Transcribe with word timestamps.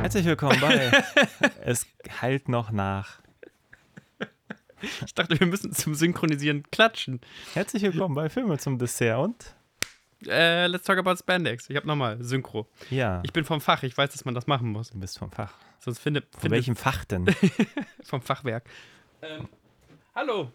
Herzlich 0.00 0.24
willkommen 0.26 0.60
bei 0.60 0.90
Es 1.62 1.86
halt 2.22 2.48
noch 2.48 2.70
nach. 2.70 3.20
Ich 5.04 5.14
dachte, 5.14 5.38
wir 5.40 5.46
müssen 5.46 5.72
zum 5.72 5.94
Synchronisieren 5.94 6.62
klatschen. 6.70 7.20
Herzlich 7.54 7.82
willkommen 7.82 8.14
bei 8.14 8.28
Filme 8.28 8.58
zum 8.58 8.78
Dessert 8.78 9.18
und 9.18 9.54
Äh, 10.26 10.66
let's 10.68 10.84
talk 10.84 10.98
about 10.98 11.16
Spandex. 11.16 11.68
Ich 11.68 11.76
habe 11.76 11.86
nochmal 11.86 12.22
Synchro. 12.22 12.66
ja, 12.90 13.20
Ich 13.24 13.32
bin 13.32 13.44
vom 13.44 13.60
Fach, 13.60 13.82
ich 13.82 13.96
weiß, 13.96 14.10
dass 14.12 14.24
man 14.24 14.34
das 14.34 14.46
machen 14.46 14.70
muss. 14.70 14.90
du 14.90 14.98
bist 15.00 15.18
vom 15.18 15.30
Fach. 15.32 15.52
Sonst 15.80 15.98
findet 15.98 16.24
Von 16.32 16.40
finde 16.42 16.56
welchem 16.56 16.76
Fach 16.76 17.04
denn? 17.04 17.26
vom 18.04 18.22
Fachwerk. 18.22 18.64
Ähm, 19.22 19.48
hallo. 20.14 20.50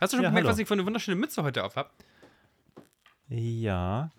Hast 0.00 0.12
du 0.12 0.16
schon 0.18 0.24
Ja, 0.24 0.30
gemerkt, 0.30 0.46
hallo. 0.46 0.52
was 0.54 0.58
ich 0.58 0.68
für 0.68 0.74
eine 0.74 0.86
wunderschöne 0.86 1.16
Mütze 1.16 1.42
heute 1.42 1.64
auf 1.64 1.76
habe? 1.76 1.90
ja. 3.28 4.10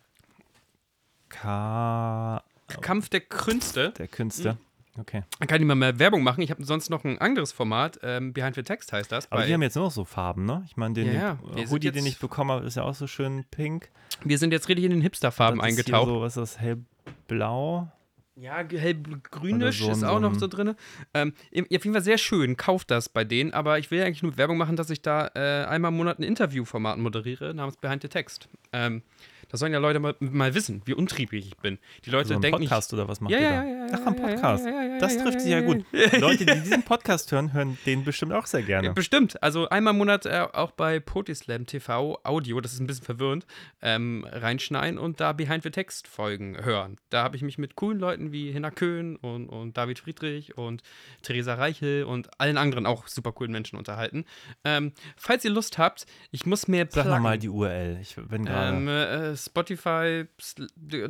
K. 1.29 2.43
Kampf 2.81 3.09
der 3.09 3.21
Künste. 3.21 3.91
Der 3.97 4.07
Künste. 4.07 4.57
Okay. 4.99 5.23
Da 5.39 5.45
kann 5.45 5.61
ich 5.61 5.67
mal 5.67 5.75
mehr 5.75 5.99
Werbung 5.99 6.23
machen. 6.23 6.41
Ich 6.41 6.49
habe 6.49 6.63
sonst 6.65 6.89
noch 6.89 7.03
ein 7.03 7.19
anderes 7.19 7.51
Format. 7.51 7.99
Ähm, 8.01 8.33
Behind 8.33 8.55
the 8.55 8.63
Text 8.63 8.91
heißt 8.91 9.11
das. 9.11 9.31
Aber 9.31 9.45
die 9.45 9.53
haben 9.53 9.61
jetzt 9.61 9.75
nur 9.75 9.85
noch 9.85 9.91
so 9.91 10.05
Farben, 10.05 10.45
ne? 10.45 10.63
Ich 10.65 10.75
meine, 10.75 10.95
den, 10.95 11.13
Ja, 11.13 11.37
ja. 11.55 11.69
Hoodie, 11.69 11.91
den 11.91 12.05
ich 12.05 12.17
bekommen 12.19 12.51
habe, 12.51 12.65
ist 12.65 12.75
ja 12.77 12.83
auch 12.83 12.95
so 12.95 13.05
schön 13.05 13.45
pink. 13.51 13.89
wir 14.23 14.37
sind 14.39 14.51
jetzt 14.51 14.67
richtig 14.69 14.85
in 14.85 14.91
den 14.91 15.01
Hipster-Farben 15.01 15.61
eingetaucht. 15.61 16.07
So, 16.07 16.21
was 16.21 16.35
ist 16.37 16.55
das? 16.55 16.59
Hellblau? 16.59 17.91
Ja, 18.39 18.57
hellgrünisch 18.57 19.79
so 19.79 19.91
ist 19.91 20.03
auch 20.03 20.15
so 20.15 20.19
noch 20.19 20.35
so 20.35 20.47
drin. 20.47 20.75
Ähm, 21.15 21.33
auf 21.55 21.65
jeden 21.69 21.93
Fall 21.93 22.03
sehr 22.03 22.19
schön, 22.19 22.55
kauft 22.55 22.91
das 22.91 23.09
bei 23.09 23.23
denen, 23.23 23.51
aber 23.51 23.79
ich 23.79 23.89
will 23.89 24.03
eigentlich 24.03 24.21
nur 24.21 24.37
Werbung 24.37 24.57
machen, 24.57 24.75
dass 24.75 24.91
ich 24.91 25.01
da 25.01 25.31
äh, 25.33 25.65
einmal 25.65 25.89
im 25.89 25.97
Monat 25.97 26.19
ein 26.19 26.23
Interviewformat 26.23 26.99
moderiere, 26.99 27.55
namens 27.55 27.77
Behind 27.77 28.03
the 28.03 28.09
Text. 28.09 28.47
Ähm, 28.73 29.01
das 29.49 29.59
sollen 29.59 29.73
ja 29.73 29.79
Leute 29.79 29.99
mal, 29.99 30.15
mal 30.19 30.53
wissen, 30.53 30.81
wie 30.85 30.93
untriebig 30.93 31.45
ich 31.47 31.57
bin. 31.57 31.77
Die 32.05 32.09
Leute 32.09 32.29
So 32.29 32.33
ein 32.35 32.41
denken 32.41 32.59
Podcast 32.59 32.93
oder 32.93 33.07
was 33.07 33.21
macht 33.21 33.31
Ja, 33.31 33.37
ihr 33.39 33.43
ja, 33.43 33.51
da? 33.51 33.63
ja, 33.65 33.87
ja, 33.87 33.87
Ach, 33.93 34.05
ein 34.07 34.15
ja, 34.17 34.27
Podcast. 34.27 34.65
das 34.99 35.17
trifft 35.17 35.41
sich 35.41 35.51
ja 35.51 35.61
gut. 35.61 35.85
Leute, 36.19 36.45
die 36.45 36.53
diesen 36.61 36.83
Podcast 36.85 37.31
hören, 37.31 37.53
hören 37.53 37.77
den 37.85 38.03
bestimmt 38.03 38.33
auch 38.33 38.45
sehr 38.45 38.63
gerne. 38.63 38.91
bestimmt. 38.93 39.41
Also 39.41 39.69
einmal 39.69 39.91
im 39.93 39.97
Monat 39.99 40.25
äh, 40.25 40.45
auch 40.53 40.71
bei 40.71 40.99
Potislam 40.99 41.65
TV 41.65 42.19
Audio, 42.23 42.59
das 42.61 42.73
ist 42.73 42.79
ein 42.79 42.87
bisschen 42.87 43.05
verwirrend, 43.05 43.45
ähm, 43.81 44.25
reinschneiden 44.29 44.99
und 44.99 45.19
da 45.19 45.33
Behind 45.33 45.63
the 45.63 45.69
Text 45.71 46.07
Folgen 46.07 46.57
hören. 46.63 46.97
Da 47.09 47.23
habe 47.23 47.35
ich 47.35 47.41
mich 47.41 47.57
mit 47.57 47.75
coolen 47.75 47.99
Leuten 47.99 48.31
wie 48.31 48.51
Hinner 48.51 48.71
Köhn 48.71 49.15
und, 49.17 49.47
und 49.49 49.77
David 49.77 49.99
Friedrich 49.99 50.57
und 50.57 50.81
Theresa 51.21 51.53
Reichel 51.53 52.03
und 52.03 52.29
allen 52.39 52.57
anderen 52.57 52.85
auch 52.85 53.07
super 53.07 53.31
coolen 53.31 53.51
Menschen 53.51 53.77
unterhalten. 53.77 54.25
Ähm, 54.63 54.91
falls 55.15 55.45
ihr 55.45 55.51
Lust 55.51 55.77
habt, 55.77 56.05
ich 56.31 56.45
muss 56.45 56.67
mehr 56.67 56.87
Sag 56.89 57.05
nochmal 57.05 57.37
die 57.37 57.49
URL. 57.49 57.97
Ich 58.01 58.15
bin 58.15 58.45
gerade. 58.45 58.77
ähm, 58.77 58.87
äh, 58.87 59.35
Spotify 59.37 60.25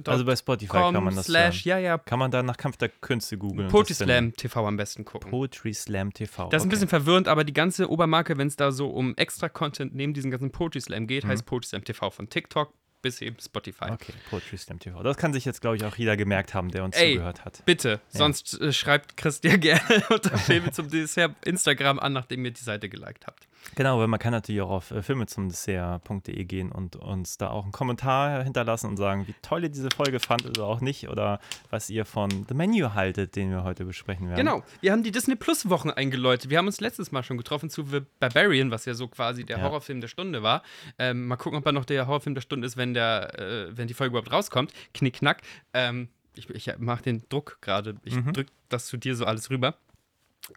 also 0.05 0.25
bei 0.25 0.35
Spotify 0.35 0.67
com 0.67 0.93
kann 0.93 1.03
man 1.03 1.15
das 1.15 1.25
slash, 1.25 1.65
hören. 1.65 1.81
ja, 1.81 1.89
ja, 1.91 1.97
Kann 1.97 2.19
man 2.19 2.31
da 2.31 2.43
nach 2.43 2.57
Kampf 2.57 2.77
der 2.77 2.89
Künste 2.89 3.37
googeln? 3.37 3.63
das 3.67 3.71
Potislam 3.71 4.33
TV 4.33 4.67
am 4.67 4.77
besten 4.77 5.05
gucken. 5.05 5.31
Poetry 5.31 5.73
Slam 5.73 6.13
TV. 6.13 6.49
Das 6.49 6.61
ist 6.61 6.65
ein 6.65 6.67
okay. 6.67 6.75
bisschen 6.75 6.89
verwirrend, 6.89 7.27
aber 7.27 7.43
die 7.43 7.53
ganze 7.53 7.89
Obermarke, 7.89 8.37
wenn 8.37 8.47
es 8.47 8.55
da 8.55 8.71
so 8.71 8.89
um 8.89 9.15
extra 9.15 9.49
Content 9.49 9.95
neben 9.95 10.13
diesen 10.13 10.31
ganzen 10.31 10.51
Poetry 10.51 10.81
Slam 10.81 11.07
geht, 11.07 11.25
heißt 11.25 11.45
Poetry 11.45 11.69
Slam 11.69 11.83
TV 11.83 12.09
von 12.09 12.29
TikTok 12.29 12.73
bis 13.01 13.21
eben 13.21 13.37
Spotify. 13.39 13.91
Okay, 13.91 14.13
Poetry 14.29 14.57
Slam 14.57 14.79
TV. 14.79 15.01
Das 15.03 15.17
kann 15.17 15.33
sich 15.33 15.45
jetzt, 15.45 15.61
glaube 15.61 15.77
ich, 15.77 15.85
auch 15.85 15.95
jeder 15.95 16.17
gemerkt 16.17 16.53
haben, 16.53 16.71
der 16.71 16.83
uns 16.83 16.95
Ey, 16.95 17.13
zugehört 17.13 17.45
hat. 17.45 17.63
Bitte, 17.65 18.01
sonst 18.09 18.59
äh, 18.59 18.73
schreibt 18.73 19.17
Christian 19.17 19.59
gerne 19.61 20.03
unter 20.09 20.37
Filme 20.37 20.71
zum 20.71 20.89
Dessert 20.89 21.35
Instagram 21.45 21.99
an, 21.99 22.13
nachdem 22.13 22.43
ihr 22.45 22.51
die 22.51 22.63
Seite 22.63 22.89
geliked 22.89 23.27
habt. 23.27 23.47
Genau, 23.75 23.99
weil 23.99 24.07
man 24.07 24.19
kann 24.19 24.31
natürlich 24.31 24.61
auch 24.61 24.69
auf 24.69 24.91
äh, 24.91 25.03
filme 25.03 25.27
zum 25.27 25.49
Dessert.de 25.49 26.45
gehen 26.45 26.71
und 26.71 26.95
uns 26.95 27.37
da 27.37 27.49
auch 27.49 27.63
einen 27.63 27.71
Kommentar 27.71 28.43
hinterlassen 28.43 28.87
und 28.87 28.97
sagen, 28.97 29.27
wie 29.27 29.35
toll 29.41 29.63
ihr 29.63 29.69
diese 29.69 29.89
Folge 29.95 30.19
fandet 30.19 30.57
oder 30.57 30.67
auch 30.67 30.81
nicht 30.81 31.09
oder 31.09 31.39
was 31.69 31.89
ihr 31.89 32.05
von 32.05 32.29
The 32.47 32.53
Menu 32.55 32.93
haltet, 32.93 33.35
den 33.35 33.51
wir 33.51 33.63
heute 33.63 33.85
besprechen 33.85 34.27
werden. 34.29 34.37
Genau, 34.39 34.63
wir 34.81 34.91
haben 34.91 35.03
die 35.03 35.11
Disney 35.11 35.35
Plus 35.35 35.69
Wochen 35.69 35.89
eingeläutet. 35.91 36.49
Wir 36.49 36.57
haben 36.57 36.67
uns 36.67 36.79
letztes 36.79 37.11
Mal 37.11 37.23
schon 37.23 37.37
getroffen 37.37 37.69
zu 37.69 37.83
The 37.83 38.01
Barbarian, 38.19 38.71
was 38.71 38.85
ja 38.85 38.93
so 38.93 39.07
quasi 39.07 39.43
der 39.43 39.57
Ja. 39.57 39.63
Horrorfilm 39.65 40.01
der 40.01 40.07
Stunde 40.07 40.41
war. 40.43 40.63
Ähm, 40.97 41.27
mal 41.27 41.35
gucken, 41.35 41.59
ob 41.59 41.65
er 41.65 41.71
noch 41.73 41.85
der 41.85 42.07
Horrorfilm 42.07 42.35
der 42.35 42.41
Stunde 42.41 42.65
ist, 42.65 42.77
wenn, 42.77 42.93
der, 42.93 43.37
äh, 43.39 43.77
wenn 43.77 43.87
die 43.87 43.93
Folge 43.93 44.11
überhaupt 44.17 44.31
rauskommt. 44.31 44.73
Knick, 44.93 45.15
knack. 45.15 45.41
Ähm, 45.73 46.07
ich 46.35 46.49
ich 46.49 46.71
mache 46.77 47.03
den 47.03 47.23
Druck 47.29 47.57
gerade. 47.61 47.95
Ich 48.05 48.15
Mhm. 48.15 48.33
drück 48.33 48.47
das 48.69 48.85
zu 48.85 48.97
dir 48.97 49.15
so 49.15 49.25
alles 49.25 49.49
rüber. 49.49 49.75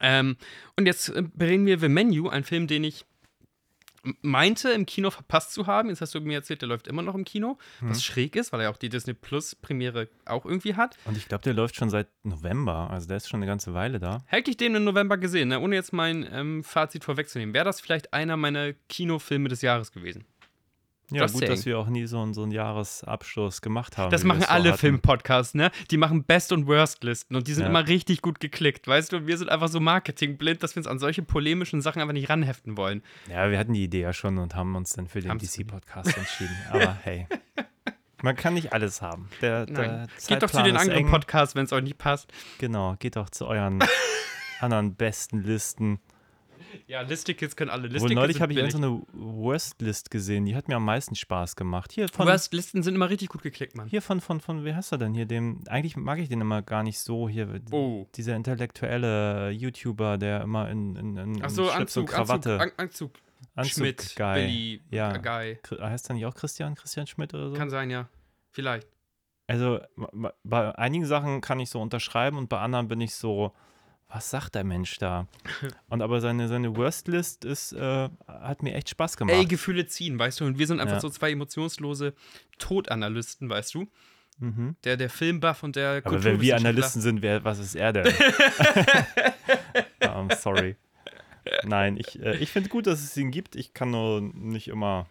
Ähm, 0.00 0.36
und 0.76 0.86
jetzt 0.86 1.08
äh, 1.10 1.22
bringen 1.22 1.66
wir 1.66 1.78
The 1.78 1.88
Menu, 1.88 2.28
ein 2.28 2.44
Film, 2.44 2.66
den 2.66 2.84
ich 2.84 3.04
meinte 4.22 4.70
im 4.70 4.86
Kino 4.86 5.10
verpasst 5.10 5.52
zu 5.52 5.66
haben. 5.66 5.90
Jetzt 5.90 6.00
hast 6.00 6.14
du 6.14 6.20
mir 6.20 6.34
erzählt, 6.38 6.62
der 6.62 6.68
läuft 6.70 6.88
immer 6.88 7.02
noch 7.02 7.14
im 7.14 7.24
Kino, 7.24 7.58
Mhm. 7.80 7.90
was 7.90 8.02
schräg 8.02 8.34
ist, 8.34 8.50
weil 8.52 8.62
er 8.62 8.70
auch 8.70 8.78
die 8.78 8.88
Disney 8.88 9.12
Plus 9.12 9.54
Premiere 9.54 10.08
auch 10.24 10.46
irgendwie 10.46 10.74
hat. 10.74 10.96
Und 11.04 11.18
ich 11.18 11.28
glaube, 11.28 11.44
der 11.44 11.52
läuft 11.52 11.76
schon 11.76 11.90
seit 11.90 12.08
November, 12.22 12.88
also 12.90 13.08
der 13.08 13.18
ist 13.18 13.28
schon 13.28 13.40
eine 13.40 13.46
ganze 13.46 13.74
Weile 13.74 13.98
da. 13.98 14.22
Hätte 14.26 14.50
ich 14.50 14.56
den 14.56 14.74
im 14.74 14.84
November 14.84 15.18
gesehen, 15.18 15.48
ne? 15.48 15.60
ohne 15.60 15.74
jetzt 15.74 15.92
mein 15.92 16.26
ähm, 16.32 16.64
Fazit 16.64 17.04
vorwegzunehmen, 17.04 17.54
wäre 17.54 17.66
das 17.66 17.80
vielleicht 17.82 18.14
einer 18.14 18.38
meiner 18.38 18.72
Kinofilme 18.88 19.50
des 19.50 19.60
Jahres 19.60 19.92
gewesen. 19.92 20.24
Ja, 21.10 21.22
Just 21.22 21.34
gut, 21.34 21.40
saying. 21.40 21.52
dass 21.54 21.66
wir 21.66 21.78
auch 21.78 21.88
nie 21.88 22.06
so, 22.06 22.20
einen- 22.22 22.34
so 22.34 22.42
einen 22.42 22.52
Jahresabschluss 22.52 23.62
gemacht 23.62 23.98
haben. 23.98 24.10
Das 24.10 24.24
machen 24.24 24.44
alle. 24.44 24.76
Filmpodcasts, 24.76 25.54
ne? 25.54 25.70
Die 25.90 25.96
machen 25.96 26.24
Best- 26.24 26.52
und 26.52 26.66
Worst-Listen 26.66 27.34
und 27.36 27.48
die 27.48 27.52
sind 27.54 27.64
Ja. 27.64 27.68
immer 27.70 27.86
richtig 27.86 28.22
gut 28.22 28.40
geklickt, 28.40 28.86
weißt 28.86 29.12
du? 29.12 29.16
Und 29.18 29.26
wir 29.26 29.36
sind 29.38 29.50
einfach 29.50 29.68
so 29.68 29.80
marketingblind, 29.80 30.62
dass 30.62 30.74
wir 30.76 30.80
uns 30.80 30.86
an 30.86 30.98
solche 30.98 31.22
polemischen 31.22 31.80
Sachen 31.80 32.00
einfach 32.00 32.12
nicht 32.14 32.30
ranheften 32.30 32.76
wollen. 32.76 33.02
Ja, 33.28 33.50
wir 33.50 33.58
hatten 33.58 33.72
die 33.72 33.84
Idee 33.84 34.02
ja 34.02 34.12
schon 34.12 34.38
und 34.38 34.54
haben 34.54 34.74
uns 34.76 34.90
dann 34.94 35.08
für 35.08 35.20
den 35.20 35.36
DC-Podcast 35.38 36.16
entschieden. 36.16 36.56
Aber 36.70 36.94
hey, 37.02 37.26
man 38.22 38.36
kann 38.36 38.54
nicht 38.54 38.72
alles 38.72 39.02
haben. 39.02 39.28
Der, 39.40 39.66
der. 39.66 40.06
Geht 40.28 40.42
doch 40.42 40.50
zu 40.50 40.62
den 40.62 40.76
anderen. 40.76 41.06
Podcasts, 41.06 41.54
wenn 41.54 41.64
es 41.64 41.72
euch 41.72 41.82
nicht 41.82 41.98
passt. 41.98 42.32
Genau, 42.58 42.94
geht 42.98 43.16
doch 43.16 43.30
zu 43.30 43.46
euren 43.46 43.78
anderen 44.60 44.94
besten 44.94 45.42
Listen. 45.42 45.98
Ja, 46.86 47.00
Listikits 47.02 47.56
können 47.56 47.70
alle. 47.70 47.84
Wohl 47.84 47.90
Listikits 47.92 48.14
neulich 48.14 48.40
habe 48.40 48.52
ich 48.52 48.58
billig. 48.58 48.74
irgendeine 48.74 49.02
Worst-List 49.12 50.10
gesehen, 50.10 50.44
die 50.46 50.54
hat 50.56 50.68
mir 50.68 50.76
am 50.76 50.84
meisten 50.84 51.14
Spaß 51.14 51.56
gemacht. 51.56 51.92
Hier 51.92 52.08
von, 52.08 52.26
Worst-Listen 52.26 52.82
sind 52.82 52.94
immer 52.94 53.08
richtig 53.10 53.28
gut 53.28 53.42
geklickt, 53.42 53.76
Mann. 53.76 53.88
hier 53.88 54.02
von, 54.02 54.20
von, 54.20 54.40
von, 54.40 54.64
wie 54.64 54.74
heißt 54.74 54.92
er 54.92 54.98
denn 54.98 55.14
hier? 55.14 55.26
Dem, 55.26 55.62
eigentlich 55.68 55.96
mag 55.96 56.18
ich 56.18 56.28
den 56.28 56.40
immer 56.40 56.62
gar 56.62 56.82
nicht 56.82 56.98
so. 56.98 57.28
Hier, 57.28 57.60
Oh. 57.70 58.06
dieser 58.14 58.36
intellektuelle 58.36 59.50
YouTuber, 59.50 60.18
der 60.18 60.42
immer 60.42 60.68
in, 60.70 60.96
in, 60.96 61.16
in, 61.16 61.42
Ach 61.44 61.50
so, 61.50 61.64
in 61.64 61.70
Schlips 61.70 61.96
und 61.96 62.04
Anzug, 62.10 62.18
Anzug, 62.18 62.42
Krawatte. 62.44 62.60
An 62.60 62.70
Anzug. 62.76 63.12
Schmidt, 63.64 64.14
Guy. 64.16 64.34
Billy, 64.34 64.82
Ja. 64.90 65.14
äh, 65.14 65.18
Guy. 65.18 65.80
Heißt 65.80 66.08
er 66.10 66.14
nicht 66.14 66.26
auch 66.26 66.34
Christian? 66.34 66.74
Christian 66.74 67.06
Schmidt 67.06 67.34
oder 67.34 67.50
so? 67.50 67.56
Kann 67.56 67.70
sein, 67.70 67.90
ja. 67.90 68.08
Vielleicht. 68.50 68.86
Also 69.46 69.80
bei 70.44 70.74
einigen 70.78 71.04
Sachen 71.06 71.40
kann 71.40 71.58
ich 71.58 71.70
so 71.70 71.80
unterschreiben 71.80 72.36
und 72.38 72.48
bei 72.48 72.58
anderen 72.60 72.86
bin 72.86 73.00
ich 73.00 73.14
so, 73.14 73.52
was 74.12 74.28
sagt 74.30 74.54
der 74.56 74.64
Mensch 74.64 74.98
da? 74.98 75.26
Und 75.88 76.02
aber 76.02 76.20
seine, 76.20 76.48
seine 76.48 76.76
Worst-List 76.76 77.44
ist, 77.44 77.72
äh, 77.72 78.08
hat 78.26 78.62
mir 78.62 78.74
echt 78.74 78.88
Spaß 78.90 79.16
gemacht. 79.16 79.36
Ey, 79.36 79.46
Gefühle 79.46 79.86
ziehen, 79.86 80.18
weißt 80.18 80.40
du? 80.40 80.46
Und 80.46 80.58
wir 80.58 80.66
sind 80.66 80.80
einfach 80.80 80.96
Ja. 80.96 81.00
so 81.00 81.10
zwei 81.10 81.30
emotionslose 81.32 82.14
Todanalysten, 82.58 83.48
weißt 83.48 83.74
du? 83.74 83.86
mhm. 84.38 84.74
Der, 84.84 84.96
der 84.96 85.10
Filmbuff 85.10 85.62
und 85.62 85.76
der 85.76 86.02
Aber 86.04 86.24
wenn 86.24 86.40
wir. 86.40 86.56
Analysten 86.56 87.02
sind, 87.02 87.22
wer, 87.22 87.44
was 87.44 87.58
ist 87.58 87.74
er 87.74 87.92
denn? 87.92 88.06
um, 90.14 90.28
sorry. 90.38 90.76
Nein, 91.64 91.96
ich, 91.96 92.20
äh, 92.20 92.36
ich 92.36 92.50
finde 92.50 92.68
gut, 92.68 92.86
dass 92.86 93.02
es 93.02 93.16
ihn 93.16 93.30
gibt. 93.30 93.54
Ich 93.56 93.74
kann 93.74 93.90
nur 93.90 94.20
nicht 94.20 94.68
immer 94.68 95.06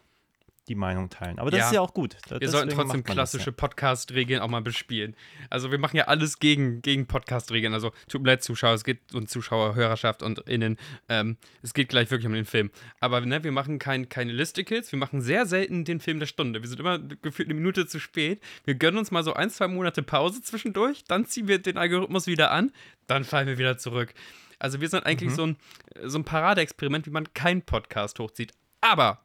die 0.70 0.76
Meinung 0.76 1.10
teilen. 1.10 1.40
Aber 1.40 1.50
das 1.50 1.58
Ja. 1.58 1.66
ist 1.66 1.72
ja 1.74 1.80
auch 1.80 1.92
gut. 1.92 2.16
Wir 2.38 2.48
sollten 2.48 2.70
trotzdem 2.70 3.02
klassische 3.02 3.50
Podcast-Regeln 3.50 4.40
auch 4.40 4.48
mal 4.48 4.62
bespielen. 4.62 5.16
Also 5.50 5.72
wir 5.72 5.78
machen 5.78 5.96
ja 5.96 6.04
alles 6.04 6.38
gegen, 6.38 6.80
gegen 6.80 7.06
Podcast-Regeln. 7.06 7.74
Also 7.74 7.90
tut 8.08 8.22
mir 8.22 8.28
leid, 8.28 8.44
Zuschauer, 8.44 8.74
es 8.74 8.84
geht 8.84 9.12
und 9.12 9.28
Zuschauer, 9.28 9.74
Hörerschaft 9.74 10.22
und 10.22 10.38
innen. 10.48 10.78
Ähm, 11.08 11.36
es 11.60 11.74
geht 11.74 11.88
gleich 11.88 12.08
wirklich 12.12 12.28
um 12.28 12.34
den 12.34 12.44
Film. 12.44 12.70
Aber 13.00 13.20
ne, 13.20 13.42
wir 13.42 13.50
machen 13.50 13.80
kein, 13.80 14.08
keine 14.08 14.30
Listicles, 14.30 14.92
wir 14.92 14.98
machen 15.00 15.20
sehr 15.22 15.44
selten 15.44 15.84
den 15.84 15.98
Film 15.98 16.20
der 16.20 16.26
Stunde. 16.26 16.62
Wir 16.62 16.68
sind 16.68 16.78
immer 16.78 17.00
gefühlt 17.00 17.48
eine 17.48 17.54
Minute 17.54 17.88
zu 17.88 17.98
spät. 17.98 18.40
Wir 18.64 18.76
gönnen 18.76 18.96
uns 18.98 19.10
mal 19.10 19.24
so 19.24 19.34
ein, 19.34 19.50
zwei 19.50 19.66
Monate 19.66 20.04
Pause 20.04 20.40
zwischendurch, 20.40 21.02
dann 21.08 21.26
ziehen 21.26 21.48
wir 21.48 21.58
den 21.58 21.78
Algorithmus 21.78 22.28
wieder 22.28 22.52
an, 22.52 22.70
dann 23.08 23.24
fallen 23.24 23.48
wir 23.48 23.58
wieder 23.58 23.76
zurück. 23.76 24.14
Also 24.60 24.80
wir 24.80 24.88
sind 24.88 25.04
eigentlich 25.04 25.32
so 25.34 25.46
ein, 25.48 25.56
so 26.04 26.16
ein 26.18 26.24
Paradeexperiment, 26.24 27.06
wie 27.06 27.10
man 27.10 27.34
keinen 27.34 27.62
Podcast 27.62 28.20
hochzieht. 28.20 28.52
Aber 28.80 29.20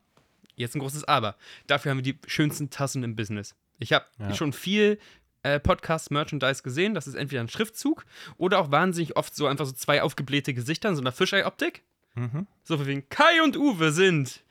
Jetzt 0.55 0.75
ein 0.75 0.79
großes 0.79 1.03
Aber. 1.05 1.35
Dafür 1.67 1.91
haben 1.91 1.97
wir 1.97 2.13
die 2.13 2.17
schönsten 2.27 2.69
Tassen 2.69 3.03
im 3.03 3.15
Business. 3.15 3.55
Ich 3.79 3.91
habe 3.93 4.05
Ja. 4.19 4.33
schon 4.33 4.53
viel 4.53 4.99
äh, 5.43 5.59
Podcast-Merchandise 5.59 6.63
gesehen. 6.63 6.93
Das 6.95 7.05
ist 7.07 7.13
entweder 7.15 7.41
ein 7.41 7.49
Schriftzug 7.49 8.05
oder 8.37 8.59
auch 8.59 8.71
wahnsinnig 8.71 9.15
oft 9.15 9.35
so 9.35 9.45
einfach 9.47 9.65
so 9.65 9.73
zwei 9.73 10.01
aufgeblähte 10.01 10.53
Gesichter 10.53 10.89
in 10.89 10.95
so 10.95 11.01
einer 11.01 11.11
Fischei-Optik. 11.11 11.83
Mhm. 12.15 12.47
So 12.63 12.79
wie 12.81 12.87
wegen 12.87 13.09
Kai 13.09 13.43
und 13.43 13.55
Uwe 13.57 13.91
sind 13.91 14.43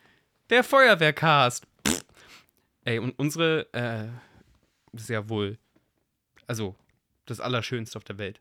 der 0.50 0.62
Feuerwehrcast. 0.62 1.66
Pff. 1.88 2.04
Ey, 2.84 2.98
und 2.98 3.18
unsere, 3.18 3.66
äh, 3.72 4.08
ist 4.96 5.08
ja 5.08 5.28
wohl, 5.28 5.58
also 6.46 6.76
das 7.26 7.40
Allerschönste 7.40 7.96
auf 7.96 8.04
der 8.04 8.18
Welt. 8.18 8.40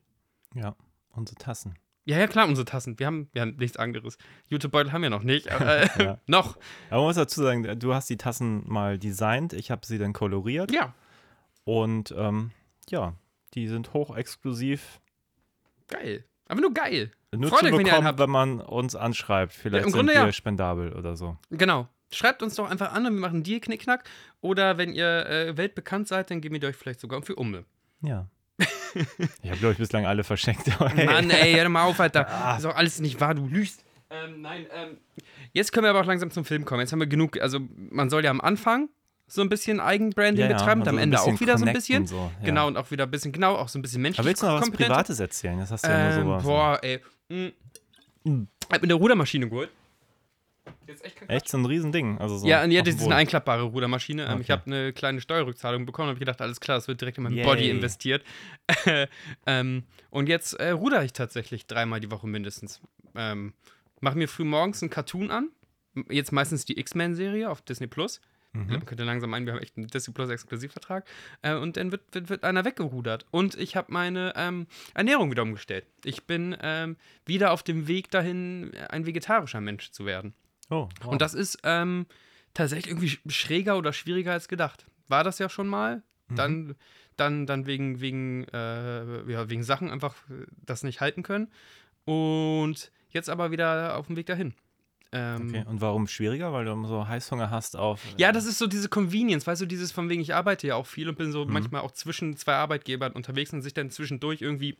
Ja, 0.53 0.75
unsere 1.11 1.37
Tassen. 1.37 1.75
Ja, 2.05 2.17
ja, 2.17 2.27
klar, 2.27 2.47
unsere 2.47 2.65
Tassen. 2.65 2.99
Wir 2.99 3.07
haben, 3.07 3.29
wir 3.31 3.41
haben 3.41 3.55
nichts 3.55 3.77
anderes. 3.77 4.17
Jutebeutel 4.49 4.91
haben 4.91 5.03
wir 5.03 5.09
noch 5.09 5.23
nicht. 5.23 5.47
Äh, 5.47 5.87
Ja. 6.03 6.17
noch. 6.27 6.57
Aber 6.89 6.97
man 6.99 7.05
muss 7.07 7.15
dazu 7.15 7.41
sagen, 7.41 7.79
du 7.79 7.93
hast 7.93 8.09
die 8.09 8.17
Tassen 8.17 8.63
mal 8.67 8.97
designt, 8.97 9.53
ich 9.53 9.71
habe 9.71 9.85
sie 9.85 9.97
dann 9.97 10.11
koloriert. 10.11 10.71
Ja, 10.71 10.93
Und 11.63 12.13
ähm, 12.17 12.51
ja, 12.89 13.13
die 13.53 13.67
sind 13.67 13.93
hochexklusiv. 13.93 14.99
geil. 15.87 16.25
Aber 16.47 16.59
nur 16.59 16.73
geil. 16.73 17.11
Nur 17.31 17.49
Freut 17.49 17.61
zu 17.61 17.65
euch, 17.67 17.71
wenn 17.71 17.83
bekommen, 17.85 18.05
habt. 18.05 18.19
wenn 18.19 18.29
man 18.29 18.59
uns 18.59 18.95
anschreibt. 18.95 19.53
Vielleicht 19.53 19.85
im 19.85 19.91
sind 19.91 19.99
Grunde 19.99 20.13
wir 20.13 20.25
ja. 20.25 20.31
spendabel 20.31 20.93
oder 20.93 21.15
so. 21.15 21.37
Genau. 21.49 21.87
Schreibt 22.11 22.43
uns 22.43 22.55
doch 22.55 22.69
einfach 22.69 22.93
an 22.93 23.05
und 23.07 23.13
wir 23.13 23.21
machen 23.21 23.35
einen 23.35 23.43
Deal, 23.43 23.59
Knickknack. 23.59 24.03
Oder 24.41 24.77
wenn 24.77 24.93
ihr 24.93 25.25
äh, 25.25 25.57
weltbekannt 25.57 26.07
seid, 26.07 26.29
dann 26.29 26.41
geben 26.41 26.61
wir 26.61 26.67
euch 26.67 26.75
vielleicht 26.75 26.99
sogar 26.99 27.23
für 27.23 27.35
Umme. 27.35 27.65
Ja. 28.01 28.27
Ich 28.59 29.49
habe, 29.49 29.59
glaube 29.59 29.71
ich, 29.73 29.77
bislang 29.77 30.05
alle 30.05 30.23
verschenkt. 30.23 30.67
hey. 30.95 31.05
Mann, 31.05 31.29
ey, 31.29 31.53
hör 31.53 31.63
doch 31.63 31.69
mal 31.71 31.83
auf, 31.85 31.99
Alter. 31.99 32.27
Ah. 32.29 32.53
Das 32.53 32.59
ist 32.59 32.65
auch 32.65 32.75
alles 32.75 32.99
nicht 32.99 33.19
wahr, 33.19 33.33
du 33.35 33.47
lügst. 33.47 33.83
Ähm, 34.09 34.41
nein, 34.41 34.67
ähm, 34.75 34.97
jetzt 35.53 35.71
können 35.71 35.85
wir 35.85 35.89
aber 35.89 36.01
auch 36.01 36.05
langsam 36.05 36.29
zum 36.29 36.45
Film 36.45 36.65
kommen. 36.65 36.81
Jetzt 36.81 36.91
haben 36.91 36.99
wir 36.99 37.07
genug, 37.07 37.39
also 37.41 37.59
man 37.89 38.09
soll 38.09 38.23
ja 38.23 38.29
am 38.29 38.41
Anfang 38.41 38.89
so 39.25 39.41
ein 39.41 39.49
bisschen 39.49 39.79
Eigenbranding 39.79 40.43
Ja, 40.45 40.51
ja, 40.51 40.57
betreiben 40.57 40.81
und 40.81 40.87
also 40.87 40.97
am 40.97 41.01
Ende 41.01 41.19
auch 41.19 41.39
wieder 41.39 41.57
so 41.57 41.65
ein 41.65 41.73
bisschen. 41.73 42.05
so, 42.05 42.15
ja. 42.39 42.45
Genau, 42.45 42.67
und 42.67 42.77
auch 42.77 42.91
wieder 42.91 43.05
ein 43.05 43.11
bisschen, 43.11 43.31
genau, 43.31 43.55
auch 43.55 43.69
so 43.69 43.79
ein 43.79 43.81
bisschen 43.81 44.01
menschlich. 44.01 44.19
Aber 44.19 44.27
willst 44.27 44.43
du 44.43 44.47
noch 44.47 44.61
was. 44.61 44.69
Privates 44.69 45.19
erzählen? 45.19 45.57
Das 45.57 45.71
hast 45.71 45.83
du 45.85 45.89
ja 45.89 46.09
Ähm, 46.19 46.25
nur 46.25 46.39
sowas. 46.41 46.43
boah, 46.43 46.79
ey. 46.83 46.99
Mm. 47.29 48.43
Hab 48.71 48.81
mir 48.81 48.83
eine 48.83 48.93
Rudermaschine 48.93 49.49
geholt. 49.49 49.69
Jetzt 50.87 51.05
echt 51.05 51.21
Echt 51.27 51.47
so 51.49 51.57
ein 51.57 51.65
Riesending. 51.65 52.17
Also 52.17 52.37
so 52.37 52.47
ja, 52.47 52.63
und 52.63 52.71
ja, 52.71 52.81
das 52.81 52.95
ist 52.95 53.03
eine 53.03 53.15
einklappbare 53.15 53.63
Rudermaschine. 53.63 54.25
Ähm, 54.25 54.41
Ich 54.41 54.45
Okay. 54.45 54.51
habe 54.51 54.65
eine 54.65 54.93
kleine 54.93 55.21
Steuerrückzahlung 55.21 55.85
bekommen 55.85 56.09
und 56.09 56.15
habe 56.15 56.19
gedacht, 56.19 56.41
alles 56.41 56.59
klar, 56.59 56.77
das 56.77 56.87
wird 56.87 56.99
direkt 57.01 57.17
in 57.17 57.23
mein 57.23 57.33
Yay. 57.33 57.43
Body 57.45 57.69
investiert. 57.69 58.23
ähm, 59.45 59.83
und 60.09 60.29
jetzt 60.29 60.53
äh, 60.53 60.71
ruder 60.71 61.03
ich 61.03 61.13
tatsächlich 61.13 61.65
dreimal 61.67 61.99
die 61.99 62.11
Woche 62.11 62.27
mindestens. 62.27 62.81
Ähm, 63.15 63.53
Mache 64.01 64.17
mir 64.17 64.27
früh 64.27 64.43
morgens 64.43 64.81
einen 64.81 64.89
Cartoon 64.89 65.31
an. 65.31 65.49
Jetzt 66.09 66.31
meistens 66.33 66.65
die 66.65 66.77
X-Men-Serie 66.79 67.49
auf 67.49 67.61
Disney 67.61 67.87
Plus. 67.87 68.19
Mhm. 68.51 68.67
Man 68.67 68.85
könnte 68.85 69.03
langsam 69.03 69.29
meinen, 69.29 69.45
wir 69.45 69.53
haben 69.53 69.61
echt 69.61 69.77
einen 69.77 69.87
Disney 69.87 70.13
Plus 70.13 70.29
Exklusivvertrag. 70.29 71.05
Äh, 71.41 71.55
und 71.55 71.77
dann 71.77 71.91
wird, 71.91 72.01
wird, 72.11 72.29
wird 72.29 72.43
einer 72.43 72.65
weggerudert. 72.65 73.25
Und 73.31 73.55
ich 73.55 73.75
habe 73.77 73.91
meine 73.93 74.33
ähm, 74.35 74.67
Ernährung 74.93 75.31
wieder 75.31 75.43
umgestellt. 75.43 75.85
Ich 76.03 76.23
bin 76.25 76.55
ähm, 76.61 76.97
wieder 77.25 77.51
auf 77.51 77.63
dem 77.63 77.87
Weg 77.87 78.11
dahin, 78.11 78.71
ein 78.89 79.05
vegetarischer 79.05 79.61
Mensch 79.61 79.91
zu 79.91 80.05
werden. 80.05 80.33
Oh, 80.69 80.89
wow. 81.01 81.11
Und 81.11 81.21
das 81.21 81.33
ist 81.33 81.59
ähm, 81.63 82.05
tatsächlich 82.53 82.87
irgendwie 82.91 83.09
sch- 83.09 83.31
schräger 83.31 83.77
oder 83.77 83.93
schwieriger 83.93 84.31
als 84.33 84.47
gedacht. 84.47 84.85
War 85.07 85.23
das 85.23 85.39
ja 85.39 85.49
schon 85.49 85.67
mal. 85.67 86.03
Mhm. 86.29 86.35
Dann, 86.35 86.75
dann, 87.17 87.45
dann 87.45 87.65
wegen, 87.65 87.99
wegen, 88.01 88.45
äh, 88.53 89.31
ja, 89.31 89.49
wegen 89.49 89.63
Sachen 89.63 89.91
einfach 89.91 90.15
äh, 90.29 90.45
das 90.65 90.83
nicht 90.83 91.01
halten 91.01 91.21
können. 91.23 91.49
Und 92.05 92.91
jetzt 93.09 93.29
aber 93.29 93.51
wieder 93.51 93.97
auf 93.97 94.07
dem 94.07 94.15
Weg 94.15 94.25
dahin. 94.25 94.53
Ähm, 95.11 95.47
Okay, 95.49 95.63
und 95.67 95.79
warum 95.81 96.07
schwieriger? 96.07 96.51
Weil 96.53 96.65
du 96.65 96.85
so 96.85 97.07
Heißhunger 97.07 97.51
hast 97.51 97.75
auf. 97.77 98.01
Ja, 98.17 98.31
das 98.31 98.45
ist 98.45 98.57
so 98.57 98.65
diese 98.67 98.89
Convenience, 98.89 99.45
weißt 99.45 99.61
du, 99.61 99.65
dieses 99.67 99.91
von 99.91 100.09
wegen, 100.09 100.21
ich 100.21 100.33
arbeite 100.33 100.65
ja 100.67 100.75
auch 100.75 100.87
viel 100.87 101.07
und 101.07 101.17
bin 101.17 101.31
so 101.31 101.45
Mhm. 101.45 101.53
manchmal 101.53 101.81
auch 101.81 101.91
zwischen 101.91 102.35
zwei 102.35 102.55
Arbeitgebern 102.55 103.11
unterwegs 103.13 103.53
und 103.53 103.61
sich 103.61 103.73
dann 103.73 103.91
zwischendurch 103.91 104.41
irgendwie, 104.41 104.77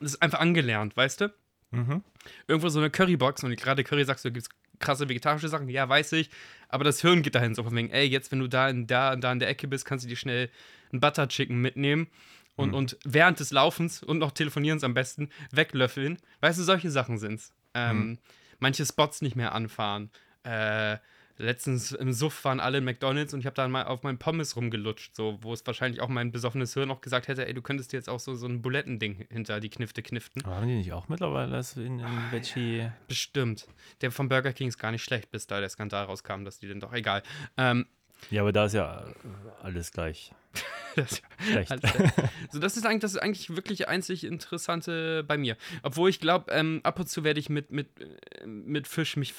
das 0.00 0.12
ist 0.14 0.22
einfach 0.22 0.40
angelernt, 0.40 0.96
weißt 0.96 1.22
du? 1.22 1.32
Mhm. 1.70 2.02
Irgendwo 2.46 2.68
so 2.68 2.78
eine 2.80 2.90
Currybox 2.90 3.44
und 3.44 3.56
gerade 3.56 3.82
Curry 3.82 4.04
sagst 4.04 4.24
du, 4.24 4.30
gibt 4.30 4.46
es 4.46 4.50
krasse 4.78 5.08
vegetarische 5.08 5.48
Sachen, 5.48 5.68
ja, 5.68 5.88
weiß 5.88 6.12
ich, 6.12 6.30
aber 6.68 6.84
das 6.84 7.00
Hirn 7.00 7.22
geht 7.22 7.34
dahin 7.34 7.54
so 7.54 7.62
von 7.62 7.74
wegen, 7.74 7.90
ey, 7.90 8.06
jetzt, 8.06 8.32
wenn 8.32 8.40
du 8.40 8.48
da 8.48 8.68
in, 8.68 8.86
da, 8.86 9.16
da 9.16 9.32
in 9.32 9.38
der 9.38 9.48
Ecke 9.48 9.68
bist, 9.68 9.84
kannst 9.84 10.04
du 10.04 10.08
dir 10.08 10.16
schnell 10.16 10.50
einen 10.92 11.00
Butter 11.00 11.28
Chicken 11.28 11.60
mitnehmen 11.60 12.08
und, 12.56 12.72
und 12.74 12.96
während 13.04 13.38
des 13.38 13.50
Laufens 13.50 14.02
und 14.02 14.18
noch 14.18 14.32
telefonierens 14.32 14.82
am 14.82 14.94
besten 14.94 15.28
weglöffeln. 15.50 16.18
Weißt 16.40 16.58
du, 16.58 16.62
solche 16.62 16.90
Sachen 16.90 17.18
sind's. 17.18 17.52
Ähm, 17.74 18.18
Manche 18.58 18.86
Spots 18.86 19.20
nicht 19.20 19.36
mehr 19.36 19.54
anfahren. 19.54 20.10
Äh, 20.42 20.96
letztens 21.38 21.92
im 21.92 22.12
Suff 22.12 22.44
waren 22.44 22.60
alle 22.60 22.78
in 22.78 22.84
McDonalds 22.84 23.34
und 23.34 23.40
ich 23.40 23.46
habe 23.46 23.54
dann 23.54 23.70
mal 23.70 23.84
auf 23.84 24.02
meinen 24.02 24.18
Pommes 24.18 24.56
rumgelutscht, 24.56 25.14
so, 25.14 25.38
wo 25.42 25.52
es 25.52 25.66
wahrscheinlich 25.66 26.00
auch 26.00 26.08
mein 26.08 26.32
besoffenes 26.32 26.74
Hirn 26.74 26.90
auch 26.90 27.00
gesagt 27.00 27.28
hätte, 27.28 27.46
ey, 27.46 27.54
du 27.54 27.62
könntest 27.62 27.92
dir 27.92 27.96
jetzt 27.96 28.08
auch 28.08 28.20
so, 28.20 28.34
so 28.34 28.46
ein 28.46 28.62
Bulettending 28.62 29.26
hinter 29.30 29.60
die 29.60 29.70
Knifte 29.70 30.02
kniften. 30.02 30.44
Aber 30.44 30.56
haben 30.56 30.68
die 30.68 30.76
nicht 30.76 30.92
auch 30.92 31.08
mittlerweile 31.08 31.52
das 31.52 31.76
in, 31.76 32.00
in 32.00 32.30
Veggie. 32.30 32.90
Bestimmt. 33.08 33.66
Der 34.00 34.10
von 34.10 34.28
Burger 34.28 34.52
King 34.52 34.68
ist 34.68 34.78
gar 34.78 34.92
nicht 34.92 35.04
schlecht, 35.04 35.30
bis 35.30 35.46
da 35.46 35.60
der 35.60 35.68
Skandal 35.68 36.04
rauskam, 36.04 36.44
dass 36.44 36.58
die 36.58 36.68
denn 36.68 36.80
doch 36.80 36.92
egal. 36.92 37.22
Ähm, 37.56 37.86
Ja, 38.30 38.42
aber 38.42 38.52
da 38.52 38.66
ist 38.66 38.72
ja 38.72 39.04
alles 39.62 39.92
gleich. 39.92 40.32
das, 40.96 41.22
Schlecht. 41.38 41.70
alles 41.70 41.92
klar. 41.92 42.30
so, 42.50 42.58
das 42.58 42.76
ist 42.76 42.86
eigentlich 42.86 43.02
das 43.02 43.12
ist 43.12 43.18
eigentlich 43.18 43.54
wirklich 43.54 43.88
einzig 43.88 44.24
Interessante 44.24 45.22
bei 45.22 45.36
mir. 45.36 45.56
Obwohl 45.82 46.08
ich 46.08 46.18
glaube, 46.18 46.50
ähm, 46.50 46.80
ab 46.82 46.98
und 46.98 47.08
zu 47.08 47.24
werde 47.24 47.40
ich 47.40 47.50
mit, 47.50 47.70
mit, 47.70 47.88
äh, 48.00 48.46
mit 48.46 48.88
Fisch 48.88 49.16
mich 49.16 49.34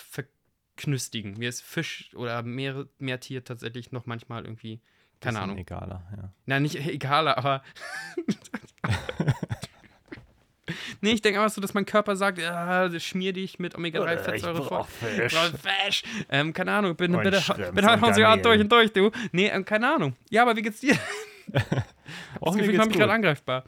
verknüstigen. 0.78 1.38
Mir 1.38 1.50
ist 1.50 1.62
Fisch 1.62 2.12
oder 2.16 2.44
Meer, 2.44 2.86
Meertier 3.00 3.44
tatsächlich 3.44 3.92
noch 3.92 4.06
manchmal 4.06 4.46
irgendwie, 4.46 4.80
keine 5.20 5.40
Ahnung. 5.40 5.58
Egaler, 5.58 6.04
ja. 6.16 6.32
Na, 6.46 6.60
nicht 6.60 6.76
egal, 6.88 7.28
aber. 7.28 7.64
nee, 11.02 11.12
ich 11.12 11.22
denke 11.22 11.42
einfach 11.42 11.54
so, 11.54 11.62
dass 11.62 11.74
mein 11.74 11.86
Körper 11.86 12.16
sagt, 12.16 12.38
ja, 12.38 12.88
schmier 13.00 13.34
dich 13.34 13.58
mit 13.58 13.76
Omega-3-Fettsäure 13.76 14.64
vor. 14.64 14.86
Fisch. 14.86 15.34
Fisch. 15.34 16.04
Ähm, 16.30 16.54
keine 16.54 16.74
Ahnung, 16.74 16.96
bin, 16.96 17.16
Und 17.16 17.24
bitte, 17.24 17.42
bin 17.74 18.14
Sie 18.14 18.26
hart 18.26 18.46
durch 18.46 18.62
und 18.62 18.72
durch, 18.72 18.94
du. 18.94 19.12
Nee, 19.32 19.48
ähm, 19.48 19.66
keine 19.66 19.94
Ahnung. 19.94 20.16
Ja, 20.30 20.44
aber 20.44 20.56
wie 20.56 20.62
geht's 20.62 20.80
dir? 20.80 20.98
Das 22.40 22.56
Gefühl, 22.56 22.76
ich 22.76 22.86
mich 22.86 22.98
gerade 22.98 23.12
angreifbar. 23.12 23.64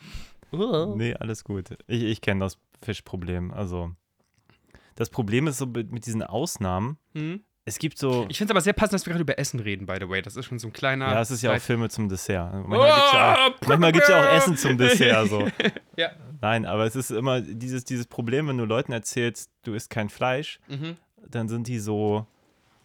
Nee, 0.96 1.14
alles 1.16 1.44
gut. 1.44 1.72
Ich, 1.88 2.04
ich 2.04 2.22
kenne 2.22 2.42
das 2.42 2.58
Fischproblem. 2.82 3.52
Also, 3.52 3.96
das 5.00 5.10
Problem 5.10 5.48
ist 5.48 5.58
so 5.58 5.66
mit, 5.66 6.06
diesen 6.06 6.22
Ausnahmen. 6.22 6.98
Mhm. 7.14 7.42
Es 7.66 7.78
gibt 7.78 7.98
so. 8.00 8.26
Ich 8.30 8.38
finde 8.38 8.52
es 8.52 8.56
aber 8.56 8.62
sehr 8.62 8.74
passend, 8.74 8.94
dass 8.94 9.06
wir 9.06 9.12
gerade 9.12 9.22
über 9.22 9.38
Essen 9.38 9.60
reden, 9.60 9.86
by 9.86 9.98
the 10.00 10.10
way. 10.10 10.22
Das 10.22 10.36
ist 10.36 10.46
schon 10.46 10.58
so 10.60 10.68
ein 10.68 10.74
kleiner. 10.74 11.12
ja, 11.12 11.22
es 11.22 11.30
ist 11.30 11.42
ja 11.44 11.54
auch 11.54 11.60
Filme 11.60 11.88
zum 11.90 12.10
Dessert. 12.10 12.52
Manchmal 12.68 13.92
gibt 13.92 14.04
es 14.04 14.10
ja, 14.10 14.20
Oh, 14.20 14.24
ja 14.24 14.30
auch 14.30 14.34
Essen 14.36 14.58
zum 14.58 14.78
Dessert. 14.78 15.28
So. 15.30 15.48
Ja. 15.96 16.12
Nein, 16.42 16.66
aber 16.66 16.86
es 16.86 16.96
ist 16.96 17.12
immer 17.12 17.42
dieses, 17.42 17.84
dieses 17.84 18.08
Problem, 18.08 18.48
wenn 18.48 18.58
du 18.58 18.66
Leuten 18.66 18.92
erzählst, 18.92 19.52
du 19.64 19.74
isst 19.74 19.90
kein 19.90 20.10
Fleisch, 20.10 20.60
Mhm. 20.68 20.98
dann 21.28 21.48
sind 21.50 21.68
die 21.68 21.80
so, 21.80 22.26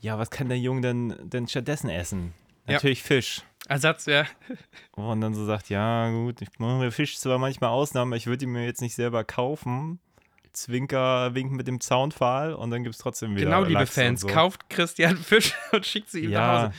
ja, 0.00 0.18
was 0.18 0.30
kann 0.30 0.48
der 0.48 0.58
Junge 0.58 0.80
denn, 0.82 1.14
denn 1.22 1.48
stattdessen 1.48 1.88
essen? 1.88 2.34
Ja. 2.66 2.74
Natürlich 2.74 3.02
Fisch. 3.02 3.42
Ersatz, 3.68 4.04
ja. 4.06 4.24
Und 4.92 5.20
dann 5.22 5.32
so 5.34 5.46
sagt, 5.46 5.70
ja 5.70 6.10
gut, 6.10 6.42
ich 6.42 6.48
mache 6.58 6.78
mir 6.78 6.90
Fisch 6.90 7.18
zwar 7.18 7.38
manchmal 7.38 7.70
Ausnahmen, 7.70 8.12
aber 8.12 8.16
ich 8.18 8.26
würde 8.26 8.44
ihn 8.44 8.52
mir 8.52 8.64
jetzt 8.66 8.82
nicht 8.82 8.94
selber 8.94 9.24
kaufen. 9.24 9.98
Zwinker 10.54 11.34
winkt 11.34 11.52
mit 11.52 11.66
dem 11.68 11.80
Zaunpfahl 11.80 12.54
und 12.54 12.70
dann 12.70 12.82
gibt 12.84 12.94
es 12.94 13.00
trotzdem 13.00 13.32
wieder 13.36 13.44
Genau, 13.46 13.62
liebe 13.62 13.74
Lachs 13.80 13.94
Fans. 13.94 14.22
so. 14.22 14.28
Kauft 14.28 14.68
Christian 14.70 15.16
Fisch 15.16 15.54
und 15.72 15.84
schickt 15.84 16.10
sie 16.10 16.20
ihm 16.24 16.30
nach 16.30 16.38
Ja, 16.40 16.62
Hause. 16.68 16.72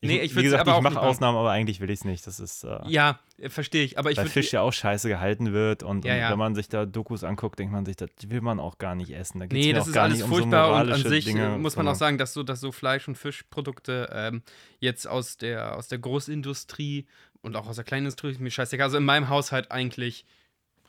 Nee, 0.00 0.20
ich 0.20 0.30
wie 0.30 0.36
würd's 0.36 0.44
gesagt, 0.44 0.68
ich 0.68 0.72
auch 0.72 0.80
mache. 0.80 1.00
Ausnahmen, 1.00 1.36
aber 1.36 1.50
eigentlich 1.50 1.80
will 1.80 1.90
ich 1.90 1.98
es 1.98 2.04
nicht. 2.04 2.24
Das 2.24 2.38
ist, 2.38 2.62
äh, 2.62 2.78
Ja, 2.86 3.18
verstehe 3.48 3.82
ich. 3.82 3.98
Aber 3.98 4.12
ich 4.12 4.16
weil. 4.16 4.28
Fisch 4.28 4.52
ja 4.52 4.60
auch 4.60 4.72
scheiße 4.72 5.08
gehalten 5.08 5.52
wird 5.52 5.82
und, 5.82 6.04
Ja, 6.04 6.12
und 6.14 6.20
ja. 6.20 6.30
wenn 6.30 6.38
man 6.38 6.54
sich 6.54 6.68
da 6.68 6.86
Dokus 6.86 7.24
anguckt, 7.24 7.58
denkt 7.58 7.72
man 7.72 7.84
sich, 7.84 7.96
das 7.96 8.08
will 8.28 8.40
man 8.40 8.60
auch 8.60 8.78
gar 8.78 8.94
nicht 8.94 9.10
essen. 9.10 9.40
Da 9.40 9.46
geht's 9.46 9.66
Nee, 9.66 9.72
das 9.72 9.86
auch 9.86 9.88
ist 9.88 9.96
alles 9.96 10.14
nicht 10.18 10.22
um 10.24 10.30
so 10.30 10.36
furchtbar 10.36 10.82
und 10.82 10.92
an 10.92 11.02
sich 11.02 11.24
Dinge, 11.24 11.46
äh, 11.46 11.58
muss 11.58 11.74
man 11.74 11.88
auch 11.88 11.94
sondern- 11.94 11.94
sagen, 11.96 12.18
dass 12.18 12.32
so, 12.32 12.44
dass 12.44 12.60
so 12.60 12.70
Fleisch- 12.70 13.08
und 13.08 13.18
Fischprodukte 13.18 14.08
ähm, 14.12 14.42
jetzt 14.78 15.08
aus 15.08 15.36
der, 15.36 15.76
aus 15.76 15.88
der 15.88 15.98
Großindustrie 15.98 17.06
und 17.42 17.56
auch 17.56 17.66
aus 17.66 17.74
der 17.74 17.84
Kleinindustrie, 17.84 18.36
mir 18.38 18.50
scheißegal, 18.52 18.84
also 18.84 18.98
in 18.98 19.04
meinem 19.04 19.28
Haushalt 19.28 19.72
eigentlich 19.72 20.26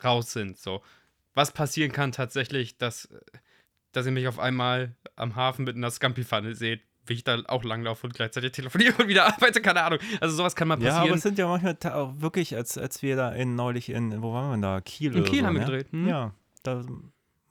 raus 0.04 0.32
sind. 0.34 0.60
So. 0.60 0.84
Was 1.40 1.54
passieren 1.54 1.94
kann 1.94 2.12
tatsächlich, 2.12 2.78
dass, 2.78 3.06
äh, 3.06 3.18
dass 3.94 4.06
ihr 4.06 4.12
mich 4.12 4.28
auf 4.28 4.40
einmal 4.40 4.96
am 5.16 5.36
Hafen 5.38 5.64
mit 5.64 5.78
einer 5.78 5.90
Scampi-Pfanne 5.90 6.54
seht, 6.54 6.82
wie 7.06 7.14
ich 7.14 7.24
da 7.24 7.42
auch 7.48 7.64
langlaufe 7.64 8.06
und 8.08 8.14
gleichzeitig 8.14 8.52
telefoniere 8.52 8.94
und 9.02 9.08
wieder 9.08 9.26
arbeite, 9.34 9.62
keine 9.62 9.82
Ahnung. 9.84 10.00
Also 10.20 10.36
sowas 10.36 10.54
kann 10.56 10.68
mal 10.68 10.82
Ja, 10.82 10.90
aber 10.92 10.98
passieren. 11.00 11.18
es 11.18 11.24
sind 11.24 11.38
ja 11.38 11.48
manchmal 11.48 11.78
auch 11.94 12.14
wirklich, 12.18 12.56
als, 12.58 12.78
als 12.78 13.02
wir 13.02 13.16
da 13.16 13.32
in 13.32 13.56
neulich 13.56 13.90
in, 13.90 14.22
wo 14.22 14.34
waren 14.34 14.60
wir 14.60 14.68
da? 14.68 14.82
Kiel 14.82 15.16
In 15.16 15.24
Kiel 15.24 15.40
so, 15.40 15.46
haben 15.48 15.54
wir 15.56 15.62
ne? 15.62 15.66
gedreht, 15.66 15.88
hm? 15.92 16.08
Ja, 16.08 16.34
da 16.64 16.84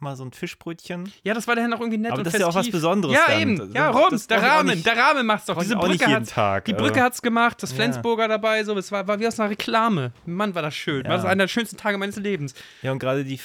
mal 0.00 0.14
so 0.14 0.24
ein 0.24 0.32
Fischbrötchen. 0.32 1.10
ja, 1.24 1.34
das 1.34 1.48
war 1.48 1.56
daher 1.56 1.66
noch 1.68 1.80
irgendwie 1.80 1.98
nett 1.98 2.12
Aber 2.12 2.20
und 2.20 2.24
das 2.28 2.34
ist 2.34 2.38
ja 2.40 2.46
auch 2.46 2.50
was 2.50 2.66
festiv. 2.66 2.72
Besonderes 2.74 3.16
Ja, 3.16 3.24
dann. 3.26 3.40
eben. 3.40 3.72
Ja, 3.74 3.90
Rums, 3.90 4.28
der 4.28 4.38
auch 4.38 4.42
Rahmen. 4.44 4.68
nicht- 4.76 4.86
der 4.86 4.96
Rahmen 4.96 5.26
macht's 5.26 5.46
doch. 5.46 5.58
Diese 5.58 5.76
auch 5.76 5.84
Brücke 5.84 6.06
hat's, 6.06 6.30
Tag, 6.30 6.66
Die 6.66 6.74
also. 6.74 6.84
Brücke 6.84 7.02
hat's 7.02 7.20
gemacht, 7.20 7.60
das 7.64 7.70
Ja. 7.70 7.76
Flensburger 7.78 8.28
dabei, 8.28 8.62
so. 8.62 8.78
Es 8.78 8.92
war, 8.92 9.08
war 9.08 9.18
wie 9.18 9.26
aus 9.26 9.40
einer 9.40 9.50
Reklame. 9.50 10.12
Mann, 10.24 10.54
war 10.54 10.62
das 10.62 10.76
schön. 10.76 11.02
Ja. 11.02 11.10
War 11.10 11.16
das 11.16 11.26
einer 11.26 11.42
der 11.44 11.48
schönsten 11.48 11.78
Tage 11.78 11.98
meines 11.98 12.14
Lebens. 12.14 12.54
Ja, 12.82 12.92
und 12.92 13.00
gerade 13.00 13.24
die 13.24 13.38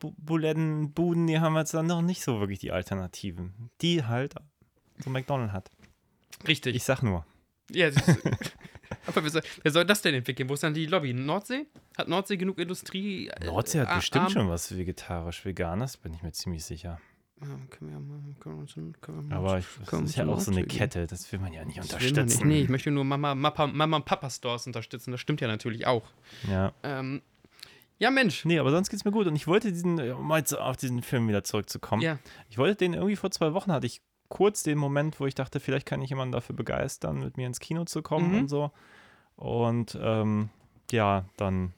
Fischbulettenbuden, 0.00 1.26
die 1.26 1.40
haben 1.40 1.56
jetzt 1.56 1.74
dann 1.74 1.86
noch 1.86 2.02
nicht 2.02 2.22
so 2.22 2.40
wirklich 2.40 2.58
die 2.58 2.72
Alternativen. 2.72 3.70
Die 3.80 4.04
halt 4.04 4.34
so 4.98 5.10
McDonald's 5.10 5.52
hat. 5.52 5.70
Richtig. 6.46 6.76
Ich 6.76 6.84
sag 6.84 7.02
nur. 7.02 7.24
ja, 7.70 7.88
aber 9.06 9.22
wer 9.22 9.30
soll, 9.30 9.42
wer 9.62 9.72
soll 9.72 9.84
das 9.84 10.02
denn 10.02 10.14
entwickeln? 10.14 10.48
Wo 10.48 10.54
ist 10.54 10.62
dann 10.62 10.74
die 10.74 10.86
Lobby? 10.86 11.12
Nordsee? 11.12 11.66
Hat 11.96 12.08
Nordsee 12.08 12.36
genug 12.36 12.58
Industrie? 12.58 13.28
äh, 13.28 13.46
Nordsee 13.46 13.80
hat 13.80 13.88
Ar- 13.88 13.96
bestimmt 13.96 14.24
Arm? 14.26 14.32
schon 14.32 14.48
was 14.48 14.76
vegetarisch-veganes, 14.76 15.96
bin 15.96 16.14
ich 16.14 16.22
mir 16.22 16.32
ziemlich 16.32 16.64
sicher. 16.64 17.00
Ja, 17.40 17.46
können 17.70 17.92
wir 17.92 18.00
mal, 18.00 18.20
können 18.40 18.56
wir 18.56 18.60
uns, 18.62 18.74
können 19.00 19.28
wir 19.30 19.36
Aber 19.36 19.58
ich, 19.60 19.66
das 19.88 20.00
ist 20.02 20.16
ja 20.16 20.26
auch 20.26 20.40
so 20.40 20.50
eine. 20.50 20.64
Kette, 20.64 21.06
das 21.06 21.30
will 21.30 21.38
man 21.38 21.52
ja 21.52 21.64
nicht 21.64 21.76
man 21.76 21.84
nicht. 21.86 21.94
unterstützen. 21.94 22.48
Nee, 22.48 22.62
ich 22.62 22.68
möchte 22.68 22.90
nur 22.90 23.04
Mama, 23.04 23.36
Mama, 23.36 23.66
Mama 23.68 23.96
und 23.98 24.04
Papa 24.04 24.28
Stores 24.28 24.66
unterstützen. 24.66 25.12
Das 25.12 25.20
stimmt 25.20 25.40
ja 25.40 25.46
natürlich 25.46 25.86
auch. 25.86 26.02
Ja. 26.50 26.72
Ähm, 26.82 27.22
Ja, 27.98 28.10
Mensch. 28.10 28.44
Nee, 28.44 28.58
aber 28.58 28.70
sonst 28.70 28.90
geht's 28.90 29.04
mir 29.04 29.10
gut. 29.12 29.26
Und 29.26 29.34
ich 29.36 29.46
wollte 29.46 29.72
diesen, 29.72 29.98
um 30.12 30.26
mal 30.26 30.38
jetzt 30.38 30.52
auf 30.56 30.76
diesen 30.76 31.02
Film 31.02 31.26
wieder 31.28 31.42
zurückzukommen. 31.44 32.02
Ja. 32.02 32.18
Ich 32.48 32.58
wollte 32.58 32.76
den 32.76 32.94
irgendwie 32.94 33.16
vor 33.16 33.30
zwei 33.30 33.52
Wochen 33.54 33.72
hatte 33.72 33.86
ich 33.86 34.00
kurz 34.28 34.62
den 34.62 34.78
Moment, 34.78 35.18
wo 35.20 35.26
ich 35.26 35.34
dachte, 35.34 35.58
vielleicht 35.58 35.86
kann 35.86 36.02
ich 36.02 36.10
jemanden 36.10 36.32
dafür 36.32 36.54
begeistern, 36.54 37.18
mit 37.20 37.36
mir 37.36 37.46
ins 37.46 37.60
Kino 37.60 37.84
zu 37.84 38.02
kommen 38.02 38.32
Mhm. 38.32 38.38
und 38.40 38.48
so. 38.48 38.70
Und 39.36 39.98
ähm, 40.00 40.50
ja, 40.92 41.24
dann 41.36 41.72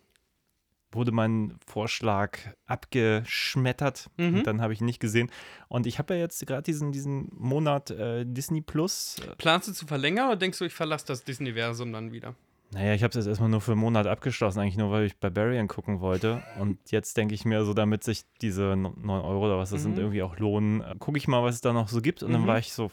wurde 0.93 1.13
mein 1.13 1.57
Vorschlag 1.67 2.37
abgeschmettert. 2.67 4.11
Mhm. 4.17 4.39
Und 4.39 4.47
dann 4.47 4.61
habe 4.61 4.73
ich 4.73 4.81
ihn 4.81 4.87
nicht 4.87 5.01
gesehen. 5.01 5.31
Und 5.69 5.87
ich 5.87 5.99
habe 5.99 6.15
ja 6.15 6.21
jetzt 6.21 6.45
gerade 6.47 6.63
diesen, 6.63 6.93
diesen 6.93 7.29
Monat 7.33 7.91
äh, 7.91 8.25
Disney 8.27 8.61
Plus. 8.61 9.17
äh, 9.21 9.37
Planst 9.37 9.69
du 9.69 9.73
zu 9.73 9.87
verlängern 9.87 10.27
oder 10.27 10.37
denkst 10.37 10.59
du, 10.59 10.65
ich 10.65 10.75
verlasse 10.75 11.07
das 11.07 11.25
Disney-Versum 11.25 11.93
dann 11.93 12.13
wieder? 12.13 12.35
Naja, 12.73 12.95
ich 12.95 13.03
habe 13.03 13.11
es 13.11 13.17
jetzt 13.17 13.27
erstmal 13.27 13.49
nur 13.49 13.61
für 13.61 13.73
einen 13.73 13.81
Monat 13.81 14.07
abgeschlossen, 14.07 14.61
eigentlich 14.61 14.77
nur, 14.77 14.93
weil 14.93 15.05
ich 15.05 15.19
Barbarian 15.19 15.67
gucken 15.67 16.01
wollte. 16.01 16.41
Und 16.61 16.79
jetzt 16.93 17.17
denke 17.17 17.35
ich 17.35 17.45
mir 17.45 17.65
so, 17.65 17.75
damit 17.75 18.05
sich 18.05 18.23
diese 18.43 18.77
9 18.77 19.09
Euro 19.09 19.47
oder 19.47 19.59
was 19.59 19.71
das 19.71 19.83
sind, 19.83 19.93
Mhm. 19.95 19.99
irgendwie 19.99 20.23
auch 20.23 20.39
lohnen, 20.39 20.81
äh, 20.81 20.95
gucke 21.01 21.19
ich 21.19 21.27
mal, 21.27 21.43
was 21.43 21.57
es 21.57 21.61
da 21.63 21.73
noch 21.73 21.89
so 21.89 22.01
gibt. 22.01 22.23
Und 22.23 22.33
dann 22.33 22.43
Mhm. 22.43 22.47
war 22.47 22.59
ich 22.59 22.73
so, 22.73 22.91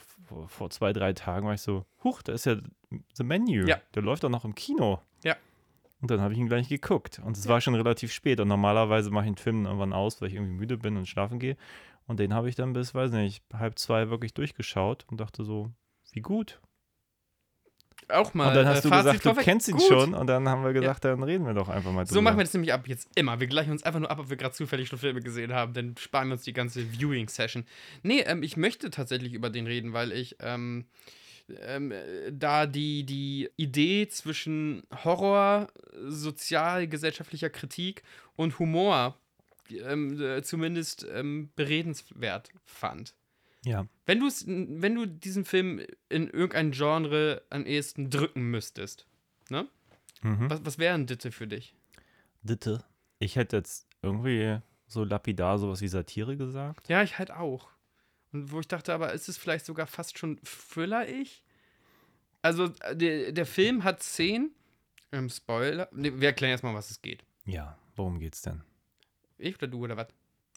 vor, 0.47 0.69
zwei, 0.71 0.93
drei 0.93 1.13
Tagen 1.13 1.45
war 1.45 1.53
ich 1.53 1.61
so, 1.61 1.85
huch, 2.03 2.23
da 2.23 2.33
ist 2.33 2.45
ja 2.45 2.55
The 3.13 3.23
Menu. 3.23 3.67
Ja. 3.67 3.77
Der 3.93 4.01
läuft 4.01 4.23
doch 4.23 4.29
noch 4.29 4.45
im 4.45 4.55
Kino. 4.55 4.99
Ja. 5.23 5.35
Und 6.01 6.09
dann 6.09 6.21
habe 6.21 6.33
ich 6.33 6.39
ihn 6.39 6.47
gleich 6.47 6.69
geguckt. 6.69 7.21
Und 7.23 7.37
es 7.37 7.47
war 7.47 7.61
schon 7.61 7.75
relativ 7.75 8.11
spät. 8.11 8.39
Und 8.39 8.47
normalerweise 8.47 9.11
mache 9.11 9.25
ich 9.25 9.31
den 9.31 9.37
Film 9.37 9.65
irgendwann 9.65 9.93
aus, 9.93 10.21
weil 10.21 10.29
ich 10.29 10.35
irgendwie 10.35 10.53
müde 10.53 10.77
bin 10.77 10.97
und 10.97 11.07
schlafen 11.07 11.37
gehe. 11.37 11.55
Und 12.07 12.19
den 12.19 12.33
habe 12.33 12.49
ich 12.49 12.55
dann 12.55 12.73
bis, 12.73 12.95
weiß 12.95 13.11
nicht, 13.11 13.43
halb 13.53 13.77
zwei 13.77 14.09
wirklich 14.09 14.33
durchgeschaut 14.33 15.05
und 15.11 15.19
dachte 15.19 15.43
so, 15.43 15.69
wie 16.13 16.21
gut. 16.21 16.61
Auch 18.09 18.33
mal. 18.33 18.49
Und 18.49 18.55
dann 18.55 18.67
hast 18.67 18.79
äh, 18.79 18.81
du 18.83 18.89
Fazit 18.89 19.05
gesagt, 19.05 19.25
du 19.25 19.29
vorweg. 19.29 19.43
kennst 19.43 19.67
ihn 19.67 19.77
Gut. 19.77 19.87
schon. 19.87 20.13
Und 20.13 20.27
dann 20.27 20.47
haben 20.47 20.63
wir 20.63 20.73
gesagt, 20.73 21.03
dann 21.03 21.21
reden 21.23 21.45
wir 21.45 21.53
doch 21.53 21.67
einfach 21.67 21.91
mal 21.91 22.05
drüber. 22.05 22.13
So 22.13 22.21
machen 22.21 22.37
wir 22.37 22.43
das 22.43 22.53
nämlich 22.53 22.71
ab 22.71 22.87
jetzt 22.87 23.09
immer. 23.15 23.39
Wir 23.39 23.47
gleichen 23.47 23.71
uns 23.71 23.83
einfach 23.83 23.99
nur 23.99 24.09
ab, 24.09 24.19
ob 24.19 24.29
wir 24.29 24.37
gerade 24.37 24.53
zufällig 24.53 24.87
schon 24.87 24.99
Filme 24.99 25.21
gesehen 25.21 25.53
haben, 25.53 25.73
dann 25.73 25.95
sparen 25.97 26.29
wir 26.29 26.33
uns 26.33 26.43
die 26.43 26.53
ganze 26.53 26.81
Viewing-Session. 26.81 27.65
Nee, 28.03 28.21
ähm, 28.21 28.43
ich 28.43 28.55
möchte 28.55 28.89
tatsächlich 28.89 29.33
über 29.33 29.49
den 29.49 29.67
reden, 29.67 29.91
weil 29.91 30.13
ich 30.13 30.37
ähm, 30.39 30.85
ähm, 31.61 31.91
äh, 31.91 32.31
da 32.31 32.65
die, 32.65 33.05
die 33.05 33.49
Idee 33.57 34.07
zwischen 34.07 34.83
Horror, 35.03 35.67
sozialgesellschaftlicher 36.07 37.49
Kritik 37.49 38.03
und 38.35 38.59
Humor 38.59 39.17
ähm, 39.69 40.21
äh, 40.21 40.41
zumindest 40.43 41.05
ähm, 41.13 41.49
beredenswert 41.55 42.51
fand. 42.65 43.13
Ja. 43.67 43.85
Wenn, 44.05 44.19
du's, 44.21 44.45
wenn 44.47 44.95
du 44.95 45.05
diesen 45.05 45.43
Film 45.45 45.81
in 46.09 46.29
irgendein 46.29 46.71
Genre 46.71 47.41
am 47.49 47.65
ehesten 47.65 48.09
drücken 48.09 48.49
müsstest, 48.49 49.05
ne? 49.49 49.67
Mhm. 50.21 50.49
Was, 50.49 50.65
was 50.65 50.77
wäre 50.79 50.93
ein 50.95 51.05
Ditte 51.05 51.31
für 51.31 51.47
dich? 51.47 51.75
Ditte. 52.43 52.83
Ich 53.19 53.35
hätte 53.35 53.57
jetzt 53.57 53.87
irgendwie 54.01 54.59
so 54.87 55.03
lapidar 55.03 55.59
sowas 55.59 55.81
wie 55.81 55.87
Satire 55.89 56.37
gesagt. 56.37 56.87
Ja, 56.87 57.03
ich 57.03 57.17
halt 57.19 57.31
auch. 57.31 57.69
Und 58.31 58.51
wo 58.51 58.59
ich 58.61 58.67
dachte, 58.67 58.93
aber 58.93 59.11
ist 59.13 59.27
es 59.27 59.37
vielleicht 59.37 59.65
sogar 59.65 59.85
fast 59.87 60.17
schon 60.17 60.39
Thriller-ich? 60.43 61.43
Also, 62.41 62.71
äh, 62.81 62.95
der, 62.95 63.31
der 63.33 63.45
Film 63.45 63.83
hat 63.83 64.01
Szenen. 64.01 64.51
Ähm, 65.11 65.29
Spoiler. 65.29 65.89
Nee, 65.91 66.13
wir 66.15 66.29
erklären 66.29 66.51
erstmal, 66.51 66.73
was 66.73 66.89
es 66.91 67.01
geht. 67.01 67.23
Ja, 67.45 67.77
worum 67.95 68.19
geht's 68.19 68.41
denn? 68.41 68.61
Ich 69.37 69.55
oder 69.57 69.67
du 69.67 69.83
oder 69.83 69.97
was? 69.97 70.07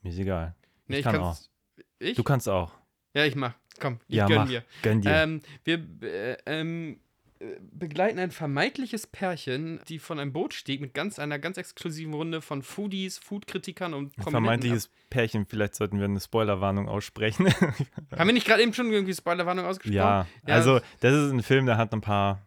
Mir 0.03 0.11
ist 0.11 0.19
egal. 0.19 0.55
Nee, 0.87 0.99
Ich 0.99 1.05
kann 1.05 1.17
kann's- 1.17 1.51
Ich? 1.99 2.17
Du 2.17 2.23
kannst 2.25 2.49
auch. 2.49 2.73
Ja, 3.15 3.25
ich 3.25 3.35
mach. 3.37 3.55
Komm, 3.81 3.99
ich 4.09 4.17
ja, 4.17 4.27
gönn 4.27 4.37
mach. 4.39 4.49
mir. 4.49 4.65
Gönn 4.83 5.01
dir. 5.01 5.11
Ähm, 5.11 5.41
wir 5.65 5.87
äh, 6.03 6.37
ähm, 6.47 7.01
äh, 7.39 7.47
begleiten 7.73 8.19
ein 8.19 8.31
vermeintliches 8.31 9.07
Pärchen, 9.07 9.81
die 9.89 9.99
von 9.99 10.19
einem 10.19 10.33
Boot 10.35 10.53
stieg 10.53 10.81
mit 10.83 10.93
ganz 10.93 11.19
einer 11.19 11.39
ganz 11.39 11.57
exklusiven 11.57 12.13
Runde 12.13 12.43
von 12.43 12.63
Foodies, 12.63 13.17
Foodkritikern 13.19 13.95
und 13.95 14.07
Ein 14.07 14.11
Prominenten. 14.11 14.31
vermeintliches 14.33 14.91
Pärchen. 15.09 15.47
Vielleicht 15.47 15.75
sollten 15.77 15.99
wir 15.99 16.05
eine 16.05 16.21
Spoilerwarnung 16.21 16.89
aussprechen. 16.89 17.47
Haben 18.17 18.27
wir 18.29 18.33
nicht 18.35 18.47
gerade 18.47 18.63
eben 18.63 18.75
schon 18.75 18.93
irgendwie 18.93 19.15
Spoilerwarnung 19.15 19.65
ausgesprochen? 19.65 19.97
ja, 19.97 20.27
Ja. 20.47 20.55
also 20.55 20.81
das 21.01 21.15
ist 21.15 21.33
ein 21.33 21.43
Film, 21.43 21.65
der 21.67 21.79
hat 21.79 21.95
ein 21.95 22.03
paar 22.03 22.47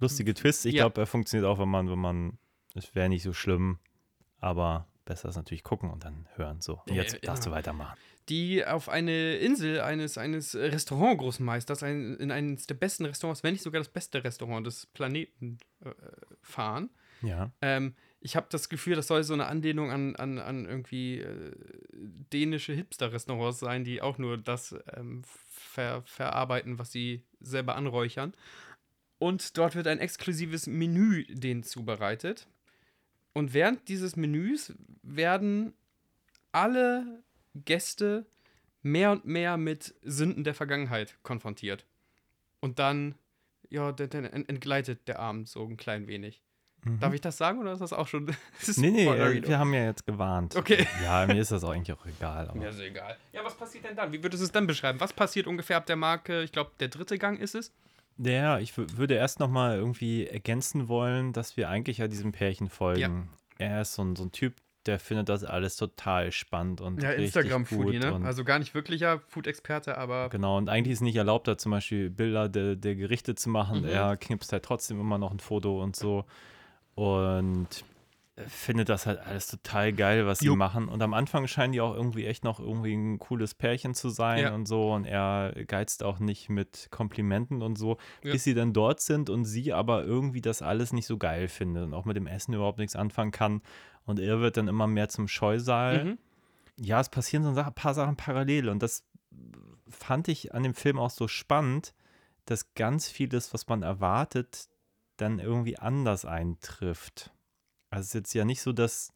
lustige 0.00 0.34
Twists. 0.34 0.66
Ich 0.66 0.74
Ja. 0.74 0.82
glaube, 0.84 1.00
er 1.00 1.06
funktioniert 1.06 1.48
auch, 1.48 1.58
wenn 1.58 1.68
man, 1.70 1.88
wenn 1.90 1.98
man, 1.98 2.38
es 2.74 2.94
wäre 2.94 3.08
nicht 3.08 3.22
so 3.22 3.32
schlimm, 3.32 3.78
aber 4.38 4.86
besser 5.06 5.30
ist 5.30 5.36
natürlich 5.36 5.62
gucken 5.62 5.90
und 5.90 6.04
dann 6.04 6.26
hören. 6.34 6.60
So, 6.60 6.82
und 6.86 6.94
jetzt 6.94 7.14
ja, 7.14 7.20
darfst 7.22 7.46
du 7.46 7.50
weitermachen. 7.50 7.96
Die 8.28 8.64
auf 8.64 8.88
eine 8.88 9.36
Insel 9.36 9.80
eines, 9.80 10.16
eines 10.18 10.54
Restaurantgroßmeisters, 10.54 11.82
ein, 11.82 12.16
in 12.16 12.30
eines 12.30 12.66
der 12.66 12.74
besten 12.74 13.04
Restaurants, 13.04 13.42
wenn 13.42 13.52
nicht 13.52 13.62
sogar 13.62 13.80
das 13.80 13.88
beste 13.88 14.24
Restaurant 14.24 14.66
des 14.66 14.86
Planeten 14.86 15.58
äh, 15.84 15.90
fahren. 16.40 16.90
Ja. 17.22 17.52
Ähm, 17.60 17.94
ich 18.20 18.36
habe 18.36 18.46
das 18.48 18.70
Gefühl, 18.70 18.96
das 18.96 19.06
soll 19.06 19.22
so 19.22 19.34
eine 19.34 19.46
Anlehnung 19.46 19.90
an, 19.90 20.16
an, 20.16 20.38
an 20.38 20.64
irgendwie 20.64 21.18
äh, 21.18 21.52
dänische 22.32 22.72
Hipster-Restaurants 22.72 23.58
sein, 23.60 23.84
die 23.84 24.00
auch 24.00 24.16
nur 24.16 24.38
das 24.38 24.74
ähm, 24.96 25.22
ver 25.50 26.02
verarbeiten, 26.06 26.78
was 26.78 26.90
sie 26.90 27.22
selber 27.40 27.76
anräuchern. 27.76 28.32
Und 29.18 29.58
dort 29.58 29.74
wird 29.74 29.86
ein 29.86 29.98
exklusives 29.98 30.66
Menü 30.66 31.24
denen 31.28 31.62
zubereitet. 31.62 32.48
Und 33.34 33.52
während 33.52 33.88
dieses 33.88 34.16
Menüs 34.16 34.72
werden 35.02 35.74
alle 36.52 37.22
Gäste 37.54 38.26
mehr 38.82 39.10
und 39.12 39.24
mehr 39.24 39.56
mit 39.56 39.94
Sünden 40.02 40.44
der 40.44 40.54
Vergangenheit 40.54 41.16
konfrontiert. 41.22 41.86
Und 42.60 42.78
dann, 42.78 43.14
ja, 43.70 43.92
dann, 43.92 44.10
dann 44.10 44.24
ent- 44.24 44.48
entgleitet 44.48 45.06
der 45.08 45.18
Abend 45.20 45.48
so 45.48 45.64
ein 45.64 45.76
klein 45.76 46.06
wenig. 46.06 46.42
Darf 47.00 47.14
ich 47.14 47.22
das 47.22 47.38
sagen 47.38 47.60
oder 47.60 47.72
ist 47.72 47.78
das 47.80 47.94
auch 47.94 48.06
schon? 48.08 48.26
Das 48.66 48.76
Mhm. 48.76 48.82
Nee, 48.82 48.90
nee, 48.90 49.06
äh, 49.08 49.48
wir 49.48 49.58
haben 49.58 49.72
ja 49.72 49.86
jetzt 49.86 50.04
gewarnt. 50.04 50.54
Okay. 50.54 50.86
Ja, 51.02 51.24
mir 51.26 51.40
ist 51.40 51.50
das 51.50 51.64
auch 51.64 51.70
eigentlich 51.70 51.96
auch 51.96 52.04
egal. 52.04 52.52
Ja, 52.60 52.68
ist 52.68 52.78
egal. 52.78 53.16
Ja, 53.32 53.42
was 53.42 53.56
passiert 53.56 53.84
denn 53.86 53.96
dann? 53.96 54.12
Wie 54.12 54.22
würdest 54.22 54.42
du 54.42 54.44
es 54.44 54.52
dann 54.52 54.66
beschreiben? 54.66 55.00
Was 55.00 55.14
passiert 55.14 55.46
ungefähr 55.46 55.78
ab 55.78 55.86
der 55.86 55.96
Marke? 55.96 56.42
Ich 56.42 56.52
glaube, 56.52 56.72
der 56.80 56.88
dritte 56.88 57.16
Gang 57.16 57.40
ist 57.40 57.54
es. 57.54 57.72
Ja, 58.18 58.58
ich 58.58 58.72
wü- 58.74 58.98
würde 58.98 59.14
erst 59.14 59.40
noch 59.40 59.48
mal 59.48 59.76
irgendwie 59.78 60.26
ergänzen 60.26 60.88
wollen, 60.88 61.32
dass 61.32 61.56
wir 61.56 61.70
eigentlich 61.70 61.98
ja 61.98 62.06
diesem 62.06 62.32
Pärchen 62.32 62.68
folgen. 62.68 63.30
Er 63.56 63.80
ist 63.80 63.94
so 63.94 64.04
ein, 64.04 64.14
so 64.14 64.24
ein 64.24 64.32
Typ, 64.32 64.54
der 64.86 64.98
findet 64.98 65.28
das 65.28 65.44
alles 65.44 65.76
total 65.76 66.30
spannend 66.32 66.80
und 66.80 67.02
Ja, 67.02 67.10
richtig 67.10 67.26
Instagram-Foodie, 67.36 67.98
gut 68.00 68.20
ne? 68.20 68.26
Also 68.26 68.44
gar 68.44 68.58
nicht 68.58 68.74
wirklicher 68.74 69.20
Food-Experte, 69.28 69.96
aber. 69.98 70.28
genau, 70.28 70.56
und 70.58 70.68
eigentlich 70.68 70.92
ist 70.92 71.00
nicht 71.00 71.16
erlaubt, 71.16 71.48
da 71.48 71.56
zum 71.58 71.72
Beispiel 71.72 72.10
Bilder 72.10 72.48
der, 72.48 72.76
der 72.76 72.94
Gerichte 72.94 73.34
zu 73.34 73.48
machen. 73.50 73.80
Mhm. 73.80 73.88
Er 73.88 74.16
knipst 74.16 74.52
halt 74.52 74.64
trotzdem 74.64 75.00
immer 75.00 75.18
noch 75.18 75.30
ein 75.32 75.40
Foto 75.40 75.82
und 75.82 75.96
so. 75.96 76.24
Und 76.94 77.68
findet 78.48 78.88
das 78.88 79.06
halt 79.06 79.20
alles 79.20 79.46
total 79.46 79.92
geil, 79.92 80.26
was 80.26 80.40
sie 80.40 80.48
machen. 80.50 80.88
Und 80.88 81.00
am 81.02 81.14
Anfang 81.14 81.46
scheinen 81.46 81.72
die 81.72 81.80
auch 81.80 81.94
irgendwie 81.94 82.26
echt 82.26 82.42
noch 82.42 82.58
irgendwie 82.58 82.92
ein 82.92 83.20
cooles 83.20 83.54
Pärchen 83.54 83.94
zu 83.94 84.08
sein 84.08 84.40
Ja. 84.40 84.54
und 84.54 84.66
so. 84.66 84.92
Und 84.92 85.04
er 85.04 85.54
geizt 85.68 86.02
auch 86.02 86.18
nicht 86.18 86.48
mit 86.48 86.88
Komplimenten 86.90 87.62
und 87.62 87.78
so, 87.78 87.96
Ja. 88.24 88.32
bis 88.32 88.42
sie 88.42 88.54
dann 88.54 88.72
dort 88.72 89.00
sind 89.00 89.30
und 89.30 89.44
sie 89.44 89.72
aber 89.72 90.02
irgendwie 90.04 90.40
das 90.40 90.62
alles 90.62 90.92
nicht 90.92 91.06
so 91.06 91.16
geil 91.16 91.46
findet 91.46 91.84
und 91.84 91.94
auch 91.94 92.06
mit 92.06 92.16
dem 92.16 92.26
Essen 92.26 92.54
überhaupt 92.54 92.78
nichts 92.78 92.96
anfangen 92.96 93.30
kann. 93.30 93.62
Und 94.06 94.20
er 94.20 94.40
wird 94.40 94.56
dann 94.56 94.68
immer 94.68 94.86
mehr 94.86 95.08
zum 95.08 95.28
Scheusal. 95.28 96.04
Mhm. 96.04 96.18
Ja, 96.78 97.00
es 97.00 97.08
passieren 97.08 97.44
so 97.44 97.60
ein 97.60 97.74
paar 97.74 97.94
Sachen 97.94 98.16
parallel 98.16 98.68
und 98.68 98.82
das 98.82 99.04
fand 99.88 100.28
ich 100.28 100.54
an 100.54 100.62
dem 100.62 100.74
Film 100.74 100.98
auch 100.98 101.10
so 101.10 101.28
spannend, 101.28 101.94
dass 102.46 102.74
ganz 102.74 103.08
vieles, 103.08 103.54
was 103.54 103.68
man 103.68 103.82
erwartet, 103.82 104.68
dann 105.16 105.38
irgendwie 105.38 105.78
anders 105.78 106.24
eintrifft. 106.24 107.32
Also 107.90 108.00
es 108.00 108.06
ist 108.08 108.14
jetzt 108.14 108.34
ja 108.34 108.44
nicht 108.44 108.60
so, 108.60 108.72
dass 108.72 109.12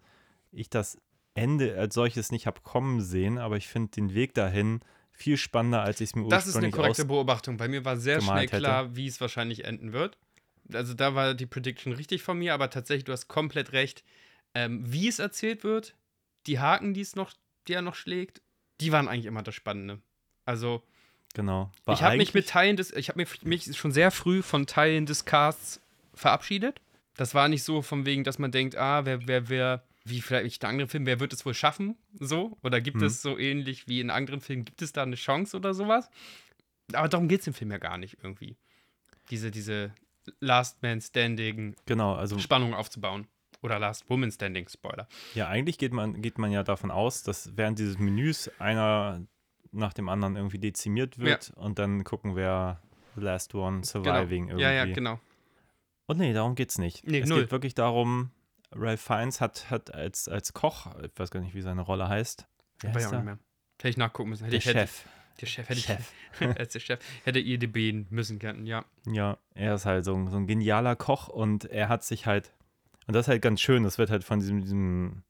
ich 0.52 0.70
das 0.70 0.98
Ende 1.34 1.76
als 1.76 1.94
solches 1.94 2.30
nicht 2.30 2.46
habe 2.46 2.60
kommen 2.62 3.00
sehen, 3.00 3.38
aber 3.38 3.56
ich 3.56 3.68
finde 3.68 3.90
den 3.90 4.14
Weg 4.14 4.34
dahin 4.34 4.80
viel 5.10 5.36
spannender, 5.36 5.82
als 5.82 6.00
ich 6.00 6.10
es 6.10 6.14
mir 6.14 6.28
Das 6.28 6.46
ist 6.46 6.56
eine 6.56 6.66
ursprünglich 6.66 6.74
korrekte. 6.74 7.04
Beobachtung. 7.04 7.56
Bei 7.56 7.68
mir 7.68 7.84
war 7.84 7.96
sehr 7.96 8.20
schnell 8.20 8.46
klar, 8.46 8.94
wie 8.94 9.08
es 9.08 9.20
wahrscheinlich 9.20 9.64
enden 9.64 9.92
wird. 9.92 10.16
Also 10.72 10.94
da 10.94 11.14
war 11.14 11.34
die 11.34 11.46
Prediction 11.46 11.92
richtig 11.92 12.22
von 12.22 12.38
mir, 12.38 12.54
aber 12.54 12.70
tatsächlich, 12.70 13.04
du 13.04 13.12
hast 13.12 13.26
komplett 13.26 13.72
recht. 13.72 14.04
Ähm, 14.54 14.82
wie 14.90 15.08
es 15.08 15.18
erzählt 15.18 15.64
wird, 15.64 15.94
die 16.46 16.58
Haken, 16.58 16.94
die 16.94 17.00
es 17.00 17.14
noch, 17.16 17.32
die 17.66 17.74
er 17.74 17.82
noch 17.82 17.94
schlägt, 17.94 18.40
die 18.80 18.92
waren 18.92 19.08
eigentlich 19.08 19.26
immer 19.26 19.42
das 19.42 19.54
Spannende. 19.54 20.00
Also 20.44 20.82
Genau. 21.34 21.70
War 21.84 21.94
ich 21.94 22.02
habe 22.02 22.16
mich 22.16 22.32
mit 22.34 22.48
Teilen 22.48 22.76
des, 22.76 22.90
ich 22.92 23.10
habe 23.10 23.18
mich, 23.20 23.42
mich 23.42 23.76
schon 23.76 23.92
sehr 23.92 24.10
früh 24.10 24.42
von 24.42 24.66
Teilen 24.66 25.04
des 25.06 25.24
Casts 25.26 25.80
verabschiedet. 26.14 26.80
Das 27.16 27.34
war 27.34 27.48
nicht 27.48 27.62
so 27.62 27.82
von 27.82 28.06
wegen, 28.06 28.24
dass 28.24 28.38
man 28.38 28.50
denkt, 28.50 28.76
ah, 28.76 29.04
wer, 29.04 29.28
wer, 29.28 29.48
wer, 29.48 29.84
wie 30.04 30.20
vielleicht 30.22 30.62
der 30.62 30.70
andere 30.70 30.88
Film, 30.88 31.04
wer 31.04 31.20
wird 31.20 31.32
es 31.34 31.44
wohl 31.44 31.54
schaffen? 31.54 31.96
So? 32.18 32.56
Oder 32.62 32.80
gibt 32.80 32.96
Mhm. 32.96 33.04
es 33.04 33.20
so 33.22 33.36
ähnlich 33.38 33.86
wie 33.88 34.00
in 34.00 34.10
anderen 34.10 34.40
Filmen, 34.40 34.64
gibt 34.64 34.80
es 34.82 34.92
da 34.92 35.02
eine 35.02 35.16
Chance 35.16 35.56
oder 35.56 35.74
sowas? 35.74 36.08
Aber 36.94 37.08
darum 37.08 37.28
geht 37.28 37.42
es 37.42 37.46
im 37.46 37.54
Film 37.54 37.70
ja 37.70 37.78
gar 37.78 37.98
nicht 37.98 38.16
irgendwie. 38.22 38.56
Diese, 39.30 39.50
diese 39.50 39.92
Last 40.40 40.82
Man 40.82 41.00
Standing 41.00 41.76
Genau, 41.84 42.14
also 42.14 42.38
Spannung 42.38 42.74
aufzubauen. 42.74 43.26
Oder 43.62 43.78
Last 43.78 44.08
Woman 44.08 44.30
Standing, 44.30 44.68
Spoiler. 44.68 45.08
Ja, 45.34 45.48
eigentlich 45.48 45.78
geht 45.78 45.92
man, 45.92 46.22
geht 46.22 46.38
man 46.38 46.52
ja 46.52 46.62
davon 46.62 46.90
aus, 46.90 47.22
dass 47.22 47.56
während 47.56 47.78
dieses 47.78 47.98
Menüs 47.98 48.50
einer 48.58 49.22
nach 49.72 49.92
dem 49.92 50.08
anderen 50.08 50.36
irgendwie 50.36 50.58
dezimiert 50.58 51.18
wird 51.18 51.52
und 51.56 51.78
dann 51.78 52.04
gucken, 52.04 52.36
wer 52.36 52.80
The 53.16 53.22
Last 53.22 53.54
One 53.54 53.84
Surviving 53.84 54.48
genau. 54.48 54.58
irgendwie. 54.58 54.62
Ja, 54.62 54.72
ja, 54.72 54.84
genau. 54.86 55.20
Und 56.06 56.18
nee, 56.18 56.32
darum 56.32 56.54
geht's 56.54 56.78
nicht. 56.78 57.06
Nee, 57.06 57.20
es 57.20 57.28
null. 57.28 57.40
geht 57.42 57.50
wirklich 57.50 57.74
darum, 57.74 58.30
Ralph 58.72 59.00
Fiennes 59.00 59.40
hat, 59.40 59.70
hat 59.70 59.92
als, 59.92 60.28
als 60.28 60.52
Koch, 60.52 60.86
ich 61.02 61.10
weiß 61.16 61.30
gar 61.30 61.40
nicht, 61.40 61.54
wie 61.54 61.60
seine 61.60 61.82
Rolle 61.82 62.08
heißt. 62.08 62.46
Wie 62.80 62.88
heißt 62.88 63.08
auch 63.08 63.12
er? 63.12 63.18
nicht 63.18 63.24
mehr. 63.24 63.38
Hätte 63.78 63.88
ich 63.88 63.96
nachgucken 63.96 64.30
müssen. 64.30 64.44
Hätte 64.44 64.52
Der 64.52 64.58
ich, 64.58 64.66
hätte, 64.66 64.78
Chef. 64.78 65.04
Der 65.40 65.46
Chef 65.46 65.68
hätte 65.68 65.80
Chef. 65.80 66.12
ich 66.40 66.46
als 66.58 66.72
der 66.72 66.80
Chef 66.80 67.00
hätte 67.24 67.40
IDB 67.40 68.10
müssen 68.10 68.38
können, 68.38 68.66
ja. 68.66 68.84
Ja, 69.06 69.38
er 69.54 69.74
ist 69.74 69.86
halt 69.86 70.04
so, 70.04 70.12
so 70.28 70.36
ein 70.36 70.46
genialer 70.46 70.96
Koch 70.96 71.28
und 71.28 71.64
er 71.66 71.88
hat 71.88 72.04
sich 72.04 72.26
halt, 72.26 72.52
und 73.08 73.14
das 73.14 73.24
ist 73.26 73.28
halt 73.28 73.42
ganz 73.42 73.60
schön, 73.60 73.82
das 73.82 73.98
wird 73.98 74.10
halt 74.10 74.22
von 74.22 74.38
diesem, 74.38 74.60
diesem 74.60 75.22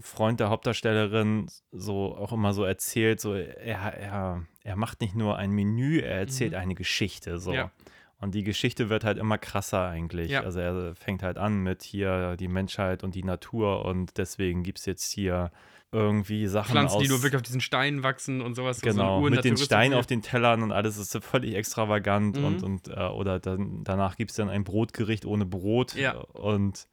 Freund 0.00 0.40
der 0.40 0.48
Hauptdarstellerin 0.50 1.46
so 1.70 2.16
auch 2.16 2.32
immer 2.32 2.52
so 2.52 2.64
erzählt, 2.64 3.20
so 3.20 3.34
er, 3.34 3.78
er, 3.94 4.42
er 4.64 4.76
macht 4.76 5.00
nicht 5.00 5.14
nur 5.14 5.36
ein 5.36 5.52
Menü, 5.52 6.00
er 6.00 6.18
erzählt 6.18 6.54
eine 6.54 6.74
Geschichte, 6.74 7.38
so. 7.38 7.50
Mhm. 7.50 7.56
Ja. 7.56 7.70
Und 8.18 8.34
die 8.34 8.42
Geschichte 8.42 8.90
wird 8.90 9.04
halt 9.04 9.16
immer 9.16 9.38
krasser 9.38 9.88
eigentlich. 9.88 10.30
Ja. 10.30 10.42
Also 10.42 10.60
er 10.60 10.94
fängt 10.96 11.22
halt 11.22 11.38
an 11.38 11.62
mit 11.62 11.82
hier 11.82 12.36
die 12.36 12.48
Menschheit 12.48 13.02
und 13.04 13.14
die 13.14 13.22
Natur 13.24 13.84
und 13.86 14.18
deswegen 14.18 14.62
gibt 14.62 14.78
es 14.80 14.86
jetzt 14.86 15.10
hier 15.12 15.50
irgendwie 15.92 16.46
Sachen 16.46 16.72
Pflanzen, 16.72 16.96
aus 16.96 17.02
die 17.02 17.08
nur 17.08 17.22
wirklich 17.22 17.36
auf 17.36 17.42
diesen 17.42 17.60
Steinen 17.62 18.02
wachsen 18.02 18.42
und 18.42 18.54
sowas. 18.56 18.78
so- 18.80 18.86
so 18.90 18.96
Genau, 18.96 19.18
eine 19.24 19.36
mit 19.36 19.44
den 19.44 19.56
Steinen 19.56 19.94
auf 19.94 20.06
den 20.06 20.20
Tellern 20.22 20.62
und 20.62 20.70
alles 20.70 20.98
ist 20.98 21.10
so 21.12 21.20
völlig 21.20 21.54
extravagant 21.54 22.36
Mhm. 22.36 22.44
und, 22.44 22.62
und 22.62 22.88
äh, 22.88 23.00
oder 23.08 23.40
dann, 23.40 23.84
danach 23.84 24.16
gibt 24.16 24.30
es 24.32 24.36
dann 24.36 24.48
ein 24.50 24.64
Brotgericht 24.64 25.24
ohne 25.24 25.46
Brot 25.46 25.94
Ja. 25.94 26.12
und 26.18 26.86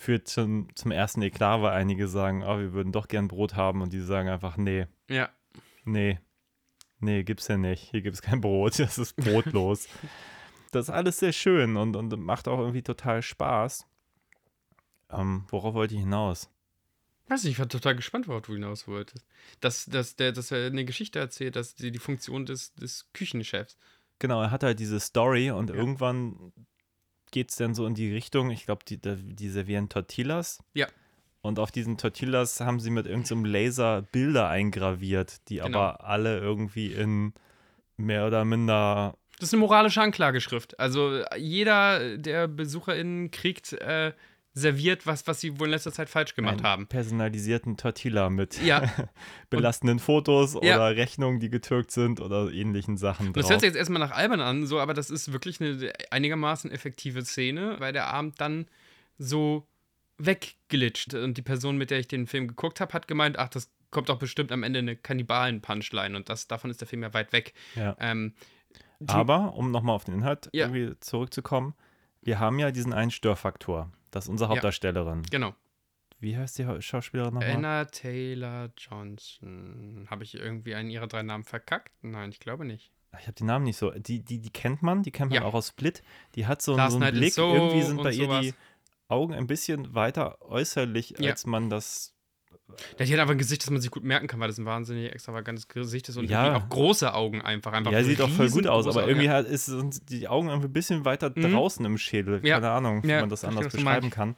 führt 0.00 0.28
zum, 0.28 0.74
zum 0.76 0.90
ersten 0.90 1.20
Eklat, 1.22 1.60
weil 1.60 1.72
einige 1.72 2.08
sagen, 2.08 2.42
oh, 2.42 2.58
wir 2.58 2.72
würden 2.72 2.90
doch 2.92 3.06
gern 3.06 3.28
Brot 3.28 3.54
haben 3.54 3.82
und 3.82 3.92
die 3.92 4.00
sagen 4.00 4.28
einfach, 4.30 4.56
nee, 4.56 4.86
Ja, 5.10 5.28
nee, 5.84 6.18
nee, 7.00 7.22
gibt's 7.22 7.48
ja 7.48 7.58
nicht, 7.58 7.90
hier 7.90 8.00
gibt's 8.00 8.22
kein 8.22 8.40
Brot, 8.40 8.78
das 8.78 8.96
ist 8.98 9.14
brotlos. 9.16 9.88
das 10.72 10.86
ist 10.88 10.90
alles 10.94 11.18
sehr 11.18 11.32
schön 11.32 11.76
und, 11.76 11.96
und 11.96 12.18
macht 12.18 12.48
auch 12.48 12.58
irgendwie 12.58 12.82
total 12.82 13.20
Spaß. 13.22 13.86
Ähm, 15.10 15.44
worauf 15.48 15.74
wollte 15.74 15.94
ich 15.94 16.00
hinaus? 16.00 16.48
weiß 17.28 17.44
nicht, 17.44 17.52
ich 17.52 17.58
war 17.60 17.68
total 17.68 17.94
gespannt, 17.94 18.26
worauf 18.26 18.42
du 18.42 18.54
hinaus 18.54 18.88
wolltest. 18.88 19.24
Dass, 19.60 19.84
dass, 19.86 20.16
der, 20.16 20.32
dass 20.32 20.50
er 20.50 20.66
eine 20.66 20.84
Geschichte 20.84 21.18
erzählt, 21.20 21.54
dass 21.56 21.74
die, 21.74 21.92
die 21.92 21.98
Funktion 22.00 22.44
des, 22.46 22.72
des 22.74 23.08
Küchenchefs. 23.12 23.76
Genau, 24.18 24.42
er 24.42 24.50
hat 24.50 24.62
halt 24.64 24.80
diese 24.80 24.98
Story 24.98 25.50
und 25.52 25.70
Ja. 25.70 25.76
irgendwann 25.76 26.52
geht 27.30 27.50
es 27.50 27.56
dann 27.56 27.74
so 27.74 27.86
in 27.86 27.94
die 27.94 28.12
Richtung, 28.12 28.50
ich 28.50 28.66
glaube, 28.66 28.84
die, 28.86 28.98
die 28.98 29.48
servieren 29.48 29.88
Tortillas. 29.88 30.58
Ja. 30.74 30.86
Und 31.42 31.58
auf 31.58 31.70
diesen 31.70 31.96
Tortillas 31.96 32.60
haben 32.60 32.80
sie 32.80 32.90
mit 32.90 33.06
irgendeinem 33.06 33.44
Laser 33.44 34.02
Bilder 34.02 34.48
eingraviert, 34.48 35.48
die 35.48 35.56
Genau. 35.56 35.66
aber 35.78 36.04
alle 36.04 36.38
irgendwie 36.38 36.92
in 36.92 37.32
mehr 37.96 38.26
oder 38.26 38.44
minder. 38.44 39.16
Das 39.38 39.48
ist 39.48 39.54
eine 39.54 39.60
moralische 39.60 40.02
Anklageschrift. 40.02 40.78
Also 40.78 41.22
jeder 41.36 42.18
der 42.18 42.46
BesucherInnen 42.46 43.30
kriegt 43.30 43.72
äh, 43.72 44.12
serviert, 44.52 45.06
was, 45.06 45.26
was 45.26 45.40
sie 45.40 45.58
wohl 45.60 45.68
in 45.68 45.72
letzter 45.72 45.92
Zeit 45.92 46.08
falsch 46.08 46.34
gemacht 46.34 46.54
einen 46.56 46.62
haben. 46.64 46.86
personalisierten 46.88 47.76
Tortilla 47.76 48.30
mit 48.30 48.60
Ja, 48.62 48.82
belastenden 49.50 49.98
Fotos 50.00 50.54
Ja. 50.54 50.58
oder 50.76 50.96
Rechnungen, 50.96 51.38
die 51.38 51.50
getürkt 51.50 51.90
sind 51.92 52.20
oder 52.20 52.50
ähnlichen 52.50 52.96
Sachen. 52.96 53.32
Das 53.32 53.42
drauf. 53.44 53.50
hört 53.52 53.60
sich 53.60 53.68
jetzt 53.68 53.76
erstmal 53.76 54.00
nach 54.00 54.10
albern 54.10 54.40
an, 54.40 54.66
so, 54.66 54.80
aber 54.80 54.92
das 54.94 55.10
ist 55.10 55.32
wirklich 55.32 55.60
eine 55.60 55.92
einigermaßen 56.10 56.70
effektive 56.72 57.24
Szene, 57.24 57.76
weil 57.78 57.92
der 57.92 58.08
Abend 58.08 58.40
dann 58.40 58.66
so 59.18 59.66
wegglitscht. 60.18 61.14
Und 61.14 61.36
die 61.38 61.42
Person, 61.42 61.76
mit 61.78 61.90
der 61.90 62.00
ich 62.00 62.08
den 62.08 62.26
Film 62.26 62.48
geguckt 62.48 62.80
habe, 62.80 62.92
hat 62.92 63.08
gemeint, 63.08 63.38
ach, 63.38 63.48
das 63.48 63.70
kommt 63.90 64.08
doch 64.08 64.18
bestimmt 64.18 64.52
am 64.52 64.62
Ende 64.62 64.80
eine 64.80 64.96
Kannibalen-Punchline 64.96 66.16
und 66.16 66.28
das, 66.28 66.46
davon 66.48 66.70
ist 66.70 66.80
der 66.80 66.88
Film 66.88 67.02
ja 67.02 67.14
weit 67.14 67.32
weg. 67.32 67.54
ja. 67.74 67.96
Ähm, 68.00 68.34
Aber, 69.06 69.54
um 69.54 69.70
nochmal 69.70 69.94
auf 69.96 70.04
den 70.04 70.14
Inhalt 70.14 70.48
irgendwie 70.52 70.92
zurückzukommen, 71.00 71.74
wir 72.22 72.38
haben 72.38 72.58
ja 72.58 72.70
diesen 72.70 72.92
einen 72.92 73.10
Störfaktor. 73.10 73.90
Das 74.10 74.24
ist 74.24 74.28
unsere 74.30 74.48
Ja. 74.50 74.56
Hauptdarstellerin. 74.56 75.22
genau. 75.30 75.54
Wie 76.18 76.36
heißt 76.36 76.58
die 76.58 76.66
Hau- 76.66 76.80
Schauspielerin 76.80 77.32
nochmal? 77.32 77.50
Anna 77.50 77.84
Taylor 77.86 78.70
Johnson. 78.76 80.06
Habe 80.10 80.24
ich 80.24 80.34
irgendwie 80.34 80.74
einen 80.74 80.90
ihrer 80.90 81.06
drei 81.06 81.22
Namen 81.22 81.44
verkackt? 81.44 81.92
Nein, 82.02 82.30
ich 82.30 82.40
glaube 82.40 82.64
nicht. 82.66 82.92
Ich 83.18 83.26
habe 83.26 83.32
den 83.32 83.46
Namen 83.46 83.64
nicht 83.64 83.76
so. 83.78 83.90
Die, 83.90 84.22
die, 84.22 84.38
die 84.38 84.50
kennt 84.50 84.82
man, 84.82 85.02
die 85.02 85.10
kennt 85.10 85.30
man 85.32 85.42
Ja. 85.42 85.48
auch 85.48 85.54
aus 85.54 85.68
Split. 85.68 86.02
Die 86.34 86.46
hat 86.46 86.60
so, 86.62 86.76
Last 86.76 86.92
so 86.96 87.02
einen 87.02 87.14
Blick. 87.16 87.32
So 87.32 87.54
Irgendwie 87.54 87.82
sind 87.82 88.02
bei 88.02 88.12
ihr 88.12 88.24
sowas. 88.26 88.40
die 88.42 88.54
Augen 89.08 89.32
ein 89.34 89.46
bisschen 89.46 89.94
weiter 89.94 90.40
äußerlich, 90.42 91.14
Ja. 91.18 91.30
als 91.30 91.46
man 91.46 91.70
das. 91.70 92.14
Der 92.98 93.06
hat 93.06 93.18
einfach 93.18 93.32
ein 93.32 93.38
Gesicht, 93.38 93.62
das 93.62 93.70
man 93.70 93.80
sich 93.80 93.90
gut 93.90 94.04
merken 94.04 94.26
kann, 94.26 94.40
weil 94.40 94.48
das 94.48 94.58
ein 94.58 94.64
wahnsinnig 94.64 95.12
extravagantes 95.12 95.68
Gesicht 95.68 96.08
ist 96.08 96.16
und 96.16 96.28
Ja. 96.30 96.56
auch 96.56 96.68
große 96.68 97.12
Augen 97.14 97.42
einfach. 97.42 97.72
einfach 97.72 97.92
ja, 97.92 98.02
sieht 98.04 98.20
auch 98.20 98.28
voll 98.30 98.50
gut 98.50 98.66
aus, 98.66 98.86
aber 98.86 99.00
Augen, 99.02 99.08
irgendwie 99.10 99.26
ja. 99.26 99.32
hat, 99.34 99.46
ist, 99.46 99.66
sind 99.66 100.08
die 100.10 100.28
Augen 100.28 100.48
irgendwie 100.48 100.68
ein 100.68 100.72
bisschen 100.72 101.04
weiter 101.04 101.30
Mhm. 101.34 101.52
draußen 101.52 101.84
im 101.84 101.98
Schädel. 101.98 102.40
Ja. 102.44 102.56
Keine 102.56 102.70
Ahnung, 102.70 103.02
wie 103.02 103.08
man 103.08 103.28
das 103.28 103.44
anders 103.44 103.68
du 103.68 103.76
beschreiben 103.76 104.10
kann. 104.10 104.36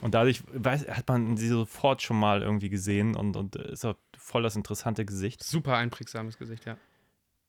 Und 0.00 0.14
dadurch 0.14 0.42
weiß, 0.52 0.88
hat 0.88 1.08
man 1.08 1.36
sie 1.36 1.48
sofort 1.48 2.00
schon 2.02 2.18
mal 2.18 2.40
irgendwie 2.42 2.70
gesehen 2.70 3.14
und, 3.16 3.36
und 3.36 3.56
ist 3.56 3.84
auch 3.84 3.96
voll 4.16 4.42
das 4.42 4.56
interessante 4.56 5.04
Gesicht. 5.04 5.42
Super 5.42 5.76
einprägsames 5.76 6.38
Gesicht, 6.38 6.64
ja. 6.64 6.76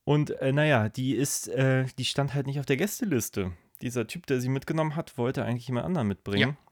Und 0.03 0.31
äh, 0.41 0.51
naja, 0.51 0.89
die 0.89 1.13
ist, 1.15 1.47
äh, 1.47 1.85
die 1.97 2.05
stand 2.05 2.33
halt 2.33 2.47
nicht 2.47 2.59
auf 2.59 2.65
der 2.65 2.75
Gästeliste. 2.77 3.51
Dieser 3.81 4.05
Typ, 4.07 4.25
der 4.27 4.41
sie 4.41 4.49
mitgenommen 4.49 4.95
hat, 4.95 5.17
wollte 5.17 5.45
eigentlich 5.45 5.67
jemand 5.67 5.85
anderen 5.85 6.07
mitbringen. 6.07 6.49
Ja. 6.59 6.70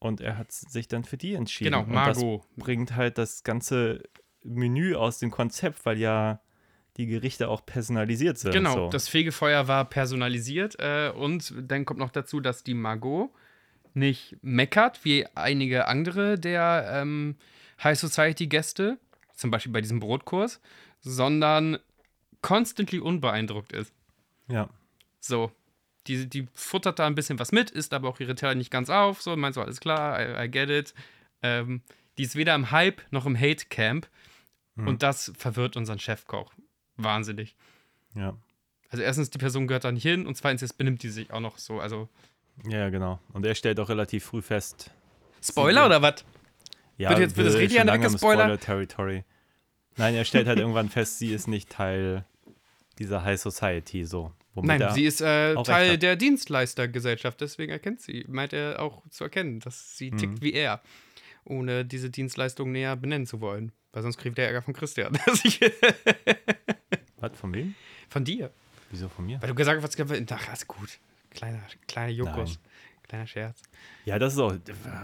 Und 0.00 0.20
er 0.20 0.38
hat 0.38 0.50
sich 0.50 0.88
dann 0.88 1.04
für 1.04 1.18
die 1.18 1.34
entschieden. 1.34 1.72
Genau, 1.72 1.84
Und 1.84 1.94
das 1.94 2.18
Margot. 2.18 2.42
bringt 2.56 2.96
halt 2.96 3.18
das 3.18 3.44
ganze 3.44 4.02
Menü 4.42 4.94
aus 4.94 5.18
dem 5.18 5.30
Konzept, 5.30 5.84
weil 5.84 5.98
ja 5.98 6.40
die 6.96 7.06
Gerichte 7.06 7.48
auch 7.48 7.64
personalisiert 7.64 8.38
sind. 8.38 8.52
Genau, 8.52 8.74
so. 8.74 8.88
das 8.88 9.08
Fegefeuer 9.08 9.68
war 9.68 9.84
personalisiert 9.84 10.76
äh, 10.78 11.12
und 11.14 11.54
dann 11.60 11.84
kommt 11.84 12.00
noch 12.00 12.10
dazu, 12.10 12.40
dass 12.40 12.64
die 12.64 12.74
Margot 12.74 13.30
nicht 13.92 14.36
meckert, 14.42 15.04
wie 15.04 15.26
einige 15.34 15.86
andere 15.86 16.38
der 16.38 16.90
ähm, 16.92 17.36
High 17.82 17.98
Society 17.98 18.46
Gäste, 18.46 18.98
zum 19.34 19.50
Beispiel 19.50 19.72
bei 19.72 19.80
diesem 19.80 20.00
Brotkurs, 20.00 20.60
sondern 21.00 21.78
constantly 22.42 22.98
unbeeindruckt 23.00 23.72
ist. 23.72 23.92
ja. 24.48 24.68
So, 25.22 25.52
die, 26.16 26.28
die 26.28 26.48
futtert 26.54 26.98
da 26.98 27.06
ein 27.06 27.14
bisschen 27.14 27.38
was 27.38 27.52
mit, 27.52 27.70
isst 27.70 27.92
aber 27.94 28.08
auch 28.08 28.20
ihre 28.20 28.34
Teller 28.34 28.54
nicht 28.54 28.70
ganz 28.70 28.90
auf, 28.90 29.22
so, 29.22 29.36
meint 29.36 29.54
so, 29.54 29.62
alles 29.62 29.80
klar, 29.80 30.20
I, 30.20 30.44
I 30.46 30.50
get 30.50 30.70
it. 30.70 30.94
Ähm, 31.42 31.82
die 32.18 32.22
ist 32.24 32.36
weder 32.36 32.54
im 32.54 32.70
Hype 32.70 33.00
noch 33.10 33.26
im 33.26 33.38
Hate-Camp 33.38 34.08
und 34.76 35.02
das 35.02 35.32
verwirrt 35.36 35.76
unseren 35.76 35.98
Chefkoch 35.98 36.52
wahnsinnig. 36.96 37.54
ja. 38.14 38.34
Also 38.92 39.04
erstens, 39.04 39.30
die 39.30 39.38
Person 39.38 39.68
gehört 39.68 39.84
da 39.84 39.92
nicht 39.92 40.02
hin 40.02 40.26
und 40.26 40.34
zweitens, 40.36 40.62
jetzt 40.62 40.76
benimmt 40.76 41.02
die 41.04 41.10
sich 41.10 41.32
auch 41.32 41.38
noch 41.38 41.58
so. 41.58 41.78
Also 41.80 42.08
Ja, 42.68 42.90
genau. 42.90 43.20
Und 43.32 43.46
er 43.46 43.54
stellt 43.54 43.78
auch 43.78 43.88
relativ 43.88 44.24
früh 44.24 44.42
fest. 44.42 44.90
Spoiler 45.40 45.86
oder 45.86 46.02
was? 46.02 46.24
Ja, 46.98 47.10
Wird 47.10 47.20
jetzt- 47.20 47.36
wird 47.36 47.46
das 47.46 47.54
richtig 47.54 47.78
Ecke 47.78 47.88
im 48.06 48.18
Spoiler? 48.18 48.42
Spoiler-Territory. 48.42 49.24
Nein, 49.96 50.14
er 50.16 50.24
stellt 50.24 50.48
halt 50.48 50.58
irgendwann 50.64 50.88
fest, 50.88 51.18
sie 51.20 51.32
ist 51.32 51.46
nicht 51.46 51.70
Teil 51.70 52.24
dieser 52.98 53.22
High 53.22 53.40
Society, 53.40 54.04
so. 54.04 54.32
Nein, 54.54 54.92
sie 54.94 55.04
ist 55.04 55.20
äh, 55.20 55.54
Teil 55.62 55.96
der 55.98 56.16
Dienstleistergesellschaft, 56.16 57.40
deswegen 57.40 57.70
erkennt 57.72 58.00
sie, 58.00 58.24
meint 58.28 58.52
er 58.52 58.80
auch 58.82 59.02
zu 59.10 59.24
erkennen, 59.24 59.60
dass 59.60 59.96
sie 59.96 60.10
Mhm. 60.10 60.16
tickt 60.18 60.42
wie 60.42 60.52
er, 60.52 60.82
ohne 61.44 61.84
diese 61.84 62.10
Dienstleistung 62.10 62.72
näher 62.72 62.96
benennen 62.96 63.26
zu 63.26 63.40
wollen. 63.40 63.72
Weil 63.92 64.02
sonst 64.02 64.18
kriegt 64.18 64.38
der 64.38 64.46
Ärger 64.46 64.62
von 64.62 64.74
Christian. 64.74 65.18
Ich- 65.44 65.60
Was, 67.18 67.38
von 67.38 67.52
wem? 67.54 67.74
von 68.08 68.24
dir. 68.24 68.50
Wieso 68.90 69.08
von 69.08 69.26
mir? 69.26 69.40
Weil 69.40 69.48
du 69.50 69.54
gesagt 69.54 69.82
hast, 69.82 70.00
ach, 70.00 70.48
alles 70.48 70.66
gut. 70.66 70.98
Kleiner, 71.30 71.60
kleiner 71.86 72.10
Jokos. 72.12 72.58
Kleiner 73.04 73.26
Scherz. 73.26 73.62
Ja, 74.04 74.18
das 74.18 74.32
ist 74.34 74.38
auch 74.40 74.54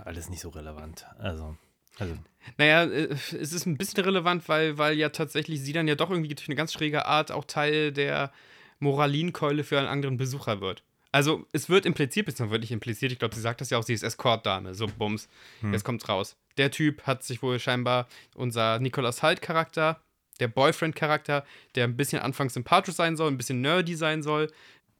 alles 0.04 0.28
nicht 0.28 0.40
so 0.40 0.48
relevant. 0.48 1.06
Also, 1.18 1.56
also 1.98 2.16
Naja, 2.56 2.84
äh, 2.84 3.08
es 3.12 3.32
ist 3.32 3.66
ein 3.66 3.76
bisschen 3.76 4.04
relevant, 4.04 4.48
weil, 4.48 4.76
weil 4.78 4.96
ja 4.96 5.08
tatsächlich 5.10 5.60
sie 5.60 5.72
dann 5.72 5.86
ja 5.88 5.94
doch 5.94 6.10
irgendwie 6.10 6.34
durch 6.34 6.48
eine 6.48 6.56
ganz 6.56 6.72
schräge 6.72 7.06
Art 7.06 7.30
auch 7.30 7.44
Teil 7.44 7.92
der 7.92 8.32
Moralinkeule 8.78 9.64
für 9.64 9.78
einen 9.78 9.88
anderen 9.88 10.16
Besucher 10.16 10.60
wird. 10.60 10.82
Also 11.12 11.46
es 11.52 11.70
wird 11.70 11.86
impliziert, 11.86 12.26
beziehungsweise 12.26 12.52
wird 12.52 12.62
nicht 12.62 12.72
impliziert, 12.72 13.10
ich 13.10 13.18
glaube, 13.18 13.34
sie 13.34 13.40
sagt 13.40 13.60
das 13.60 13.70
ja 13.70 13.78
auch, 13.78 13.82
sie 13.82 13.94
ist 13.94 14.02
Escort-Dame, 14.02 14.74
so 14.74 14.86
Bums. 14.86 15.28
Jetzt 15.72 15.84
kommt's 15.84 16.08
raus. 16.08 16.36
Der 16.58 16.70
Typ 16.70 17.02
hat 17.06 17.22
sich 17.22 17.42
wohl 17.42 17.58
scheinbar 17.58 18.06
unser 18.34 18.78
Nicholas 18.80 19.22
Holt-Charakter, 19.22 20.00
der 20.40 20.48
Boyfriend-Charakter, 20.48 21.46
der 21.74 21.84
ein 21.84 21.96
bisschen 21.96 22.20
anfangs 22.20 22.52
sympathisch 22.54 22.94
sein 22.94 23.16
soll, 23.16 23.30
ein 23.30 23.38
bisschen 23.38 23.62
nerdy 23.62 23.94
sein 23.94 24.22
soll, 24.22 24.52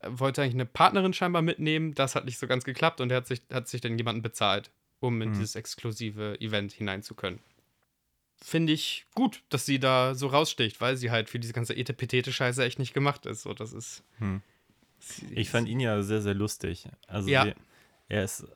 wollte 0.07 0.41
eigentlich 0.41 0.55
eine 0.55 0.67
Partnerin 0.67 1.13
scheinbar 1.13 1.43
mitnehmen, 1.43 1.95
das 1.95 2.15
hat 2.15 2.25
nicht 2.25 2.39
so 2.39 2.47
ganz 2.47 2.65
geklappt 2.65 3.01
und 3.03 3.11
er 3.11 3.19
hat 3.19 3.27
sich, 3.27 3.43
hat 3.53 3.69
sich 3.69 3.83
dann 3.83 3.99
jemanden 3.99 4.23
bezahlt, 4.23 4.71
um 5.01 5.21
in 5.21 5.33
dieses 5.33 5.55
exklusive 5.55 6.41
Event 6.41 6.73
hinein 6.73 7.03
zu 7.03 7.15
können 7.15 7.41
finde 8.47 8.73
ich 8.73 9.07
gut, 9.17 9.43
dass 9.49 9.67
sie 9.67 9.81
da 9.81 10.15
so 10.15 10.29
raussticht, 10.29 10.81
weil 10.81 10.97
sie 10.97 11.11
halt 11.11 11.29
für 11.29 11.41
diese 11.41 11.53
ganze 11.53 11.75
Etepetete-Scheiße 11.75 12.63
echt 12.65 12.79
nicht 12.79 12.95
gemacht 12.95 13.27
ist. 13.27 13.43
So, 13.43 13.53
das 13.55 13.73
ist. 13.73 14.05
Hm. 14.19 14.41
ich 15.33 15.51
fand 15.51 15.69
ihn 15.69 15.81
ja 15.81 16.01
sehr, 16.03 16.23
sehr 16.23 16.35
lustig. 16.35 16.87
Also 17.09 17.29
Ja. 17.29 17.53
er 18.09 18.23
ist, 18.23 18.47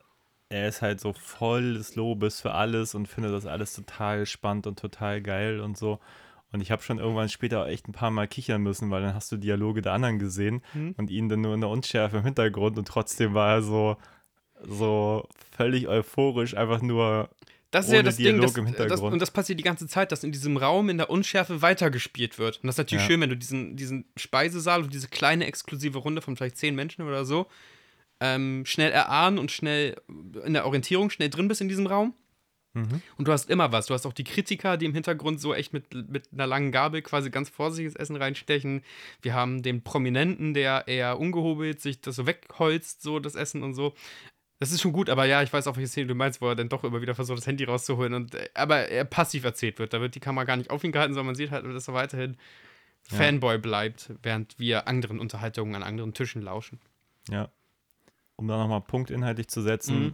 er 0.47 0.69
ist 0.69 0.81
halt 0.81 1.01
so 1.01 1.11
voll 1.11 1.73
des 1.73 1.95
Lobes 1.95 2.39
für 2.39 2.53
alles 2.53 2.95
und 2.95 3.07
findet 3.07 3.33
das 3.33 3.45
alles 3.45 3.73
total 3.73 4.25
spannend 4.25 4.65
und 4.65 4.79
total 4.79 5.21
geil 5.21 5.59
und 5.59 5.77
so. 5.77 5.99
Und 6.53 6.61
ich 6.61 6.71
habe 6.71 6.81
schon 6.83 6.99
irgendwann 6.99 7.27
später 7.27 7.67
echt 7.67 7.89
ein 7.89 7.93
paar 7.93 8.11
Mal 8.11 8.29
kichern 8.29 8.61
müssen, 8.61 8.91
weil 8.91 9.01
dann 9.01 9.13
hast 9.13 9.29
du 9.33 9.35
Dialoge 9.35 9.81
der 9.81 9.91
anderen 9.91 10.19
gesehen 10.19 10.63
Hm. 10.71 10.95
und 10.97 11.11
ihn 11.11 11.27
dann 11.27 11.41
nur 11.41 11.53
in 11.53 11.59
der 11.61 11.69
Unschärfe 11.69 12.17
im 12.17 12.23
Hintergrund 12.23 12.77
und 12.77 12.87
trotzdem 12.87 13.33
war 13.33 13.55
er 13.55 13.61
so, 13.61 13.97
so 14.63 15.27
völlig 15.51 15.89
euphorisch, 15.89 16.55
einfach 16.55 16.81
nur 16.81 17.29
Das 17.71 17.87
ist 17.87 17.93
ja 17.93 18.03
das 18.03 18.17
Dialog 18.17 18.53
Ding, 18.53 18.65
das, 18.65 18.81
im 18.81 18.87
das, 18.89 18.99
und 18.99 19.19
das 19.19 19.31
passiert 19.31 19.57
die 19.57 19.63
ganze 19.63 19.87
Zeit, 19.87 20.11
dass 20.11 20.23
in 20.23 20.31
diesem 20.31 20.57
Raum 20.57 20.89
in 20.89 20.97
der 20.97 21.09
Unschärfe 21.09 21.61
weitergespielt 21.61 22.37
wird. 22.37 22.57
Und 22.57 22.67
das 22.67 22.75
ist 22.75 22.79
natürlich 22.79 23.03
Ja. 23.03 23.07
schön, 23.07 23.21
wenn 23.21 23.29
du 23.29 23.37
diesen, 23.37 23.77
diesen 23.77 24.05
Speisesaal 24.17 24.83
und 24.83 24.93
diese 24.93 25.07
kleine 25.07 25.45
exklusive 25.45 25.97
Runde 25.97 26.21
von 26.21 26.35
vielleicht 26.35 26.57
zehn 26.57 26.75
Menschen 26.75 27.07
oder 27.07 27.23
so 27.25 27.47
ähm, 28.19 28.63
schnell 28.65 28.91
erahnen 28.91 29.39
und 29.39 29.51
schnell 29.51 29.95
in 30.45 30.53
der 30.53 30.65
Orientierung 30.65 31.09
schnell 31.09 31.29
drin 31.29 31.47
bist 31.47 31.59
in 31.59 31.69
diesem 31.69 31.87
Raum. 31.87 32.13
Mhm. 32.73 33.01
Und 33.17 33.27
du 33.27 33.33
hast 33.33 33.49
immer 33.49 33.71
was. 33.73 33.87
Du 33.87 33.93
hast 33.93 34.05
auch 34.05 34.13
die 34.13 34.23
Kritiker, 34.23 34.77
die 34.77 34.85
im 34.85 34.93
Hintergrund 34.93 35.41
so 35.41 35.53
echt 35.53 35.73
mit, 35.73 35.93
mit 36.09 36.31
einer 36.31 36.47
langen 36.47 36.71
Gabel 36.71 37.01
quasi 37.01 37.29
ganz 37.29 37.49
vorsichtiges 37.49 37.95
Essen 37.95 38.15
reinstechen. 38.15 38.83
Wir 39.21 39.33
haben 39.33 39.61
den 39.61 39.83
Prominenten, 39.83 40.53
der 40.53 40.87
eher 40.87 41.19
ungehobelt 41.19 41.81
sich 41.81 41.99
das 41.99 42.15
so 42.15 42.27
wegholzt, 42.27 43.01
so 43.01 43.19
das 43.19 43.35
Essen 43.35 43.63
und 43.63 43.73
so. 43.73 43.93
Das 44.61 44.71
ist 44.71 44.79
schon 44.79 44.93
gut, 44.93 45.09
aber 45.09 45.25
ja, 45.25 45.41
ich 45.41 45.51
weiß 45.51 45.65
auch, 45.65 45.75
welche 45.75 45.87
Szene 45.87 46.05
du 46.05 46.13
meinst, 46.13 46.39
wo 46.39 46.47
er 46.47 46.55
dann 46.55 46.69
doch 46.69 46.83
immer 46.83 47.01
wieder 47.01 47.15
versucht, 47.15 47.39
das 47.39 47.47
Handy 47.47 47.63
rauszuholen. 47.63 48.13
Und, 48.13 48.35
äh, 48.35 48.47
aber 48.53 48.89
er 48.89 49.05
passiv 49.05 49.43
erzählt 49.43 49.79
wird. 49.79 49.91
Da 49.91 50.01
wird 50.01 50.13
die 50.13 50.19
Kamera 50.19 50.43
gar 50.45 50.55
nicht 50.55 50.69
auf 50.69 50.83
ihn 50.83 50.91
gehalten, 50.91 51.13
sondern 51.15 51.27
man 51.27 51.35
sieht 51.35 51.49
halt, 51.49 51.65
dass 51.65 51.87
er 51.87 51.95
weiterhin 51.95 52.37
Fanboy 53.01 53.57
bleibt, 53.57 54.11
während 54.21 54.59
wir 54.59 54.87
anderen 54.87 55.19
Unterhaltungen 55.19 55.73
an 55.73 55.81
anderen 55.81 56.13
Tischen 56.13 56.43
lauschen. 56.43 56.79
Ja. 57.27 57.49
Um 58.35 58.47
da 58.47 58.57
nochmal 58.59 58.81
punktinhaltlich 58.81 59.47
zu 59.47 59.61
setzen, 59.63 59.99
Mhm. 60.09 60.13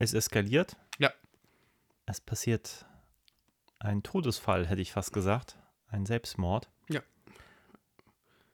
es 0.00 0.12
eskaliert. 0.12 0.76
Ja. 0.98 1.12
Es 2.06 2.20
passiert 2.20 2.84
ein 3.78 4.02
Todesfall, 4.02 4.66
hätte 4.66 4.82
ich 4.82 4.90
fast 4.90 5.12
gesagt. 5.12 5.56
Ein 5.88 6.04
Selbstmord. 6.04 6.68
Ja. 6.88 7.00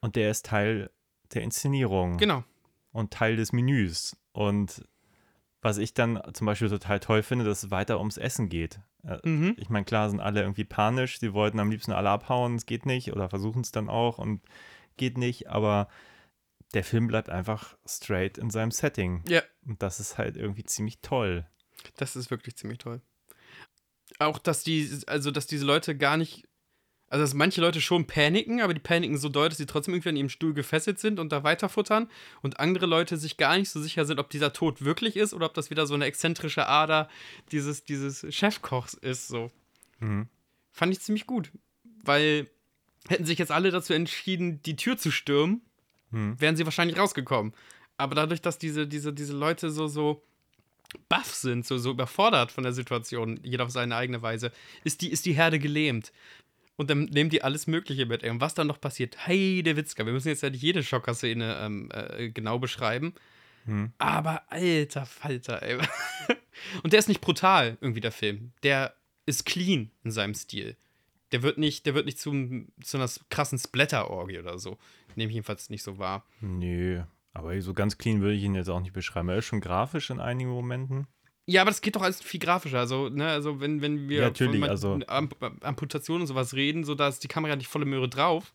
Und 0.01 0.15
der 0.15 0.29
ist 0.29 0.45
Teil 0.45 0.91
der 1.33 1.41
Inszenierung 1.41 2.17
Genau. 2.17 2.43
und 2.91 3.11
Teil 3.11 3.35
des 3.37 3.51
Menüs. 3.53 4.15
Und 4.33 4.83
was 5.61 5.77
ich 5.77 5.93
dann 5.93 6.21
zum 6.33 6.45
Beispiel 6.45 6.69
total 6.69 6.99
toll 6.99 7.23
finde, 7.23 7.45
dass 7.45 7.63
es 7.63 7.71
weiter 7.71 7.99
ums 7.99 8.17
Essen 8.17 8.49
geht. 8.49 8.79
Äh, 9.03 9.17
Mhm. 9.27 9.55
Ich 9.57 9.69
meine, 9.69 9.85
klar 9.85 10.09
sind 10.09 10.19
alle 10.19 10.41
irgendwie 10.41 10.63
panisch, 10.65 11.19
sie 11.19 11.33
wollten 11.33 11.59
am 11.59 11.69
liebsten 11.71 11.91
alle 11.91 12.09
abhauen, 12.09 12.55
es 12.55 12.65
geht 12.65 12.85
nicht 12.85 13.11
oder 13.11 13.29
versuchen 13.29 13.61
es 13.61 13.71
dann 13.71 13.89
auch 13.89 14.17
und 14.17 14.41
geht 14.97 15.17
nicht, 15.17 15.49
aber 15.49 15.87
der 16.73 16.83
Film 16.83 17.07
bleibt 17.07 17.29
einfach 17.29 17.77
straight 17.85 18.37
in 18.37 18.49
seinem 18.49 18.71
Setting. 18.71 19.23
Ja. 19.27 19.41
Und 19.65 19.81
das 19.81 19.99
ist 19.99 20.17
halt 20.17 20.37
irgendwie 20.37 20.63
ziemlich 20.63 20.99
toll. 21.01 21.47
Das 21.97 22.15
ist 22.15 22.29
wirklich 22.29 22.55
ziemlich 22.57 22.79
toll. 22.79 23.01
Auch, 24.19 24.37
dass 24.39 24.63
die, 24.63 24.89
also, 25.07 25.31
dass 25.31 25.47
diese 25.47 25.65
Leute 25.65 25.97
gar 25.97 26.17
nicht, 26.17 26.47
also, 27.09 27.23
dass 27.23 27.33
manche 27.33 27.61
Leute 27.61 27.81
schon 27.81 28.05
paniken, 28.05 28.61
aber 28.61 28.73
die 28.73 28.79
paniken 28.79 29.17
so 29.17 29.29
doll, 29.29 29.49
dass 29.49 29.57
sie 29.57 29.65
trotzdem 29.65 29.93
irgendwie 29.93 30.09
an 30.09 30.15
ihrem 30.15 30.29
Stuhl 30.29 30.53
gefesselt 30.53 30.99
sind 30.99 31.19
und 31.19 31.31
da 31.31 31.43
weiterfuttern 31.43 32.09
und 32.41 32.59
andere 32.59 32.85
Leute 32.85 33.17
sich 33.17 33.37
gar 33.37 33.57
nicht 33.57 33.69
so 33.69 33.81
sicher 33.81 34.05
sind, 34.05 34.19
ob 34.19 34.29
dieser 34.29 34.53
Tod 34.53 34.83
wirklich 34.83 35.15
ist 35.15 35.33
oder 35.33 35.47
ob 35.47 35.53
das 35.53 35.69
wieder 35.69 35.87
so 35.87 35.95
eine 35.95 36.05
exzentrische 36.05 36.67
Ader 36.67 37.09
dieses, 37.51 37.83
dieses 37.83 38.25
Chefkochs 38.33 38.93
ist, 38.93 39.27
so. 39.27 39.51
Mhm. 39.99 40.27
Fand 40.71 40.93
ich 40.93 41.01
ziemlich 41.01 41.25
gut, 41.25 41.51
weil 42.03 42.47
hätten 43.07 43.25
sich 43.25 43.39
jetzt 43.39 43.51
alle 43.51 43.71
dazu 43.71 43.93
entschieden, 43.93 44.61
die 44.63 44.75
Tür 44.75 44.97
zu 44.97 45.11
stürmen, 45.11 45.61
Mhm. 46.11 46.39
wären 46.39 46.55
sie 46.55 46.65
wahrscheinlich 46.65 46.97
rausgekommen. 46.97 47.53
Aber 47.97 48.15
dadurch, 48.15 48.41
dass 48.41 48.57
diese, 48.57 48.87
diese, 48.87 49.13
diese 49.13 49.33
Leute 49.33 49.69
so, 49.69 49.87
so 49.87 50.23
baff 51.07 51.33
sind, 51.33 51.65
so, 51.65 51.77
so 51.77 51.91
überfordert 51.91 52.51
von 52.51 52.63
der 52.63 52.73
Situation, 52.73 53.39
jeder 53.43 53.65
auf 53.65 53.71
seine 53.71 53.95
eigene 53.95 54.21
Weise, 54.21 54.51
ist 54.83 55.01
die, 55.01 55.11
ist 55.11 55.25
die 55.25 55.33
Herde 55.33 55.59
gelähmt. 55.59 56.11
Und 56.79 56.89
dann 56.89 57.03
nehmen 57.11 57.29
die 57.29 57.43
alles 57.43 57.67
Mögliche 57.67 58.05
mit. 58.05 58.23
Und 58.23 58.39
was 58.39 58.53
dann 58.53 58.67
noch 58.67 58.79
passiert, 58.79 59.17
hey, 59.27 59.61
der 59.63 59.75
Witzka, 59.75 60.05
wir 60.05 60.13
müssen 60.13 60.29
jetzt 60.29 60.43
ja 60.43 60.49
nicht 60.49 60.61
jede 60.61 60.81
Schocker-Szene 60.81 61.57
ähm, 61.59 61.89
äh, 61.91 62.29
genau 62.29 62.57
beschreiben. 62.57 63.15
Mhm. 63.65 63.91
Aber 63.97 64.49
alter 64.49 65.05
Falter, 65.05 65.61
ey. 65.61 65.77
Und 66.83 66.93
der 66.93 66.99
ist 66.99 67.09
nicht 67.09 67.19
brutal, 67.19 67.77
irgendwie, 67.81 67.99
der 67.99 68.13
Film. 68.13 68.53
Der 68.63 68.95
ist 69.25 69.45
clean 69.45 69.91
in 70.05 70.11
seinem 70.11 70.33
Stil. 70.33 70.77
Der 71.33 71.43
wird 71.43 71.57
nicht, 71.57 71.85
der 71.85 71.95
wird 71.95 72.05
nicht 72.05 72.17
zum, 72.17 72.69
zu 72.81 72.95
einer 72.95 73.09
krassen 73.29 73.59
Splatter-Orgie 73.59 74.39
oder 74.39 74.57
so. 74.57 74.77
Nehme 75.17 75.31
ich 75.31 75.35
jedenfalls 75.35 75.69
nicht 75.69 75.83
so 75.83 75.97
wahr. 75.97 76.25
Nö, 76.39 77.03
aber 77.33 77.61
so 77.61 77.73
ganz 77.73 77.97
clean 77.97 78.21
würde 78.21 78.35
ich 78.35 78.43
ihn 78.43 78.55
jetzt 78.55 78.69
auch 78.69 78.79
nicht 78.79 78.93
beschreiben. 78.93 79.27
Er 79.27 79.39
ist 79.39 79.45
schon 79.45 79.59
grafisch 79.59 80.11
in 80.11 80.21
einigen 80.21 80.51
Momenten. 80.51 81.07
Ja, 81.49 81.61
aber 81.61 81.71
das 81.71 81.81
geht 81.81 81.95
doch 81.95 82.01
alles 82.01 82.21
viel 82.21 82.39
grafischer. 82.39 82.79
Also, 82.79 83.09
ne, 83.09 83.27
also 83.27 83.59
wenn, 83.59 83.81
wenn 83.81 84.07
wir 84.07 84.19
Ja, 84.19 84.23
natürlich, 84.25 84.59
von 84.61 84.69
also- 84.69 84.99
Am 85.07 85.29
Amputationen 85.61 86.21
und 86.21 86.27
sowas 86.27 86.53
reden, 86.53 86.83
so 86.83 86.95
da 86.95 87.07
ist 87.07 87.23
die 87.23 87.27
Kamera 87.27 87.55
nicht 87.55 87.67
volle 87.67 87.85
Möhre 87.85 88.07
drauf. 88.07 88.53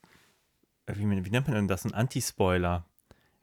Äh, 0.86 0.94
Wie, 0.96 1.02
wie 1.02 1.30
nennt 1.30 1.46
man 1.48 1.56
denn 1.56 1.68
das? 1.68 1.84
Ein 1.84 1.94
Anti-Spoiler. 1.94 2.84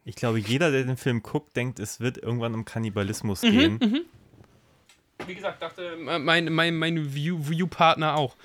Ich 0.05 0.15
glaube, 0.15 0.39
jeder, 0.39 0.71
der 0.71 0.83
den 0.83 0.97
Film 0.97 1.21
guckt, 1.21 1.55
denkt, 1.55 1.79
es 1.79 1.99
wird 1.99 2.17
irgendwann 2.17 2.53
um 2.55 2.65
Kannibalismus 2.65 3.43
Mhm, 3.43 3.49
gehen. 3.79 4.05
Wie 5.27 5.35
gesagt, 5.35 5.61
dachte 5.61 5.97
mein, 5.99 6.51
mein, 6.51 6.75
mein 6.77 7.13
View- 7.13 7.47
View-Partner 7.49 8.15
auch. 8.15 8.35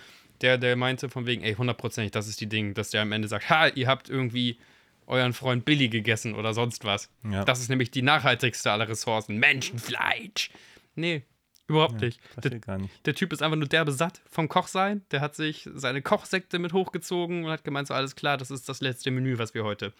Der, 0.42 0.58
der 0.58 0.76
meinte 0.76 1.08
von 1.08 1.24
wegen, 1.24 1.42
ey, 1.42 1.54
hundertprozentig, 1.54 2.12
das 2.12 2.28
ist 2.28 2.40
die 2.42 2.46
Ding, 2.48 2.74
dass 2.74 2.90
der 2.90 3.00
am 3.02 3.12
Ende 3.12 3.26
sagt, 3.28 3.48
ha, 3.48 3.68
ihr 3.68 3.86
habt 3.88 4.10
irgendwie 4.10 4.58
euren 5.06 5.32
Freund 5.32 5.64
Billy 5.64 5.88
gegessen 5.88 6.34
oder 6.34 6.52
sonst 6.52 6.84
was. 6.84 7.08
Ja. 7.30 7.44
Das 7.44 7.60
ist 7.60 7.70
nämlich 7.70 7.90
die 7.90 8.02
nachhaltigste 8.02 8.70
aller 8.70 8.88
Ressourcen. 8.88 9.38
Menschenfleisch. 9.38 10.50
Nee, 10.96 11.24
überhaupt 11.68 12.00
nicht. 12.00 12.20
Der, 12.42 12.58
gar 12.58 12.78
nicht. 12.78 13.06
der 13.06 13.14
Typ 13.14 13.32
ist 13.32 13.42
einfach 13.42 13.56
nur 13.56 13.68
derbe 13.68 13.92
satt 13.92 14.20
vom 14.28 14.48
Kochsein. 14.48 15.04
Der 15.10 15.20
hat 15.20 15.34
sich 15.34 15.68
seine 15.74 16.02
Kochsekte 16.02 16.58
mit 16.58 16.72
hochgezogen 16.72 17.44
und 17.44 17.50
hat 17.50 17.64
gemeint, 17.64 17.88
so 17.88 17.94
alles 17.94 18.16
klar, 18.16 18.36
das 18.36 18.50
ist 18.50 18.68
das 18.68 18.80
letzte 18.80 19.10
Menü, 19.10 19.38
was 19.38 19.54
wir 19.54 19.64
heute 19.64 19.92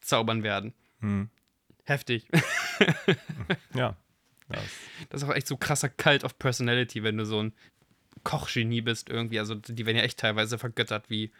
zaubern 0.00 0.42
werden. 0.42 0.72
Hm. 1.00 1.30
Heftig. 1.84 2.26
Ja. 3.74 3.96
Das, 4.48 4.62
Das 5.10 5.22
ist 5.22 5.28
auch 5.28 5.34
echt 5.34 5.46
so 5.46 5.56
krasser 5.56 5.88
Cult 5.88 6.24
of 6.24 6.38
Personality, 6.38 7.02
wenn 7.02 7.16
du 7.16 7.24
so 7.24 7.42
ein 7.42 7.52
Kochgenie 8.24 8.80
bist 8.80 9.08
irgendwie. 9.08 9.38
Also 9.38 9.54
die 9.54 9.86
werden 9.86 9.96
ja 9.96 10.02
echt 10.02 10.18
teilweise 10.18 10.58
vergöttert 10.58 11.08
wie, 11.08 11.30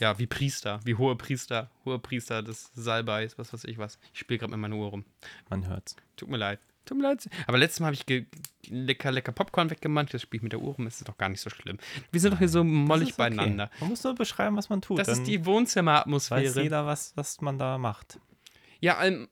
ja, 0.00 0.18
wie 0.18 0.26
Priester, 0.26 0.80
wie 0.84 0.94
hohe 0.94 1.16
Priester, 1.16 1.70
hohe 1.84 1.98
Priester 1.98 2.42
des 2.42 2.70
Salbeis, 2.74 3.36
was 3.38 3.52
weiß 3.52 3.64
ich 3.64 3.78
was. 3.78 3.98
Ich 4.14 4.20
spiele 4.20 4.38
gerade 4.38 4.52
mit 4.52 4.60
meiner 4.60 4.76
Uhr 4.76 4.88
rum. 4.88 5.04
man 5.50 5.66
hört's. 5.68 5.96
Tut 6.16 6.30
mir 6.30 6.38
leid. 6.38 6.60
Tut 6.86 6.96
mir 6.96 7.02
leid. 7.04 7.28
Aber 7.46 7.58
letztes 7.58 7.80
Mal 7.80 7.86
habe 7.94 7.96
ich 7.96 8.26
lecker, 8.70 9.12
lecker 9.12 9.32
Popcorn 9.32 9.68
weggemacht. 9.70 10.08
Spiele 10.18 10.38
ich 10.38 10.42
mit 10.42 10.52
der 10.52 10.60
Uhr 10.60 10.72
rum. 10.74 10.86
Das 10.86 10.96
ist 10.98 11.08
doch 11.08 11.18
gar 11.18 11.28
nicht 11.28 11.40
so 11.42 11.50
schlimm. 11.50 11.76
Wir 12.12 12.20
sind 12.20 12.32
doch 12.32 12.38
hier 12.38 12.48
so 12.48 12.60
Das 12.60 12.66
mollig 12.68 13.08
okay. 13.08 13.16
beieinander. 13.18 13.70
Man 13.80 13.90
muss 13.90 14.02
nur 14.04 14.14
beschreiben, 14.14 14.56
was 14.56 14.70
man 14.70 14.80
tut. 14.80 14.98
Das 14.98 15.08
ist 15.08 15.24
die 15.24 15.40
weiß 15.40 15.46
Wohnzimmeratmosphäre. 15.46 16.62
jeder, 16.62 16.86
was, 16.86 17.12
was 17.16 17.40
man 17.42 17.58
da 17.58 17.76
macht. 17.76 18.18
Ja, 18.80 19.04
ähm, 19.04 19.28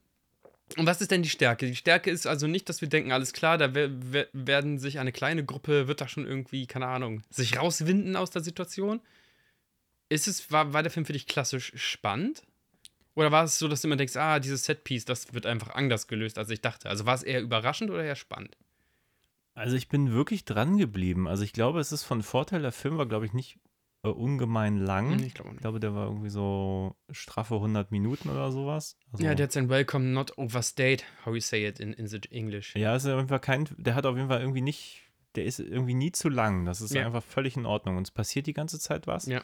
und 0.77 0.85
was 0.87 0.99
ist 0.99 1.11
denn 1.11 1.21
die 1.23 1.29
Stärke? 1.29 1.67
Die 1.67 1.75
Stärke 1.75 2.09
ist 2.09 2.25
also 2.27 2.47
nicht, 2.47 2.67
dass 2.69 2.81
wir 2.81 2.89
denken, 2.89 3.11
alles 3.11 3.33
klar, 3.33 3.57
da 3.57 3.73
wer- 3.75 3.89
wer- 4.11 4.27
werden 4.33 4.79
sich 4.79 4.99
eine 4.99 5.11
kleine 5.11 5.45
Gruppe, 5.45 5.87
wird 5.87 6.01
da 6.01 6.07
schon 6.07 6.25
irgendwie, 6.25 6.65
keine 6.67 6.87
Ahnung, 6.87 7.21
sich 7.29 7.57
rauswinden 7.59 8.15
aus 8.15 8.31
der 8.31 8.41
Situation. 8.43 8.99
Ist 10.09 10.27
es, 10.27 10.51
war, 10.51 10.73
war 10.73 10.81
der 10.83 10.91
Film 10.91 11.05
für 11.05 11.13
dich 11.13 11.27
klassisch 11.27 11.71
spannend? 11.75 12.43
Oder 13.15 13.31
war 13.31 13.43
es 13.45 13.57
so, 13.57 13.67
dass 13.67 13.81
du 13.81 13.87
immer 13.87 13.95
denkst, 13.95 14.15
ah, 14.17 14.39
dieses 14.39 14.65
Setpiece, 14.65 15.05
das 15.05 15.33
wird 15.33 15.45
einfach 15.45 15.69
anders 15.69 16.07
gelöst, 16.07 16.37
als 16.37 16.49
ich 16.49 16.61
dachte? 16.61 16.89
Also 16.89 17.05
war 17.05 17.15
es 17.15 17.23
eher 17.23 17.41
überraschend 17.41 17.89
oder 17.89 18.03
eher 18.03 18.15
spannend? 18.15 18.57
Also 19.53 19.77
ich 19.77 19.87
bin 19.87 20.11
wirklich 20.11 20.43
dran 20.43 20.77
geblieben. 20.77 21.27
Also 21.27 21.43
ich 21.43 21.53
glaube, 21.53 21.79
es 21.79 21.91
ist 21.93 22.03
von 22.03 22.21
Vorteil, 22.23 22.61
der 22.61 22.73
Film 22.73 22.97
war, 22.97 23.05
glaube 23.05 23.25
ich, 23.25 23.31
nicht 23.31 23.57
äh, 24.03 24.09
ungemein 24.09 24.77
lang. 24.77 25.17
Ich 25.23 25.33
glaube 25.33 25.51
Ich 25.53 25.61
glaube, 25.61 25.79
der 25.79 25.95
war 25.95 26.07
irgendwie 26.07 26.29
so 26.29 26.97
straffe 27.09 27.55
100 27.55 27.89
Minuten 27.89 28.29
oder 28.29 28.51
sowas. 28.51 28.97
Also, 29.13 29.23
Ja, 29.23 29.33
der 29.33 29.45
hat 29.45 29.53
sein 29.53 29.69
Welcome 29.69 30.07
not 30.07 30.37
overstayed, 30.37 31.05
how 31.25 31.33
you 31.33 31.39
say 31.39 31.65
it 31.65 31.79
in, 31.79 31.93
in 31.93 32.07
the 32.07 32.19
English. 32.31 32.75
Ja, 32.75 32.97
ist 32.97 33.05
auf 33.05 33.15
jeden 33.15 33.29
Fall 33.29 33.39
kein, 33.39 33.69
der 33.77 33.95
hat 33.95 34.05
auf 34.05 34.17
jeden 34.17 34.27
Fall 34.27 34.41
irgendwie 34.41 34.61
nicht, 34.61 35.03
der 35.35 35.45
ist 35.45 35.59
irgendwie 35.59 35.93
nie 35.93 36.11
zu 36.11 36.27
lang. 36.27 36.65
Das 36.65 36.81
ist 36.81 36.93
Ja. 36.93 37.05
einfach 37.05 37.23
völlig 37.23 37.55
in 37.55 37.65
Ordnung. 37.65 37.95
Und 37.95 38.03
es 38.07 38.11
passiert 38.11 38.47
die 38.47 38.53
ganze 38.53 38.77
Zeit 38.77 39.07
was. 39.07 39.25
Ja. 39.27 39.41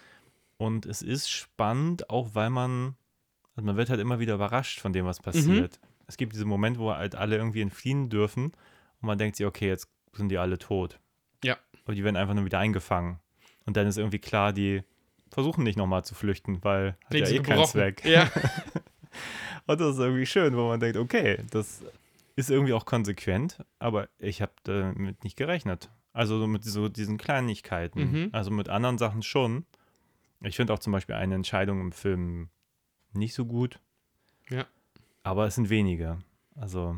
Und 0.58 0.86
es 0.86 1.02
ist 1.02 1.30
spannend, 1.32 2.10
auch 2.10 2.32
weil 2.36 2.50
man, 2.50 2.96
also 3.62 3.66
man 3.68 3.78
wird 3.78 3.90
halt 3.90 4.00
immer 4.00 4.20
wieder 4.20 4.34
überrascht 4.36 4.80
von 4.80 4.92
dem, 4.94 5.06
was 5.06 5.20
Mhm. 5.20 5.24
passiert. 5.24 5.80
Es 6.08 6.18
gibt 6.18 6.34
diesen 6.34 6.48
Moment, 6.48 6.80
wo 6.80 6.92
halt 6.94 7.16
alle 7.16 7.38
irgendwie 7.38 7.62
entfliehen 7.62 8.10
dürfen 8.10 8.46
und 8.46 8.54
man 9.08 9.18
denkt 9.18 9.38
sich, 9.38 9.46
okay, 9.46 9.68
jetzt 9.68 9.88
sind 10.14 10.30
die 10.30 10.38
alle 10.40 10.58
tot. 10.58 11.00
Ja. 11.44 11.58
Aber 11.86 11.94
die 11.96 12.04
werden 12.04 12.16
einfach 12.18 12.34
nur 12.34 12.44
wieder 12.46 12.60
eingefangen. 12.60 13.20
Und 13.66 13.78
dann 13.78 13.88
ist 13.88 13.98
irgendwie 13.98 14.20
klar, 14.20 14.52
die 14.52 14.82
versuchen 15.30 15.64
nicht 15.64 15.78
nochmal 15.78 16.04
zu 16.04 16.16
flüchten, 16.16 16.64
weil 16.64 16.98
hat 17.06 17.12
Nee, 17.12 17.20
ja 17.20 17.28
eh 17.28 17.40
keinen. 17.40 17.66
Zweck. 17.66 18.04
Ja. 18.04 18.30
Und 19.68 19.80
das 19.80 19.94
ist 19.96 20.00
irgendwie 20.00 20.26
schön, 20.26 20.56
wo 20.58 20.68
man 20.68 20.80
denkt, 20.80 20.98
okay, 20.98 21.38
das 21.52 21.84
ist 22.36 22.50
irgendwie 22.50 22.74
auch 22.74 22.86
konsequent, 22.86 23.64
aber 23.80 24.10
ich 24.18 24.42
habe 24.42 24.52
damit 24.64 25.24
nicht 25.24 25.38
gerechnet. 25.38 25.90
Also 26.14 26.40
so 26.40 26.48
mit 26.48 26.64
so 26.66 26.90
diesen 26.90 27.18
Kleinigkeiten. 27.18 28.12
Mhm. 28.12 28.30
Also 28.32 28.52
mit 28.52 28.68
anderen 28.70 28.98
Sachen 28.98 29.22
schon. 29.22 29.66
Ich 30.42 30.56
finde 30.56 30.74
auch 30.74 30.80
zum 30.80 30.92
Beispiel 30.92 31.16
eine 31.16 31.36
Entscheidung 31.36 31.80
im 31.80 31.92
Film 31.92 32.50
nicht 33.14 33.34
so 33.34 33.46
gut. 33.46 33.80
Ja. 34.50 34.66
Aber 35.24 35.46
es 35.48 35.56
sind 35.56 35.70
wenige. 35.70 36.20
Also, 36.56 36.98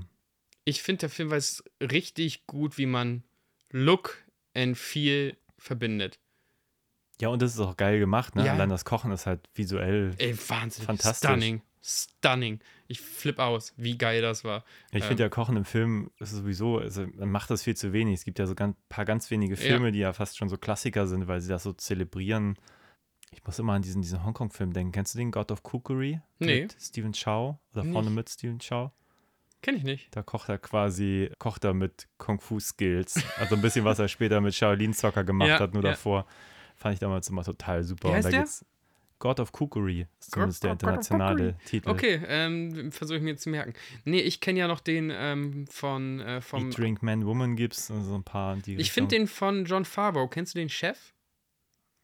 ich 0.65 0.81
finde, 0.81 1.01
der 1.01 1.09
Film 1.09 1.29
weiß 1.29 1.63
richtig 1.81 2.47
gut, 2.47 2.77
wie 2.77 2.85
man 2.85 3.23
Look 3.71 4.17
and 4.53 4.77
Feel 4.77 5.35
verbindet. 5.57 6.19
ja, 7.21 7.29
und 7.29 7.41
das 7.41 7.53
ist 7.53 7.59
auch 7.59 7.77
geil 7.77 7.99
gemacht, 7.99 8.35
ne? 8.35 8.45
Ja. 8.45 8.53
Allein 8.53 8.69
das 8.69 8.85
Kochen 8.85 9.11
ist 9.11 9.25
halt 9.25 9.47
visuell 9.53 10.13
Ey, 10.17 10.37
wahnsinnig. 10.49 10.85
fantastisch. 10.87 11.29
Stunning. 11.29 11.61
stunning. 11.81 12.59
Ich 12.87 13.01
flipp 13.01 13.39
aus, 13.39 13.73
wie 13.77 13.97
geil 13.97 14.21
das 14.21 14.43
war. 14.43 14.63
Ich 14.91 15.01
Ähm, 15.03 15.07
finde 15.07 15.23
ja, 15.23 15.29
Kochen 15.29 15.55
im 15.57 15.65
Film 15.65 16.11
ist 16.19 16.31
sowieso, 16.31 16.77
also 16.79 17.05
man 17.15 17.29
macht 17.31 17.49
das 17.49 17.63
viel 17.63 17.75
zu 17.75 17.93
wenig. 17.93 18.15
Es 18.19 18.25
gibt 18.25 18.39
ja 18.39 18.45
so 18.45 18.55
ein 18.55 18.75
paar 18.89 19.05
ganz 19.05 19.29
wenige 19.31 19.55
Filme, 19.57 19.91
die 19.91 19.99
ja 19.99 20.13
fast 20.13 20.37
schon 20.37 20.49
so 20.49 20.57
Klassiker 20.57 21.07
sind, 21.07 21.27
weil 21.27 21.41
sie 21.41 21.49
das 21.49 21.63
so 21.63 21.73
zelebrieren. 21.73 22.57
Ich 23.35 23.43
muss 23.45 23.59
immer 23.59 23.73
an 23.73 23.81
diesen, 23.81 24.01
diesen 24.01 24.23
Hongkong-Film 24.23 24.73
denken. 24.73 24.91
Kennst 24.91 25.13
du 25.13 25.17
den 25.17 25.31
God 25.31 25.51
of 25.51 25.63
Cookery? 25.63 26.21
Nee. 26.39 26.61
Mit 26.63 26.75
Stephen 26.79 27.11
Chow 27.13 27.57
oder 27.73 27.83
vorne 27.85 28.09
mit 28.09 28.29
Stephen 28.29 28.59
Chow? 28.59 28.91
Kenn 29.61 29.75
ich 29.75 29.83
nicht. 29.83 30.13
Da 30.15 30.21
kocht 30.23 30.49
er 30.49 30.57
quasi, 30.57 31.31
kocht 31.39 31.63
er 31.63 31.73
mit 31.73 32.07
Kung-Fu-Skills. 32.17 33.23
Also 33.39 33.55
ein 33.55 33.61
bisschen, 33.61 33.85
was 33.85 33.99
er 33.99 34.07
später 34.07 34.41
mit 34.41 34.53
Shaolin 34.53 34.93
Soccer 34.93 35.23
gemacht 35.23 35.49
Ja, 35.49 35.59
hat, 35.59 35.73
nur 35.73 35.83
ja. 35.83 35.91
davor. 35.91 36.25
Fand 36.75 36.93
ich 36.95 36.99
damals 36.99 37.29
immer 37.29 37.43
total 37.43 37.83
super. 37.83 38.09
Wie 38.09 38.11
Und 38.11 38.15
heißt 38.17 38.25
da 38.27 38.31
der? 38.31 38.47
God 39.19 39.39
of 39.39 39.51
Cookery 39.53 40.05
ist 40.19 40.31
zumindest 40.31 40.63
der 40.65 40.73
internationale 40.73 41.55
Titel. 41.65 41.89
Okay, 41.89 42.21
ähm, 42.27 42.91
versuche 42.91 43.17
ich 43.19 43.23
mir 43.23 43.37
zu 43.37 43.49
merken. 43.49 43.73
Nee, 44.03 44.19
ich 44.19 44.41
kenne 44.41 44.59
ja 44.59 44.67
noch 44.67 44.81
den 44.81 45.11
ähm, 45.15 45.65
von 45.67 46.19
äh, 46.19 46.41
vom. 46.41 46.67
Eat, 46.67 46.77
Drink, 46.77 47.01
Man, 47.03 47.25
Woman 47.25 47.55
gibt's, 47.55 47.89
also 47.89 48.03
so 48.03 48.15
ein 48.15 48.23
paar. 48.23 48.57
Ich 48.67 48.91
finde 48.91 49.15
den 49.15 49.27
von 49.27 49.63
John 49.63 49.85
Favreau. 49.85 50.27
Kennst 50.27 50.55
du 50.55 50.59
den 50.59 50.67
Chef? 50.67 51.13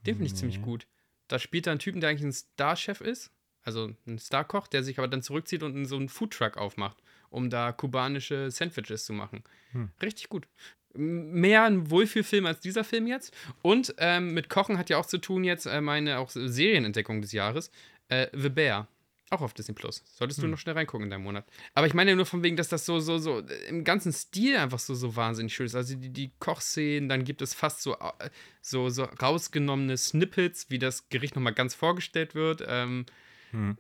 Den 0.06 0.16
finde 0.16 0.28
ich 0.28 0.36
ziemlich 0.36 0.60
Nee. 0.60 0.64
gut. 0.64 0.88
Da 1.30 1.40
spielt 1.40 1.68
er 1.68 1.72
einen 1.72 1.80
Typen, 1.80 2.02
der 2.02 2.10
eigentlich 2.10 2.26
ein 2.26 2.34
Star-Chef 2.34 3.00
ist. 3.00 3.32
Also 3.64 3.94
ein 4.08 4.20
Star-Koch, 4.20 4.68
der 4.68 4.84
sich 4.84 4.98
aber 4.98 5.08
dann 5.08 5.22
zurückzieht 5.22 5.64
und 5.64 5.86
so 5.86 5.96
einen 5.96 6.10
Foodtruck 6.10 6.58
aufmacht, 6.58 6.98
um 7.30 7.50
da 7.50 7.72
kubanische 7.72 8.52
Sandwiches 8.52 9.06
zu 9.06 9.14
machen. 9.14 9.44
Hm. 9.72 9.90
Richtig 10.02 10.30
gut. 10.30 10.48
Mehr 10.94 11.66
ein 11.66 11.92
Wohlfühlfilm 11.92 12.46
als 12.48 12.62
dieser 12.62 12.84
Film 12.84 13.06
jetzt. 13.06 13.34
Und 13.62 13.94
ähm, 14.00 14.34
mit 14.34 14.50
Kochen 14.50 14.78
hat 14.78 14.90
ja 14.90 14.98
auch 14.98 15.06
zu 15.06 15.20
tun 15.20 15.44
jetzt 15.44 15.68
äh, 15.68 15.82
meine 15.82 16.18
auch 16.18 16.32
Serienentdeckung 16.32 17.22
des 17.22 17.32
Jahres. 17.32 17.70
Äh, 18.08 18.28
The 18.34 18.50
Bear. 18.50 18.88
Auch 19.32 19.42
auf 19.42 19.54
Disney 19.54 19.76
Plus. 19.76 20.04
Solltest 20.16 20.40
du 20.40 20.44
Hm. 20.44 20.52
noch 20.52 20.58
schnell 20.58 20.74
reingucken 20.76 21.06
in 21.06 21.12
deinem 21.12 21.24
Monat. 21.24 21.46
Aber 21.76 21.86
ich 21.86 21.94
meine 21.94 22.16
nur 22.16 22.26
von 22.26 22.42
wegen, 22.44 22.56
dass 22.58 22.68
das 22.68 22.86
so, 22.86 23.00
so, 23.00 23.20
so 23.20 23.40
äh, 23.40 23.68
im 23.68 23.84
ganzen 23.84 24.12
Stil 24.12 24.58
einfach 24.58 24.80
so, 24.80 24.96
so 24.96 25.16
wahnsinnig 25.16 25.54
schön 25.54 25.68
ist. 25.68 25.76
Also 25.76 25.96
die, 25.96 26.10
die 26.10 26.32
Kochszenen, 26.40 27.10
dann 27.10 27.24
gibt 27.24 27.42
es 27.44 27.54
fast 27.54 27.82
so, 27.84 27.96
äh, 27.96 28.30
so, 28.62 28.90
so 28.90 29.04
rausgenommene 29.04 29.98
Snippets, 29.98 30.70
wie 30.70 30.80
das 30.80 31.10
Gericht 31.10 31.36
nochmal 31.36 31.54
ganz 31.54 31.76
vorgestellt 31.76 32.34
wird. 32.36 32.64
Ähm, 32.68 33.06
Hm. 33.52 33.78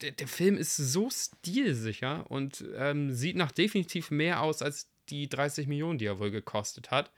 der, 0.00 0.12
der 0.12 0.28
Film 0.28 0.56
ist 0.56 0.76
so 0.76 1.10
stilsicher 1.10 2.28
und 2.30 2.64
ähm, 2.76 3.12
sieht 3.12 3.36
nach 3.36 3.52
definitiv 3.52 4.10
mehr 4.10 4.42
aus 4.42 4.62
als 4.62 4.88
die 5.08 5.28
30 5.28 5.66
Millionen, 5.66 5.98
die 5.98 6.06
er 6.06 6.18
wohl 6.18 6.30
gekostet 6.30 6.90
hat, 6.90 7.12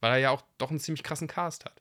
weil 0.00 0.12
er 0.12 0.18
ja 0.18 0.30
auch 0.30 0.42
doch 0.58 0.70
einen 0.70 0.80
ziemlich 0.80 1.02
krassen 1.02 1.28
Cast 1.28 1.64
hat. 1.64 1.80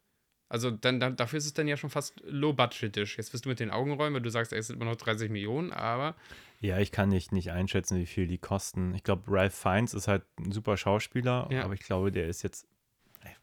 Also 0.49 0.71
dann, 0.71 0.99
dann, 0.99 1.15
dafür 1.17 1.37
ist 1.37 1.45
es 1.45 1.53
dann 1.53 1.67
ja 1.67 1.75
schon 1.77 1.89
fast 1.89 2.21
low-budgetisch. 2.25 3.17
Jetzt 3.17 3.33
wirst 3.33 3.45
du 3.45 3.49
mit 3.49 3.59
den 3.59 3.69
Augen 3.69 3.91
räumen, 3.93 4.15
weil 4.15 4.21
du 4.21 4.29
sagst, 4.29 4.53
es 4.53 4.67
sind 4.67 4.77
immer 4.77 4.89
noch 4.89 4.95
30 4.95 5.29
Millionen, 5.29 5.73
aber 5.73 6.15
Ja, 6.61 6.79
ich 6.79 6.91
kann 6.91 7.09
nicht, 7.09 7.31
nicht 7.33 7.51
einschätzen, 7.51 7.97
wie 7.99 8.05
viel 8.05 8.27
die 8.27 8.37
kosten. 8.37 8.93
Ich 8.95 9.03
glaube, 9.03 9.23
Ralph 9.27 9.53
Fiennes 9.55 9.93
ist 9.93 10.07
halt 10.07 10.23
ein 10.39 10.51
super 10.51 10.77
Schauspieler, 10.77 11.49
Ja. 11.51 11.63
aber 11.63 11.73
ich 11.73 11.81
glaube, 11.81 12.11
der 12.13 12.27
ist 12.27 12.43
jetzt, 12.43 12.65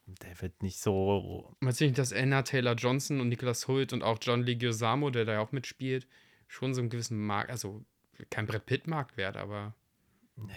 der 0.07 0.41
wird 0.41 0.63
nicht 0.63 0.79
so. 0.81 1.55
man 1.61 1.73
sieht 1.75 1.89
nicht, 1.89 1.99
dass 1.99 2.13
Anna 2.13 2.43
Taylor 2.43 2.75
Johnson 2.75 3.21
und 3.21 3.29
Nicholas 3.29 3.69
Hoult 3.69 3.93
und 3.93 4.03
auch 4.03 4.19
John 4.23 4.43
Leguizamo, 4.43 5.11
der 5.11 5.25
da 5.27 5.33
ja 5.35 5.41
auch 5.41 5.53
mitspielt, 5.53 6.07
schon 6.49 6.73
so 6.75 6.81
einen 6.81 6.89
gewissen 6.91 7.19
Markt, 7.19 7.51
also 7.51 7.85
kein 8.31 8.47
Brett 8.47 8.65
Pitt-Marktwert, 8.65 9.37
aber 9.37 9.75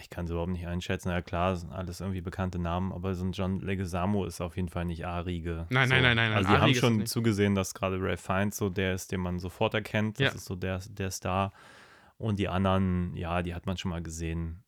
Ich 0.00 0.10
kann 0.10 0.24
es 0.24 0.30
überhaupt 0.32 0.50
nicht 0.50 0.66
einschätzen. 0.66 1.10
Ja, 1.10 1.22
klar, 1.22 1.54
sind 1.56 1.72
alles 1.72 2.00
irgendwie 2.00 2.20
bekannte 2.20 2.58
Namen, 2.58 2.92
aber 2.92 3.14
so 3.14 3.24
ein 3.24 3.30
John 3.32 3.60
Leguizamo 3.60 4.24
ist 4.24 4.40
auf 4.40 4.56
jeden 4.56 4.68
Fall 4.68 4.84
nicht 4.84 5.06
A-Riege. 5.06 5.66
Nein, 5.70 5.88
so. 5.88 5.94
nein, 5.94 6.02
nein, 6.02 6.16
nein, 6.16 6.32
Also, 6.32 6.50
die 6.50 6.58
haben 6.58 6.74
schon 6.74 7.06
zugesehen, 7.06 7.54
dass 7.54 7.74
gerade 7.74 8.00
Ralph 8.00 8.20
Fiennes 8.20 8.56
so 8.56 8.70
der 8.70 8.94
ist, 8.94 9.12
den 9.12 9.20
man 9.20 9.38
sofort 9.38 9.74
erkennt. 9.74 10.18
Das 10.18 10.24
Ja. 10.26 10.34
ist 10.34 10.46
so 10.46 10.56
der, 10.56 10.80
der 10.90 11.10
Star. 11.12 11.52
Und 12.16 12.40
die 12.40 12.48
anderen, 12.48 13.14
ja, 13.16 13.42
die 13.42 13.54
hat 13.54 13.66
man 13.66 13.76
schon 13.76 13.90
mal 13.92 14.02
gesehen. 14.02 14.64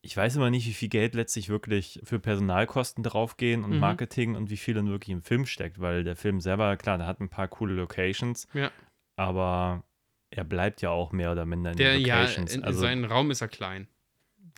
Ich 0.00 0.16
weiß 0.16 0.36
immer 0.36 0.48
nicht, 0.48 0.66
wie 0.66 0.72
viel 0.72 0.88
Geld 0.88 1.14
letztlich 1.14 1.50
wirklich 1.50 2.00
für 2.02 2.18
Personalkosten 2.18 3.04
draufgehen 3.04 3.62
und 3.62 3.72
Mhm. 3.72 3.78
Marketing 3.80 4.34
und 4.34 4.48
wie 4.48 4.56
viel 4.56 4.74
dann 4.74 4.88
wirklich 4.88 5.10
im 5.10 5.22
Film 5.22 5.44
steckt, 5.44 5.78
weil 5.80 6.02
der 6.04 6.16
Film 6.16 6.40
selber, 6.40 6.74
klar, 6.78 6.96
der 6.96 7.06
hat 7.06 7.20
ein 7.20 7.28
paar 7.28 7.46
coole 7.48 7.74
Locations, 7.74 8.48
ja. 8.54 8.70
aber 9.16 9.84
er 10.30 10.44
bleibt 10.44 10.80
ja 10.82 10.90
auch 10.90 11.12
mehr 11.12 11.30
oder 11.32 11.44
minder 11.44 11.72
in 11.72 11.76
Der, 11.76 11.92
den 11.92 12.06
ja, 12.06 12.20
Locations. 12.22 12.54
in, 12.54 12.64
also, 12.64 12.80
sein 12.80 13.04
Raum 13.04 13.30
ist 13.30 13.42
er 13.42 13.48
klein. 13.48 13.86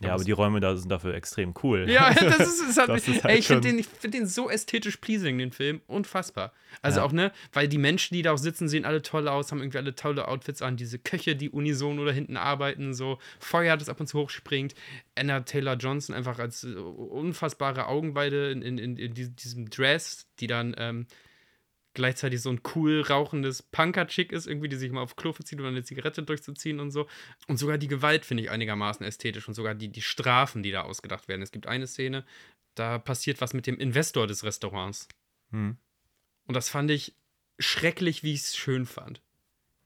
Ja, 0.01 0.13
aber 0.13 0.23
die 0.23 0.31
Räume 0.31 0.59
da 0.59 0.75
sind 0.75 0.89
dafür 0.89 1.13
extrem 1.13 1.53
cool. 1.63 1.89
Ja, 1.89 2.13
das 2.13 2.39
ist, 2.39 2.61
ist 2.69 2.77
halt, 2.77 2.89
Das 2.89 3.07
ist 3.07 3.15
ey, 3.17 3.21
halt 3.21 3.39
ich 3.39 3.47
finde 3.47 3.67
den, 3.69 3.79
ich 3.79 3.87
find 3.87 4.13
den 4.13 4.27
so 4.27 4.49
ästhetisch 4.49 4.97
pleasing, 4.97 5.37
den 5.37 5.51
Film. 5.51 5.81
Unfassbar. 5.87 6.51
Also 6.81 6.99
Ja. 6.99 7.05
auch, 7.05 7.11
ne, 7.13 7.31
weil 7.53 7.67
die 7.69 7.77
Menschen, 7.77 8.13
die 8.15 8.21
da 8.21 8.33
auch 8.33 8.37
sitzen, 8.37 8.67
sehen 8.67 8.83
alle 8.85 9.01
toll 9.01 9.27
aus, 9.29 9.51
haben 9.51 9.59
irgendwie 9.59 9.77
alle 9.77 9.95
tolle 9.95 10.27
Outfits 10.27 10.61
an. 10.61 10.75
Diese 10.75 10.99
Köche, 10.99 11.35
die 11.35 11.49
unisono 11.49 12.03
da 12.05 12.11
hinten 12.11 12.35
arbeiten, 12.37 12.93
so 12.93 13.17
Feuer, 13.39 13.77
das 13.77 13.87
ab 13.89 13.99
und 13.99 14.07
zu 14.07 14.19
hochspringt. 14.19 14.75
Anna 15.15 15.39
Taylor 15.41 15.75
Johnson 15.75 16.13
einfach 16.13 16.39
als 16.39 16.63
äh, 16.65 16.73
unfassbare 16.75 17.87
Augenweide 17.87 18.51
in, 18.51 18.61
in, 18.61 18.77
in, 18.77 18.97
in 18.97 19.13
diesem- 19.13 19.35
diesem 19.35 19.69
Dress, 19.69 20.27
die 20.39 20.47
dann 20.47 20.75
ähm, 20.77 21.07
gleichzeitig 21.95 22.41
so 22.41 22.49
ein 22.49 22.61
cool 22.75 23.01
rauchendes 23.01 23.63
Punker-Chick 23.63 24.31
ist, 24.31 24.45
irgendwie, 24.45 24.69
die 24.69 24.75
sich 24.75 24.91
mal 24.91 25.01
auf 25.01 25.15
Klo 25.15 25.33
verzieht, 25.33 25.59
um 25.59 25.65
eine 25.65 25.83
Zigarette 25.83 26.21
durchzuziehen 26.21 26.79
und 26.79 26.91
so. 26.91 27.07
Und 27.47 27.57
sogar 27.57 27.77
die 27.77 27.87
Gewalt 27.87 28.25
finde 28.25 28.43
ich 28.43 28.51
einigermaßen 28.51 29.05
ästhetisch 29.05 29.47
und 29.47 29.55
sogar 29.55 29.73
die, 29.73 29.89
die 29.89 30.01
Strafen, 30.01 30.61
die 30.61 30.71
da 30.71 30.81
ausgedacht 30.81 31.27
werden. 31.27 31.41
Es 31.41 31.51
gibt 31.51 31.67
eine 31.67 31.87
Szene, 31.87 32.25
da 32.75 32.99
passiert 32.99 33.41
was 33.41 33.53
mit 33.53 33.65
dem 33.65 33.79
Investor 33.79 34.27
des 34.27 34.43
Restaurants. 34.43 35.07
Hm. 35.51 35.77
Und 36.45 36.53
das 36.53 36.69
fand 36.69 36.91
ich 36.91 37.15
schrecklich, 37.57 38.21
wie 38.21 38.33
ich 38.33 38.41
es 38.41 38.55
schön 38.55 38.85
fand. 38.85 39.21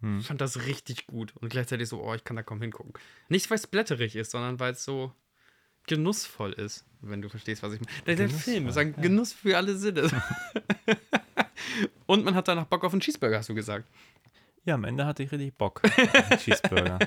Hm. 0.02 0.20
Ich 0.20 0.28
fand 0.28 0.42
das 0.42 0.66
richtig 0.66 1.08
gut. 1.08 1.36
Und 1.38 1.50
gleichzeitig 1.50 1.88
so, 1.88 2.04
oh, 2.04 2.14
ich 2.14 2.24
kann 2.24 2.36
da 2.36 2.44
kaum 2.44 2.62
hingucken. 2.62 2.94
Nicht, 3.30 3.50
weil 3.50 3.58
es 3.58 3.68
blätterig 3.68 4.16
ist, 4.16 4.32
sondern 4.32 4.60
weil 4.60 4.74
es 4.74 4.84
so 4.84 5.14
genussvoll 5.88 6.54
ist, 6.54 6.86
wenn 7.02 7.22
du 7.22 7.30
verstehst, 7.30 7.64
was 7.64 7.74
ich 7.74 7.82
meine. 7.82 7.92
Der, 8.06 8.16
der 8.16 8.30
Film 8.30 8.68
ist 8.68 8.78
ein 8.78 8.96
Genuss 8.96 9.34
für 9.34 9.58
alle 9.58 9.76
Sinne. 9.76 10.10
Und 12.06 12.26
man 12.26 12.36
hat 12.36 12.48
danach 12.48 12.66
Bock 12.66 12.84
auf 12.84 12.92
einen 12.94 13.02
Cheeseburger, 13.02 13.38
hast 13.38 13.50
du 13.50 13.56
gesagt. 13.56 13.86
Ja, 14.66 14.76
am 14.76 14.84
Ende 14.84 15.06
hatte 15.06 15.24
ich 15.24 15.32
richtig 15.32 15.54
Bock 15.56 15.82
auf 15.84 15.98
einen 16.32 16.40
Cheeseburger. 16.40 17.00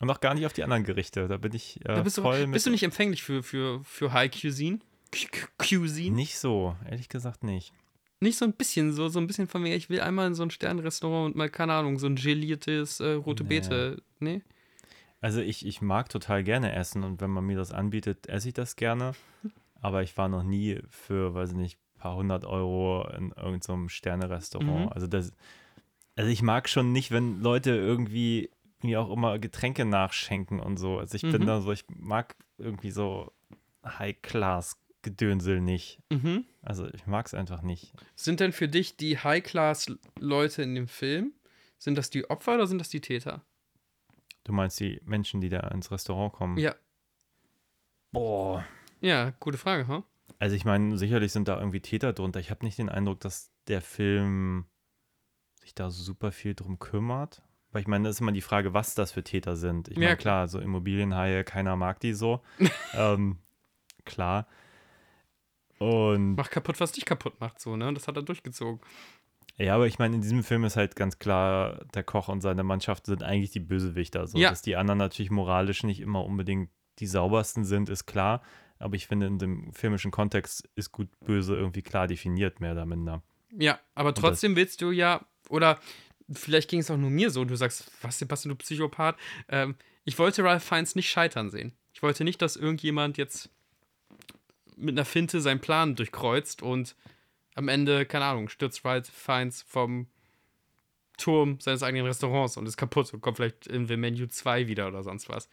Und 0.00 0.10
auch 0.10 0.20
gar 0.20 0.34
nicht 0.34 0.46
auf 0.46 0.52
die 0.52 0.64
anderen 0.64 0.84
Gerichte. 0.84 1.28
Da 1.28 1.36
bin 1.36 1.52
ich 1.54 1.78
äh, 1.80 1.94
Da 1.94 2.02
bist, 2.02 2.18
voll 2.18 2.40
du, 2.40 2.46
mit. 2.46 2.54
bist 2.54 2.66
du 2.66 2.70
nicht 2.70 2.82
empfänglich 2.82 3.22
für, 3.22 3.42
für, 3.42 3.82
für 3.84 4.12
High 4.12 4.30
Cuisine? 4.30 4.78
Cu- 5.12 5.26
Cu- 5.58 5.78
Cuisine? 5.80 6.14
Nicht 6.16 6.38
so, 6.38 6.76
ehrlich 6.88 7.08
gesagt 7.08 7.42
nicht. 7.44 7.72
Nicht 8.20 8.38
so 8.38 8.44
ein 8.44 8.52
bisschen, 8.52 8.92
so, 8.92 9.08
so 9.08 9.18
ein 9.18 9.26
bisschen 9.26 9.48
von 9.48 9.62
mir, 9.62 9.74
ich 9.74 9.88
will 9.90 10.00
einmal 10.00 10.26
in 10.26 10.34
so 10.34 10.42
ein 10.42 10.50
Sternrestaurant 10.50 11.26
und 11.32 11.36
mal, 11.36 11.48
keine 11.50 11.72
Ahnung, 11.72 11.98
so 11.98 12.06
ein 12.06 12.16
geliertes 12.16 13.00
äh, 13.00 13.12
rote 13.12 13.42
Nee. 13.44 13.48
Beete. 13.48 14.02
Nee? 14.20 14.42
Also 15.22 15.40
ich, 15.40 15.66
ich 15.66 15.82
mag 15.82 16.08
total 16.08 16.44
gerne 16.44 16.72
essen 16.74 17.02
und 17.02 17.20
wenn 17.20 17.30
man 17.30 17.44
mir 17.44 17.56
das 17.56 17.72
anbietet, 17.72 18.26
esse 18.28 18.48
ich 18.48 18.54
das 18.54 18.76
gerne. 18.76 19.12
Aber 19.82 20.02
ich 20.02 20.16
war 20.18 20.28
noch 20.28 20.42
nie 20.42 20.80
für, 20.90 21.34
weiß 21.34 21.50
ich 21.50 21.56
nicht, 21.56 21.78
paar 22.00 22.16
hundert 22.16 22.44
Euro 22.44 23.06
in 23.16 23.30
irgendeinem 23.32 23.84
so 23.84 23.88
Sterne-Restaurant. 23.88 24.86
Mhm. 24.86 24.92
Also 24.92 25.06
das, 25.06 25.32
also 26.16 26.30
ich 26.30 26.42
mag 26.42 26.68
schon 26.68 26.92
nicht, 26.92 27.10
wenn 27.12 27.40
Leute 27.40 27.70
irgendwie 27.70 28.50
mir 28.82 29.00
auch 29.00 29.10
immer 29.10 29.38
Getränke 29.38 29.84
nachschenken 29.84 30.58
und 30.58 30.78
so. 30.78 30.98
Also 30.98 31.14
ich 31.14 31.22
bin 31.22 31.42
Mhm. 31.42 31.46
da 31.46 31.60
so, 31.60 31.70
ich 31.72 31.84
mag 31.88 32.34
irgendwie 32.58 32.90
so 32.90 33.30
High-Class-Gedönsel 33.84 35.60
nicht. 35.60 36.00
Mhm. 36.10 36.44
Also 36.62 36.88
ich 36.88 37.06
mag 37.06 37.26
es 37.26 37.34
einfach 37.34 37.62
nicht. 37.62 37.92
Sind 38.16 38.40
denn 38.40 38.52
für 38.52 38.68
dich 38.68 38.96
die 38.96 39.18
High-Class-Leute 39.18 40.62
in 40.62 40.74
dem 40.74 40.88
Film, 40.88 41.32
sind 41.78 41.96
das 41.96 42.10
die 42.10 42.28
Opfer 42.28 42.54
oder 42.54 42.66
sind 42.66 42.78
das 42.78 42.88
die 42.88 43.00
Täter? 43.00 43.44
Du 44.44 44.52
meinst 44.52 44.80
die 44.80 45.00
Menschen, 45.04 45.40
die 45.40 45.48
da 45.50 45.60
ins 45.68 45.90
Restaurant 45.90 46.32
kommen? 46.32 46.56
Ja. 46.58 46.74
Boah. 48.12 48.64
Ja, 49.00 49.30
gute 49.40 49.58
Frage, 49.58 49.86
ha? 49.88 50.02
Also 50.38 50.56
ich 50.56 50.64
meine, 50.64 50.96
sicherlich 50.96 51.32
sind 51.32 51.48
da 51.48 51.58
irgendwie 51.58 51.80
Täter 51.80 52.12
drunter. 52.12 52.40
Ich 52.40 52.50
habe 52.50 52.64
nicht 52.64 52.78
den 52.78 52.88
Eindruck, 52.88 53.20
dass 53.20 53.50
der 53.68 53.82
Film 53.82 54.66
sich 55.60 55.74
da 55.74 55.90
super 55.90 56.32
viel 56.32 56.54
drum 56.54 56.78
kümmert. 56.78 57.42
Weil 57.72 57.82
ich 57.82 57.88
meine, 57.88 58.08
das 58.08 58.16
ist 58.16 58.20
immer 58.20 58.32
die 58.32 58.40
Frage, 58.40 58.74
was 58.74 58.94
das 58.94 59.12
für 59.12 59.22
Täter 59.22 59.56
sind. 59.56 59.88
Ich 59.88 59.96
Ja, 59.96 60.08
meine, 60.08 60.16
klar, 60.16 60.48
so 60.48 60.58
Immobilienhaie, 60.58 61.44
keiner 61.44 61.76
mag 61.76 62.00
die 62.00 62.14
so. 62.14 62.40
ähm, 62.94 63.38
klar. 64.04 64.48
Und 65.78 66.34
Mach 66.34 66.50
kaputt, 66.50 66.80
was 66.80 66.92
dich 66.92 67.04
kaputt 67.04 67.40
macht, 67.40 67.60
so, 67.60 67.76
ne? 67.76 67.88
Und 67.88 67.94
das 67.94 68.08
hat 68.08 68.16
er 68.16 68.22
durchgezogen. 68.22 68.80
ja, 69.56 69.74
aber 69.74 69.86
ich 69.86 69.98
meine, 69.98 70.16
in 70.16 70.22
diesem 70.22 70.42
Film 70.42 70.64
ist 70.64 70.76
halt 70.76 70.96
ganz 70.96 71.18
klar, 71.18 71.84
der 71.94 72.02
Koch 72.02 72.28
und 72.28 72.40
seine 72.40 72.64
Mannschaft 72.64 73.06
sind 73.06 73.22
eigentlich 73.22 73.50
die 73.52 73.60
Bösewichter. 73.60 74.26
So. 74.26 74.36
Ja. 74.36 74.50
Dass 74.50 74.62
die 74.62 74.76
anderen 74.76 74.98
natürlich 74.98 75.30
moralisch 75.30 75.84
nicht 75.84 76.00
immer 76.00 76.24
unbedingt 76.24 76.70
die 76.98 77.06
saubersten 77.06 77.64
sind, 77.64 77.88
ist 77.88 78.04
klar. 78.06 78.42
Aber 78.80 78.96
ich 78.96 79.06
finde, 79.06 79.26
in 79.26 79.38
dem 79.38 79.72
filmischen 79.72 80.10
Kontext 80.10 80.68
ist 80.74 80.90
gut 80.90 81.08
böse 81.20 81.54
irgendwie 81.54 81.82
klar 81.82 82.08
definiert, 82.08 82.60
mehr 82.60 82.72
oder 82.72 82.86
minder. 82.86 83.22
Ja, 83.56 83.78
aber 83.94 84.14
trotzdem 84.14 84.56
willst 84.56 84.80
du 84.80 84.90
ja, 84.90 85.24
oder 85.50 85.78
vielleicht 86.32 86.70
ging 86.70 86.80
es 86.80 86.90
auch 86.90 86.96
nur 86.96 87.10
mir 87.10 87.30
so, 87.30 87.44
du 87.44 87.56
sagst, 87.56 87.90
was, 88.00 88.18
Sebastian, 88.18 88.50
du 88.50 88.56
Psychopath. 88.56 89.16
Ähm, 89.48 89.74
ich 90.04 90.18
wollte 90.18 90.42
Ralph 90.42 90.64
Fiennes 90.64 90.96
nicht 90.96 91.10
scheitern 91.10 91.50
sehen. 91.50 91.72
Ich 91.92 92.02
wollte 92.02 92.24
nicht, 92.24 92.40
dass 92.40 92.56
irgendjemand 92.56 93.18
jetzt 93.18 93.50
mit 94.76 94.94
einer 94.94 95.04
Finte 95.04 95.42
seinen 95.42 95.60
Plan 95.60 95.94
durchkreuzt 95.94 96.62
und 96.62 96.96
am 97.54 97.68
Ende, 97.68 98.06
keine 98.06 98.24
Ahnung, 98.24 98.48
stürzt 98.48 98.82
Ralph 98.86 99.08
Fiennes 99.08 99.60
vom 99.62 100.06
Turm 101.18 101.60
seines 101.60 101.82
eigenen 101.82 102.06
Restaurants 102.06 102.56
und 102.56 102.66
ist 102.66 102.78
kaputt 102.78 103.12
und 103.12 103.20
kommt 103.20 103.36
vielleicht 103.36 103.66
in 103.66 103.86
The 103.86 103.98
Menu 103.98 104.26
2 104.26 104.68
wieder 104.68 104.88
oder 104.88 105.02
sonst 105.02 105.28
was. 105.28 105.50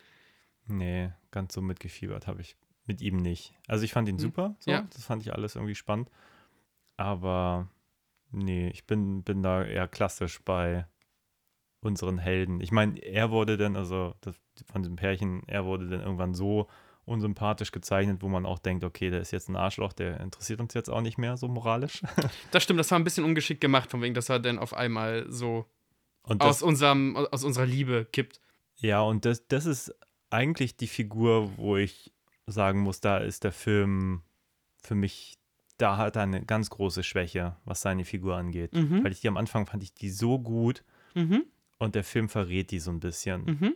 Nee, 0.68 1.12
ganz 1.32 1.54
so 1.54 1.62
mitgefiebert 1.62 2.26
habe 2.28 2.40
ich 2.40 2.56
mit 2.88 3.02
ihm 3.02 3.17
nicht. 3.17 3.54
Also 3.67 3.84
ich 3.84 3.93
fand 3.93 4.08
ihn 4.10 4.17
super, 4.17 4.56
so. 4.60 4.71
Ja. 4.71 4.88
das 4.93 5.04
fand 5.06 5.21
ich 5.21 5.34
alles 5.34 5.56
irgendwie 5.56 5.76
spannend. 5.76 6.10
Aber 6.95 7.69
nee, 8.32 8.69
ich 8.69 8.86
bin, 8.86 9.23
bin 9.23 9.43
da 9.43 9.63
eher 9.63 9.88
klassisch 9.88 10.41
bei 10.43 10.88
unseren 11.82 12.17
Helden. 12.17 12.60
Ich 12.60 12.71
meine, 12.71 12.97
er 13.00 13.30
wurde 13.30 13.58
dann, 13.58 13.76
also 13.76 14.15
das, 14.21 14.36
von 14.71 14.82
diesem 14.82 14.95
Pärchen, 14.95 15.43
er 15.47 15.65
wurde 15.65 15.88
dann 15.88 16.02
irgendwann 16.02 16.34
so 16.34 16.67
unsympathisch 17.06 17.71
gezeichnet, 17.71 18.21
wo 18.21 18.28
man 18.28 18.45
auch 18.45 18.60
denkt, 18.60 18.84
okay, 18.84 19.10
der 19.10 19.21
ist 19.21 19.32
jetzt 19.32 19.47
ein 19.47 19.56
Arschloch, 19.56 19.93
der 19.93 20.19
interessiert 20.19 20.60
uns 20.60 20.73
jetzt 20.73 20.89
auch 20.89 21.02
nicht 21.02 21.17
mehr 21.17 21.38
so 21.38 21.47
moralisch. 21.47 22.02
Das 22.52 22.63
stimmt, 22.63 22.80
das 22.80 22.91
war 22.91 23.00
ein 23.00 23.04
bisschen 23.04 23.23
ungeschickt 23.23 23.62
gemacht, 23.62 23.89
von 23.91 24.02
wegen, 24.02 24.13
dass 24.13 24.28
er 24.30 24.39
dann 24.39 24.60
auf 24.60 24.73
einmal 24.73 25.26
so 25.30 25.65
Und 26.23 26.41
aus, 26.41 26.60
das, 26.60 26.63
unserem, 26.63 27.15
aus 27.15 27.43
unserer 27.43 27.65
Liebe 27.65 28.06
kippt. 28.12 28.41
ja, 28.76 29.02
und 29.02 29.23
das, 29.23 29.47
das 29.47 29.65
ist 29.65 29.95
eigentlich 30.30 30.76
die 30.76 30.88
Figur, 30.88 31.58
wo 31.58 31.78
ich 31.78 32.12
sagen 32.47 32.79
muss, 32.79 32.99
da 33.01 33.17
ist 33.17 33.43
der 33.43 33.51
Film 33.51 34.21
für 34.81 34.95
mich, 34.95 35.38
da 35.77 35.97
hat 35.97 36.15
er 36.15 36.23
eine 36.23 36.43
ganz 36.45 36.69
große 36.69 37.03
Schwäche, 37.03 37.55
was 37.65 37.81
seine 37.81 38.05
Figur 38.05 38.36
angeht. 38.38 38.73
Mhm. 38.73 39.03
Weil 39.03 39.12
ich 39.12 39.21
die 39.21 39.27
am 39.27 39.38
Anfang 39.38 39.65
fand 39.67 39.83
ich 39.83 39.93
die 39.93 40.10
so 40.10 40.39
gut 40.39 40.83
Mhm. 41.13 41.43
und 41.77 41.95
der 41.95 42.03
Film 42.03 42.29
verrät 42.29 42.71
die 42.71 42.79
so 42.79 42.91
ein 42.91 42.99
bisschen. 42.99 43.43
Mhm. 43.45 43.75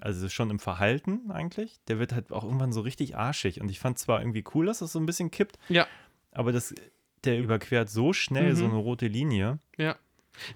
Also 0.00 0.28
schon 0.28 0.50
im 0.50 0.58
Verhalten 0.58 1.30
eigentlich. 1.30 1.80
Der 1.88 1.98
wird 1.98 2.12
halt 2.12 2.32
auch 2.32 2.44
irgendwann 2.44 2.72
so 2.72 2.80
richtig 2.80 3.16
arschig. 3.16 3.60
Und 3.60 3.70
ich 3.70 3.78
fand 3.78 3.98
zwar 3.98 4.20
irgendwie 4.20 4.44
cool, 4.54 4.66
dass 4.66 4.80
es 4.80 4.92
so 4.92 4.98
ein 4.98 5.06
bisschen 5.06 5.30
kippt, 5.30 5.58
Ja, 5.68 5.86
aber 6.32 6.52
das, 6.52 6.74
der 7.24 7.38
überquert 7.38 7.88
so 7.88 8.12
schnell 8.12 8.52
Mhm. 8.52 8.56
so 8.56 8.64
eine 8.66 8.76
rote 8.76 9.06
Linie. 9.06 9.58
ja. 9.76 9.96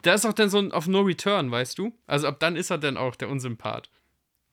Da 0.02 0.12
ist 0.14 0.26
auch 0.26 0.32
dann 0.32 0.50
so 0.50 0.58
ein 0.58 0.72
auf 0.72 0.88
No 0.88 1.02
Return, 1.02 1.52
weißt 1.52 1.78
du? 1.78 1.92
Also 2.08 2.26
ab 2.26 2.40
dann 2.40 2.56
ist 2.56 2.70
er 2.70 2.78
dann 2.78 2.96
auch 2.96 3.14
der 3.14 3.28
Unsympath. 3.28 3.88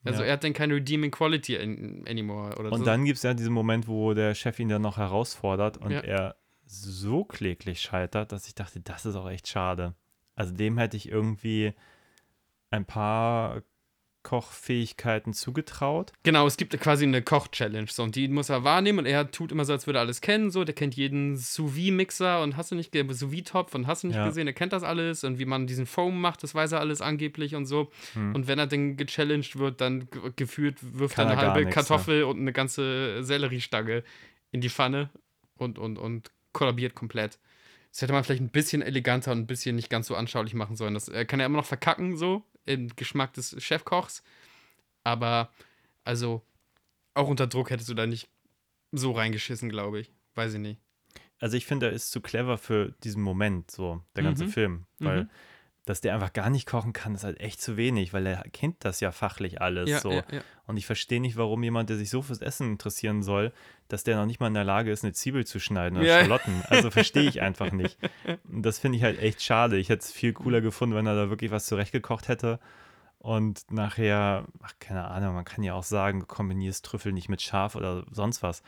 Also 0.05 0.21
Ja. 0.21 0.27
er 0.27 0.33
hat 0.33 0.43
dann 0.43 0.53
keine 0.53 0.75
Redeeming 0.75 1.11
Quality 1.11 1.57
an, 1.57 2.05
anymore 2.07 2.57
oder 2.59 2.71
Und 2.71 2.79
so. 2.79 2.85
dann 2.85 3.03
gibt 3.05 3.17
es 3.17 3.23
ja 3.23 3.33
diesen 3.33 3.53
Moment, 3.53 3.87
wo 3.87 4.13
der 4.13 4.33
Chef 4.35 4.59
ihn 4.59 4.69
dann 4.69 4.81
noch 4.81 4.97
herausfordert 4.97 5.77
und 5.77 5.91
Ja. 5.91 5.99
er 5.99 6.35
so 6.67 7.23
kläglich 7.25 7.81
scheitert, 7.81 8.31
dass 8.31 8.47
ich 8.47 8.55
dachte, 8.55 8.79
das 8.79 9.05
ist 9.05 9.15
auch 9.15 9.29
echt 9.29 9.47
schade. 9.47 9.95
Also 10.35 10.53
dem 10.53 10.77
hätte 10.77 10.95
ich 10.97 11.09
irgendwie 11.09 11.73
ein 12.69 12.85
paar 12.85 13.61
Kochfähigkeiten 14.25 15.33
zugetraut. 15.33 16.11
Genau, 16.23 16.47
es 16.47 16.57
gibt 16.57 16.77
quasi 16.79 17.05
eine 17.05 17.21
Koch-Challenge. 17.21 17.87
So, 17.87 18.01
und 18.01 18.15
die 18.15 18.27
muss 18.27 18.49
er 18.49 18.63
wahrnehmen 18.63 18.99
und 18.99 19.05
er 19.05 19.29
tut 19.29 19.51
immer 19.51 19.65
so, 19.65 19.73
als 19.73 19.85
würde 19.85 19.99
er 19.99 20.01
alles 20.01 20.19
kennen. 20.19 20.49
So, 20.49 20.63
der 20.63 20.73
kennt 20.73 20.95
jeden 20.95 21.37
Sous-Vide-Mixer 21.37 22.41
und 22.41 22.57
hast 22.57 22.71
du 22.71 22.75
nicht 22.75 22.93
Sous-Vide-Topf 22.93 23.75
und 23.75 23.85
hast 23.85 24.03
du 24.03 24.07
nicht 24.07 24.17
Ja. 24.17 24.25
gesehen, 24.27 24.47
er 24.47 24.53
kennt 24.53 24.73
das 24.73 24.83
alles 24.83 25.23
und 25.23 25.37
wie 25.37 25.45
man 25.45 25.67
diesen 25.67 25.85
Foam 25.85 26.19
macht, 26.19 26.41
das 26.41 26.55
weiß 26.55 26.71
er 26.71 26.79
alles 26.79 27.01
angeblich 27.01 27.53
und 27.53 27.67
so. 27.67 27.91
Hm. 28.13 28.33
Und 28.33 28.47
wenn 28.47 28.57
er 28.57 28.65
dann 28.65 28.97
gechallenged 28.97 29.57
wird, 29.57 29.79
dann 29.79 30.07
gefühlt 30.35 30.77
wirft 30.81 31.15
Kann 31.15 31.27
er 31.27 31.33
eine 31.37 31.41
halbe 31.41 31.59
nichts, 31.59 31.75
Kartoffel 31.75 32.23
und 32.23 32.39
eine 32.39 32.51
ganze 32.51 33.23
Selleriestange 33.23 34.03
in 34.51 34.61
die 34.61 34.69
Pfanne 34.69 35.11
und, 35.57 35.77
und, 35.77 35.99
und 35.99 36.31
kollabiert 36.51 36.95
komplett. 36.95 37.37
Das 37.95 38.01
hätte 38.01 38.11
man 38.11 38.25
vielleicht 38.25 38.41
ein 38.41 38.49
bisschen 38.49 38.81
eleganter 38.81 39.31
und 39.31 39.37
ein 39.39 39.47
bisschen 39.47 39.77
nicht 39.77 39.89
ganz 39.89 40.07
so 40.07 40.17
anschaulich 40.17 40.53
machen 40.53 40.75
sollen. 40.75 40.93
Das 40.93 41.07
er 41.07 41.23
kann 41.23 41.39
ja 41.39 41.45
immer 41.45 41.59
noch 41.59 41.65
verkacken, 41.65 42.17
so 42.17 42.43
im 42.65 42.89
Geschmack 42.97 43.31
des 43.31 43.55
Chefkochs. 43.63 44.21
Aber, 45.05 45.49
also, 46.03 46.41
auch 47.13 47.29
unter 47.29 47.47
Druck 47.47 47.69
hättest 47.69 47.87
du 47.87 47.93
da 47.93 48.05
nicht 48.05 48.27
so 48.91 49.13
reingeschissen, 49.13 49.69
glaube 49.69 50.01
ich. 50.01 50.11
Weiß 50.33 50.55
ich 50.55 50.59
nicht. 50.59 50.81
Also 51.39 51.55
ich 51.55 51.65
finde, 51.65 51.85
er 51.85 51.93
ist 51.93 52.11
zu 52.11 52.19
clever 52.19 52.57
für 52.57 52.93
diesen 53.05 53.21
Moment, 53.23 53.71
so, 53.71 54.01
der 54.17 54.23
ganze 54.25 54.43
Mhm. 54.43 54.49
Film. 54.49 54.85
Weil, 54.99 55.23
Mhm. 55.23 55.29
Dass 55.85 56.01
der 56.01 56.15
einfach 56.15 56.33
gar 56.33 56.49
nicht 56.49 56.65
kochen 56.67 56.93
kann, 56.93 57.13
ist 57.13 57.23
halt 57.23 57.39
echt 57.39 57.61
zu 57.61 57.77
wenig, 57.77 58.11
weil 58.11 58.25
er 58.25 58.43
kennt 58.51 58.83
das 58.83 58.99
ja 59.01 59.11
fachlich 59.11 59.61
alles 59.61 59.89
Ja, 59.89 59.99
so. 59.99 60.11
ja, 60.11 60.23
ja. 60.31 60.41
Und 60.65 60.77
ich 60.77 60.85
verstehe 60.87 61.21
nicht, 61.21 61.37
warum 61.37 61.61
jemand, 61.63 61.89
der 61.91 61.97
sich 61.97 62.09
so 62.09 62.23
fürs 62.23 62.41
Essen 62.41 62.71
interessieren 62.71 63.21
soll, 63.21 63.53
dass 63.87 64.03
der 64.03 64.17
noch 64.17 64.25
nicht 64.25 64.39
mal 64.39 64.47
in 64.47 64.55
der 64.55 64.63
Lage 64.63 64.91
ist, 64.91 65.03
eine 65.03 65.13
Zwiebel 65.13 65.45
zu 65.45 65.59
schneiden 65.59 65.99
oder. 65.99 66.21
Schalotten. 66.21 66.63
Also 66.69 66.89
verstehe 66.89 67.29
ich 67.29 67.41
einfach 67.41 67.71
nicht. 67.71 67.99
Und 68.51 68.63
das 68.63 68.79
finde 68.79 68.97
ich 68.97 69.03
halt 69.03 69.19
echt 69.19 69.43
schade. 69.43 69.77
Ich 69.77 69.89
hätte 69.89 70.01
es 70.03 70.11
viel 70.11 70.33
cooler 70.33 70.61
gefunden, 70.61 70.95
wenn 70.95 71.05
er 71.05 71.15
da 71.15 71.29
wirklich 71.29 71.51
was 71.51 71.67
zurechtgekocht 71.67 72.27
hätte. 72.27 72.59
Und 73.19 73.71
nachher, 73.71 74.45
ach, 74.63 74.73
keine 74.79 75.05
Ahnung, 75.05 75.35
man 75.35 75.45
kann 75.45 75.63
ja 75.63 75.73
auch 75.75 75.83
sagen, 75.83 76.19
du 76.21 76.25
kombinierst 76.25 76.83
Trüffel 76.85 77.11
nicht 77.11 77.29
mit 77.29 77.41
Schaf 77.41 77.75
oder 77.75 78.05
sonst 78.11 78.41
was. 78.43 78.63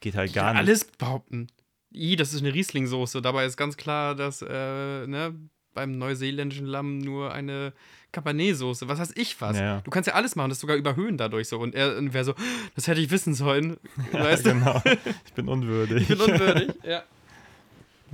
Geht 0.00 0.16
halt 0.16 0.32
gar 0.32 0.52
nicht. 0.52 0.60
alles 0.60 0.84
behaupten. 0.84 1.48
I, 1.94 2.16
das 2.16 2.32
ist 2.32 2.40
eine 2.42 2.52
Riesling-Soße. 2.54 3.20
Dabei 3.20 3.44
ist 3.44 3.56
ganz 3.58 3.76
klar, 3.76 4.14
dass 4.14 4.40
äh, 4.42 5.06
ne, 5.06 5.34
beim 5.74 5.98
neuseeländischen 5.98 6.66
Lamm 6.66 6.98
nur 6.98 7.32
eine 7.32 7.72
Cabernet-Soße. 8.12 8.88
Was 8.88 8.98
weiß 8.98 9.12
ich 9.16 9.40
was. 9.40 9.56
Ja, 9.56 9.64
ja. 9.64 9.80
Du 9.80 9.90
kannst 9.90 10.06
ja 10.06 10.14
alles 10.14 10.36
machen, 10.36 10.50
das 10.50 10.60
sogar 10.60 10.76
überhöhen 10.76 11.16
dadurch 11.16 11.48
so. 11.48 11.58
Und 11.58 11.74
er 11.74 12.12
wäre 12.12 12.24
so, 12.24 12.34
das 12.74 12.86
hätte 12.86 13.00
ich 13.00 13.10
wissen 13.10 13.34
sollen. 13.34 13.78
Weißt 14.12 14.46
du? 14.46 14.52
genau. 14.52 14.82
Ich 15.26 15.32
bin 15.32 15.48
unwürdig. 15.48 16.02
Ich 16.02 16.08
bin 16.08 16.20
unwürdig. 16.20 16.70
ja. 16.84 17.02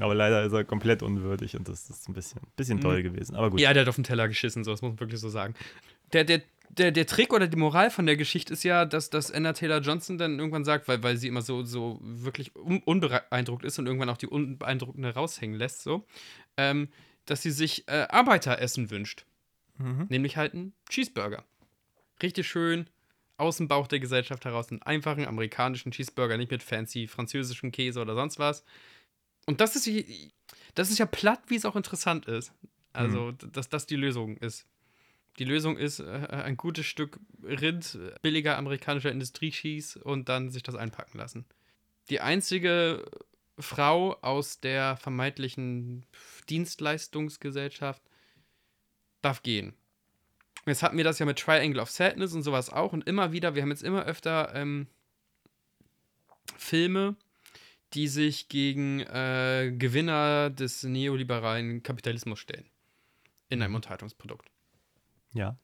Aber 0.00 0.14
leider 0.14 0.44
ist 0.44 0.52
er 0.52 0.64
komplett 0.64 1.02
unwürdig 1.02 1.56
und 1.56 1.68
das 1.68 1.90
ist 1.90 2.08
ein 2.08 2.14
bisschen, 2.14 2.40
bisschen 2.56 2.80
doll 2.80 3.02
gewesen. 3.02 3.34
Aber 3.34 3.50
gut. 3.50 3.60
ja, 3.60 3.72
der 3.72 3.82
hat 3.82 3.88
auf 3.88 3.96
den 3.96 4.04
Teller 4.04 4.28
geschissen, 4.28 4.62
so, 4.62 4.70
das 4.70 4.80
muss 4.80 4.92
man 4.92 5.00
wirklich 5.00 5.20
so 5.20 5.28
sagen. 5.28 5.54
Der, 6.12 6.22
der, 6.22 6.42
der, 6.70 6.92
der 6.92 7.06
Trick 7.06 7.32
oder 7.32 7.48
die 7.48 7.56
Moral 7.56 7.90
von 7.90 8.06
der 8.06 8.16
Geschichte 8.16 8.52
ist 8.52 8.62
ja, 8.62 8.84
dass, 8.84 9.10
dass 9.10 9.32
Anna 9.32 9.54
Taylor 9.54 9.80
Johnson 9.80 10.16
dann 10.16 10.38
irgendwann 10.38 10.64
sagt, 10.64 10.86
weil, 10.86 11.02
weil 11.02 11.16
sie 11.16 11.26
immer 11.26 11.42
so, 11.42 11.64
so 11.64 11.98
wirklich 12.00 12.54
un 12.54 12.80
unbeeindruckt 12.84 13.64
ist 13.64 13.78
und 13.80 13.86
irgendwann 13.86 14.08
auch 14.08 14.16
die 14.16 14.28
Unbeeindruckende 14.28 15.14
raushängen 15.14 15.58
lässt, 15.58 15.82
so, 15.82 16.04
ähm, 16.56 16.88
dass 17.30 17.42
sie 17.42 17.50
sich 17.50 17.86
äh, 17.88 18.06
Arbeiteressen 18.08 18.90
wünscht. 18.90 19.24
Mhm. 19.76 20.06
Nämlich 20.08 20.36
halt 20.36 20.54
einen 20.54 20.72
Cheeseburger. 20.88 21.44
Richtig 22.22 22.48
schön 22.48 22.88
aus 23.36 23.58
dem 23.58 23.68
Bauch 23.68 23.86
der 23.86 24.00
Gesellschaft 24.00 24.44
heraus 24.44 24.70
einen 24.70 24.82
einfachen 24.82 25.24
amerikanischen 25.26 25.92
Cheeseburger, 25.92 26.36
nicht 26.36 26.50
mit 26.50 26.62
fancy 26.62 27.06
französischen 27.06 27.70
Käse 27.70 28.00
oder 28.00 28.14
sonst 28.16 28.38
was. 28.40 28.64
Und 29.46 29.60
das 29.60 29.76
ist, 29.76 29.88
das 30.74 30.90
ist 30.90 30.98
ja 30.98 31.06
platt, 31.06 31.42
wie 31.46 31.54
es 31.54 31.64
auch 31.64 31.76
interessant 31.76 32.26
ist. 32.26 32.52
Also, 32.92 33.30
d- 33.32 33.46
dass 33.52 33.68
das 33.68 33.86
die 33.86 33.96
Lösung 33.96 34.36
ist. 34.38 34.66
Die 35.38 35.44
Lösung 35.44 35.76
ist 35.76 36.00
äh, 36.00 36.26
ein 36.30 36.56
gutes 36.56 36.86
Stück 36.86 37.20
Rind, 37.44 37.94
äh, 37.94 38.14
billiger 38.22 38.58
amerikanischer 38.58 39.12
Industriecheese 39.12 40.02
und 40.02 40.28
dann 40.28 40.50
sich 40.50 40.64
das 40.64 40.74
einpacken 40.74 41.18
lassen. 41.18 41.44
Die 42.10 42.20
einzige 42.20 43.04
Frau 43.58 44.14
aus 44.20 44.60
der 44.60 44.96
vermeintlichen 44.96 46.06
Dienstleistungsgesellschaft 46.48 48.02
darf 49.22 49.42
gehen. 49.42 49.74
Jetzt 50.66 50.82
hatten 50.82 50.96
wir 50.96 51.04
das 51.04 51.18
ja 51.18 51.26
mit 51.26 51.38
Triangle 51.38 51.80
of 51.80 51.90
Sadness 51.90 52.34
und 52.34 52.42
sowas 52.42 52.70
auch 52.70 52.92
und 52.92 53.06
immer 53.06 53.32
wieder, 53.32 53.54
wir 53.54 53.62
haben 53.62 53.70
jetzt 53.70 53.82
immer 53.82 54.04
öfter 54.04 54.54
ähm, 54.54 54.86
Filme, 56.56 57.16
die 57.94 58.08
sich 58.08 58.48
gegen 58.48 59.00
äh, 59.00 59.72
Gewinner 59.76 60.50
des 60.50 60.82
neoliberalen 60.82 61.82
Kapitalismus 61.82 62.38
stellen. 62.38 62.68
In 63.48 63.62
einem 63.62 63.74
Unterhaltungsprodukt. 63.74 64.50
Ja. 65.32 65.56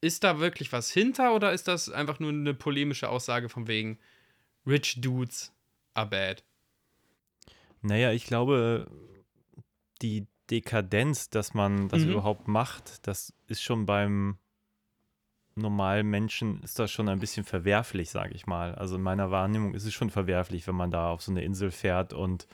Ist 0.00 0.22
da 0.22 0.38
wirklich 0.38 0.72
was 0.72 0.92
hinter 0.92 1.34
oder 1.34 1.52
ist 1.52 1.66
das 1.66 1.90
einfach 1.90 2.20
nur 2.20 2.30
eine 2.30 2.54
polemische 2.54 3.08
Aussage 3.08 3.48
von 3.48 3.66
wegen 3.66 3.98
Rich 4.64 5.00
Dudes 5.00 5.52
are 5.94 6.06
bad? 6.06 6.44
Naja, 7.82 8.12
ich 8.12 8.24
glaube, 8.26 8.90
die 10.02 10.26
Dekadenz, 10.50 11.30
dass 11.30 11.54
man 11.54 11.88
das 11.88 12.04
Mhm. 12.04 12.12
überhaupt 12.12 12.48
macht, 12.48 13.06
das 13.06 13.32
ist 13.46 13.62
schon 13.62 13.86
beim 13.86 14.38
normalen 15.54 16.08
Menschen, 16.08 16.62
ist 16.62 16.78
das 16.78 16.90
schon 16.90 17.08
ein 17.08 17.18
bisschen 17.18 17.44
verwerflich, 17.44 18.10
sage 18.10 18.32
ich 18.34 18.46
mal. 18.46 18.74
Also 18.76 18.96
in 18.96 19.02
meiner 19.02 19.30
Wahrnehmung 19.30 19.74
ist 19.74 19.84
es 19.84 19.92
schon 19.92 20.08
verwerflich, 20.10 20.66
wenn 20.68 20.76
man 20.76 20.90
da 20.90 21.10
auf 21.10 21.22
so 21.22 21.32
eine 21.32 21.42
Insel 21.42 21.70
fährt 21.70 22.12
und 22.12 22.46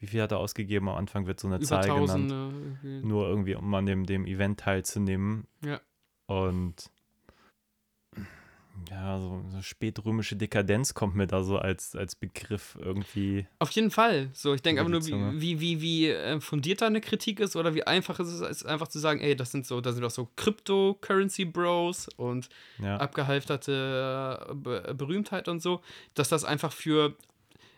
wie 0.00 0.06
viel 0.06 0.22
hat 0.22 0.32
er 0.32 0.38
ausgegeben? 0.38 0.88
Am 0.88 0.96
Anfang 0.96 1.26
wird 1.26 1.40
so 1.40 1.48
eine 1.48 1.56
Über 1.56 1.64
Zahl 1.64 1.86
genannt. 1.88 2.30
Irgendwie. 2.30 3.06
Nur 3.06 3.28
irgendwie, 3.28 3.54
um 3.54 3.72
an 3.74 3.86
dem, 3.86 4.06
dem 4.06 4.26
Event 4.26 4.60
teilzunehmen. 4.60 5.46
Ja. 5.64 5.80
Und 6.26 6.90
ja, 8.90 9.18
so, 9.18 9.44
so 9.50 9.62
spätrömische 9.62 10.36
Dekadenz 10.36 10.94
kommt 10.94 11.14
mir 11.14 11.26
da 11.26 11.42
so 11.42 11.58
als, 11.58 11.94
als 11.96 12.14
Begriff 12.16 12.76
irgendwie. 12.80 13.46
Auf 13.58 13.70
jeden 13.72 13.90
Fall. 13.90 14.30
So, 14.32 14.54
ich 14.54 14.62
denke 14.62 14.80
aber 14.80 14.90
nur, 14.90 15.04
wie, 15.06 15.40
wie, 15.40 15.60
wie, 15.60 15.80
wie 15.80 16.08
äh, 16.10 16.40
fundiert 16.40 16.80
da 16.82 16.86
eine 16.86 17.00
Kritik 17.00 17.40
ist 17.40 17.56
oder 17.56 17.74
wie 17.74 17.84
einfach 17.84 18.18
ist 18.20 18.28
es, 18.28 18.40
ist 18.40 18.66
einfach 18.66 18.88
zu 18.88 18.98
sagen, 18.98 19.20
ey, 19.20 19.36
das 19.36 19.50
sind 19.52 19.66
so, 19.66 19.80
da 19.80 19.92
sind 19.92 20.02
doch 20.02 20.10
so 20.10 20.28
Cryptocurrency-Bros 20.36 22.08
und 22.16 22.48
Ja. 22.78 22.96
abgehalfterte 22.98 24.46
äh, 24.50 24.54
Be 24.54 24.94
Berühmtheit 24.96 25.48
und 25.48 25.60
so, 25.60 25.80
dass 26.14 26.28
das 26.28 26.44
einfach 26.44 26.72
für. 26.72 27.16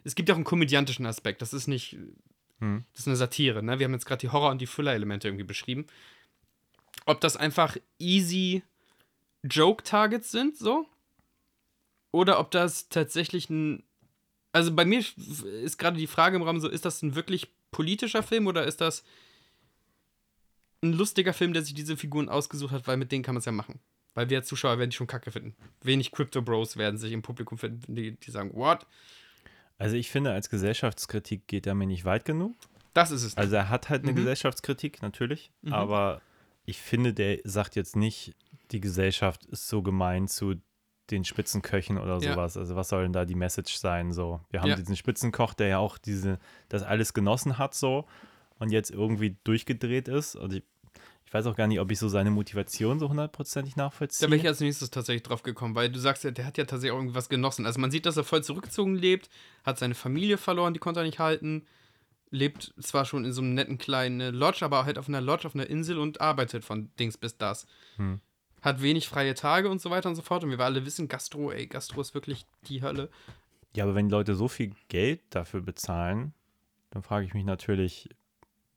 Es 0.05 0.15
gibt 0.15 0.29
ja 0.29 0.35
auch 0.35 0.39
einen 0.39 0.45
komödiantischen 0.45 1.07
Aspekt. 1.07 1.43
Das 1.43 1.53
ist 1.53 1.67
nicht. 1.67 1.97
Hm. 2.61 2.85
Das 2.93 3.01
ist 3.01 3.07
eine 3.07 3.17
Satire, 3.17 3.63
ne? 3.63 3.79
Wir 3.79 3.85
haben 3.85 3.93
jetzt 3.93 4.07
gerade 4.07 4.21
die 4.21 4.29
Horror- 4.31 4.51
und 4.51 4.61
die 4.61 4.67
Thriller-Elemente 4.67 5.29
irgendwie 5.29 5.45
beschrieben. 5.45 5.87
Ob 7.07 7.21
das 7.21 7.37
einfach 7.37 7.77
easy 7.99 8.63
Joke-Targets 9.43 10.31
sind, 10.31 10.57
so? 10.57 10.87
Oder 12.13 12.41
ob 12.41 12.51
das 12.51 12.89
tatsächlich 12.89 13.49
ein. 13.51 13.83
Also 14.53 14.75
bei 14.75 14.85
mir 14.85 14.99
ist 15.63 15.79
gerade 15.79 15.97
die 15.97 16.07
Frage 16.09 16.37
im 16.37 16.43
Raum 16.43 16.61
so: 16.61 16.69
Ist 16.69 16.85
das 16.85 17.03
ein 17.03 17.15
wirklich 17.15 17.49
politischer 17.71 18.23
Film 18.23 18.47
oder 18.49 18.65
ist 18.65 18.81
das 18.81 19.05
ein 20.83 20.93
lustiger 20.93 21.33
Film, 21.33 21.53
der 21.53 21.63
sich 21.63 21.75
diese 21.75 21.97
Figuren 21.97 22.29
ausgesucht 22.29 22.73
hat, 22.73 22.87
weil 22.87 22.97
mit 22.97 23.13
denen 23.13 23.23
kann 23.23 23.35
man 23.35 23.41
es 23.41 23.45
ja 23.45 23.53
machen. 23.53 23.79
Weil 24.15 24.29
wir 24.29 24.39
als 24.39 24.49
Zuschauer 24.49 24.79
werden 24.79 24.91
die 24.91 24.97
schon 24.97 25.07
kacke 25.07 25.31
finden. 25.31 25.55
Wenig 25.83 26.11
Crypto 26.11 26.43
Bros 26.43 26.77
werden 26.77 26.99
sich 26.99 27.13
im 27.13 27.23
Publikum 27.23 27.59
finden, 27.59 27.95
die, 27.95 28.13
die 28.13 28.31
sagen, 28.31 28.51
what? 28.55 28.87
Also 29.79 29.95
ich 29.97 30.11
finde, 30.11 30.33
als 30.33 30.51
Gesellschaftskritik 30.51 31.47
geht 31.47 31.67
er 31.67 31.75
mir 31.75 31.87
nicht 31.87 32.05
weit 32.05 32.25
genug. 32.25 32.57
Das 32.93 33.13
ist 33.13 33.23
es. 33.23 33.37
Also 33.37 33.55
er 33.55 33.69
hat 33.69 33.89
halt 33.89 34.03
eine 34.03 34.13
Mhm. 34.13 34.17
Gesellschaftskritik, 34.17 35.01
natürlich, 35.01 35.53
Mhm. 35.63 35.73
aber 35.75 36.23
ich 36.65 36.79
finde, 36.81 37.15
der 37.15 37.39
sagt 37.45 37.77
jetzt 37.77 37.95
nicht, 37.95 38.35
die 38.73 38.81
Gesellschaft 38.81 39.45
ist 39.47 39.69
so 39.69 39.83
gemein 39.83 40.29
zu 40.29 40.55
den 41.11 41.25
Spitzenköchen 41.25 41.99
oder 41.99 42.19
Ja. 42.19 42.33
sowas. 42.33 42.57
Also 42.57 42.77
was 42.77 42.89
soll 42.89 43.03
denn 43.03 43.13
da 43.13 43.25
die 43.25 43.35
Message 43.35 43.75
sein? 43.77 44.13
So, 44.13 44.41
wir 44.51 44.61
haben 44.63 44.71
Ja. 44.71 44.77
diesen 44.77 44.97
Spitzenkoch, 44.97 45.55
der 45.55 45.69
ja 45.69 45.79
auch 45.79 45.99
diese, 45.99 46.39
das 46.69 46.83
alles 46.83 47.15
genossen 47.15 47.59
hat 47.59 47.75
so 47.75 48.07
und 48.59 48.71
jetzt 48.71 48.91
irgendwie 48.91 49.37
durchgedreht 49.45 50.07
ist. 50.07 50.37
Und 50.37 50.53
ich, 50.53 50.63
ich 51.25 51.35
weiß 51.35 51.47
auch 51.47 51.57
gar 51.57 51.67
nicht, 51.67 51.81
ob 51.81 51.91
ich 51.91 51.99
so 51.99 52.09
seine 52.09 52.31
Motivation 52.31 53.01
so 53.01 53.09
hundertprozentig 53.09 53.75
nachvollziehe. 53.75 54.27
Da 54.27 54.31
wäre 54.31 54.41
ich 54.41 54.47
als 54.47 54.61
nächstes 54.61 54.91
tatsächlich 54.91 55.25
drauf 55.25 55.43
gekommen, 55.43 55.75
weil 55.75 55.91
du 55.91 55.99
sagst 55.99 56.23
ja, 56.23 56.31
der 56.31 56.47
hat 56.47 56.59
ja 56.59 56.65
tatsächlich 56.65 56.93
auch 56.93 56.99
irgendwas 56.99 57.29
genossen. 57.29 57.67
Also 57.67 57.81
man 57.81 57.91
sieht, 57.91 58.07
dass 58.07 58.17
er 58.17 58.25
voll 58.25 58.45
zurückgezogen 58.45 58.95
lebt, 58.95 59.29
hat 59.65 59.79
seine 59.79 59.95
Familie 59.97 60.39
verloren, 60.39 60.75
die 60.75 60.81
konnte 60.81 61.01
er 61.01 61.07
nicht 61.07 61.19
halten, 61.19 61.67
lebt 62.31 62.73
zwar 62.81 63.05
schon 63.05 63.25
in 63.25 63.33
so 63.33 63.43
einem 63.43 63.55
netten 63.55 63.79
kleinen 63.79 64.33
Lodge, 64.33 64.65
aber 64.65 64.85
halt 64.85 64.99
auf 64.99 65.09
einer 65.09 65.21
Lodge, 65.21 65.47
auf 65.49 65.55
einer 65.57 65.67
Insel 65.69 65.99
und 65.99 66.21
arbeitet 66.21 66.65
von 66.65 66.91
Dings 67.01 67.19
bis 67.19 67.37
das. 67.37 67.67
Hm. 67.97 68.21
Hat 68.63 68.83
wenig 68.83 69.09
freie 69.09 69.35
Tage 69.35 69.69
und 69.71 69.81
so 69.81 69.91
weiter 69.91 70.09
und 70.09 70.17
so 70.17 70.23
fort. 70.23 70.45
Und 70.45 70.51
wir 70.51 70.61
alle 70.61 70.85
wissen, 70.85 71.09
Gastro, 71.09 71.51
ey, 71.51 71.67
Gastro 71.67 72.01
ist 72.01 72.15
wirklich 72.15 72.47
die 72.69 72.83
Hölle. 72.83 73.09
Ja, 73.75 73.85
aber 73.85 73.95
wenn 73.95 74.11
Leute 74.11 74.35
so 74.35 74.49
viel 74.49 74.73
Geld 74.89 75.21
dafür 75.31 75.61
bezahlen, 75.61 76.35
dann 76.91 77.03
frage 77.03 77.25
ich 77.27 77.35
mich 77.35 77.45
natürlich, 77.45 78.09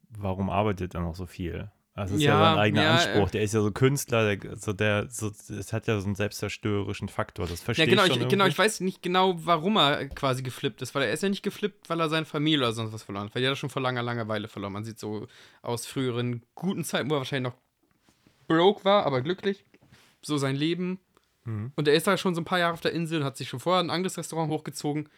warum 0.10 0.50
arbeitet 0.50 0.94
er 0.96 1.02
noch 1.02 1.16
so 1.16 1.26
viel? 1.26 1.72
Also 1.96 2.16
es 2.16 2.22
ist 2.22 2.26
ja, 2.26 2.40
Ja, 2.40 2.50
sein 2.52 2.60
eigener 2.60 2.84
ja, 2.84 2.92
Anspruch. 2.94 3.28
äh, 3.28 3.32
Der 3.34 3.44
ist 3.44 3.54
ja 3.54 3.62
so 3.62 3.72
Künstler, 3.72 4.36
der, 4.36 4.58
so 4.58 4.74
der, 4.74 5.10
so, 5.12 5.28
es 5.30 5.74
hat 5.74 5.86
ja 5.88 6.00
so 6.00 6.06
einen 6.06 6.16
selbstzerstörerischen 6.16 7.08
Faktor. 7.08 7.46
Das 7.46 7.62
verstehe 7.62 7.86
Ja, 7.86 7.90
genau, 7.92 8.04
ich 8.06 8.12
ich, 8.12 8.18
schon 8.20 8.30
genau, 8.30 8.46
ich 8.48 8.58
weiß 8.58 8.80
nicht 8.80 9.04
genau, 9.04 9.36
warum 9.46 9.78
er 9.78 10.08
quasi 10.10 10.42
geflippt 10.42 10.82
ist, 10.82 10.96
weil 10.96 11.04
er 11.04 11.14
ist 11.14 11.22
ja 11.22 11.30
nicht 11.30 11.44
geflippt, 11.44 11.90
weil 11.90 12.00
er 12.00 12.10
seine 12.10 12.26
Familie 12.26 12.60
oder 12.66 12.74
sonst 12.74 12.94
was 12.94 13.04
verloren 13.04 13.26
hat, 13.26 13.36
weil 13.36 13.44
er 13.44 13.52
hat 13.52 13.58
schon 13.60 13.70
vor 13.70 13.82
langer, 13.82 14.02
langer 14.02 14.28
Weile 14.28 14.48
verloren. 14.48 14.74
Man 14.74 14.84
sieht 14.84 14.98
so 14.98 15.28
aus 15.62 15.86
früheren 15.86 16.42
guten 16.56 16.84
Zeiten, 16.84 17.10
wo 17.12 17.16
er 17.16 17.20
wahrscheinlich 17.20 17.52
noch 17.54 17.60
broke 18.48 18.84
war, 18.86 19.06
aber 19.06 19.22
glücklich. 19.22 19.64
So 20.26 20.38
sein 20.38 20.56
Leben. 20.56 21.00
Mhm. 21.46 21.72
Und 21.76 21.88
er 21.88 21.94
ist 21.94 22.08
da 22.08 22.18
schon 22.18 22.36
so 22.36 22.42
ein 22.42 22.46
paar 22.46 22.60
Jahre 22.60 22.74
auf 22.74 22.82
der 22.82 22.94
Insel 22.94 23.20
und 23.20 23.26
hat 23.26 23.38
sich 23.38 23.50
schon 23.50 23.60
vorher 23.60 23.84
ein 23.84 23.90
anderes 23.90 24.18
Restaurant 24.18 24.50
hochgezogen. 24.52 25.10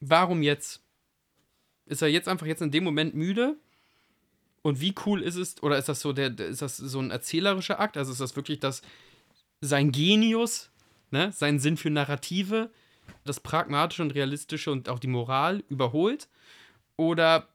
Warum 0.00 0.42
jetzt? 0.42 0.82
Ist 1.86 2.02
er 2.02 2.08
jetzt 2.08 2.28
einfach 2.28 2.46
jetzt 2.46 2.62
in 2.62 2.70
dem 2.70 2.84
Moment 2.84 3.14
müde? 3.14 3.56
Und 4.62 4.80
wie 4.80 4.94
cool 5.06 5.22
ist 5.22 5.36
es, 5.36 5.62
oder 5.62 5.78
ist 5.78 5.88
das 5.88 6.00
so 6.00 6.12
der, 6.12 6.30
der- 6.30 6.48
ist 6.48 6.62
das 6.62 6.76
so 6.76 7.00
ein 7.00 7.10
erzählerischer 7.10 7.80
Akt? 7.80 7.96
Also 7.96 8.12
ist 8.12 8.20
das 8.20 8.36
wirklich 8.36 8.60
das, 8.60 8.82
sein 9.60 9.92
Genius, 9.92 10.70
ne, 11.10 11.32
sein 11.32 11.58
Sinn 11.58 11.76
für 11.76 11.90
Narrative, 11.90 12.70
das 13.24 13.40
Pragmatische 13.40 14.02
und 14.02 14.10
Realistische 14.10 14.70
und 14.70 14.88
auch 14.88 14.98
die 14.98 15.06
Moral 15.06 15.64
überholt? 15.68 16.28
Oder 16.96 17.48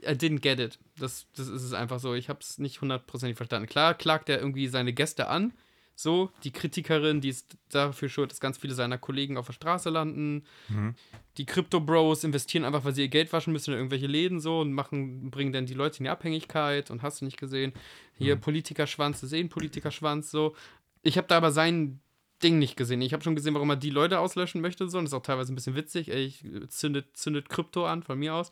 I 0.00 0.12
didn't 0.12 0.40
get 0.40 0.58
it. 0.58 0.78
Das, 0.98 1.26
das 1.36 1.48
ist 1.48 1.62
es 1.62 1.72
einfach 1.74 1.98
so. 2.00 2.14
Ich 2.14 2.28
habe 2.28 2.38
es 2.40 2.58
nicht 2.58 2.80
hundertprozentig 2.80 3.36
verstanden. 3.36 3.68
Klar 3.68 3.94
klagt 3.94 4.28
er 4.28 4.38
irgendwie 4.38 4.68
seine 4.68 4.92
Gäste 4.92 5.28
an. 5.28 5.52
So, 5.94 6.30
die 6.42 6.50
Kritikerin, 6.50 7.20
die 7.20 7.28
ist 7.28 7.56
dafür 7.70 8.08
schuld, 8.08 8.30
dass 8.30 8.40
ganz 8.40 8.58
viele 8.58 8.74
seiner 8.74 8.98
Kollegen 8.98 9.36
auf 9.36 9.46
der 9.46 9.52
Straße 9.52 9.90
landen. 9.90 10.44
Mhm. 10.68 10.94
Die 11.36 11.46
Crypto-Bros 11.46 12.24
investieren 12.24 12.64
einfach, 12.64 12.84
weil 12.84 12.94
sie 12.94 13.02
ihr 13.02 13.08
Geld 13.08 13.32
waschen 13.32 13.52
müssen 13.52 13.72
in 13.72 13.78
irgendwelche 13.78 14.06
Läden 14.06 14.40
so 14.40 14.60
und 14.60 14.72
machen, 14.72 15.30
bringen 15.30 15.52
dann 15.52 15.66
die 15.66 15.74
Leute 15.74 15.98
in 15.98 16.04
die 16.04 16.10
Abhängigkeit 16.10 16.90
und 16.90 17.02
hast 17.02 17.20
du 17.20 17.24
nicht 17.24 17.38
gesehen. 17.38 17.72
Hier 18.18 18.36
Politikerschwanz, 18.36 19.20
das 19.20 19.30
sehen 19.30 19.48
Politikerschwanz 19.48 20.30
so. 20.30 20.54
Ich 21.02 21.18
habe 21.18 21.28
da 21.28 21.36
aber 21.36 21.52
sein 21.52 22.00
Ding 22.42 22.58
nicht 22.58 22.76
gesehen. 22.76 23.02
Ich 23.02 23.12
habe 23.12 23.22
schon 23.22 23.36
gesehen, 23.36 23.54
warum 23.54 23.70
er 23.70 23.76
die 23.76 23.90
Leute 23.90 24.18
auslöschen 24.18 24.60
möchte 24.60 24.88
so 24.88 24.98
und 24.98 25.04
das 25.04 25.12
ist 25.12 25.16
auch 25.16 25.22
teilweise 25.22 25.52
ein 25.52 25.56
bisschen 25.56 25.76
witzig. 25.76 26.10
Ey, 26.10 26.24
ich 26.24 26.44
zündet, 26.68 27.16
zündet 27.16 27.48
Krypto 27.48 27.86
an 27.86 28.02
von 28.02 28.18
mir 28.18 28.34
aus. 28.34 28.50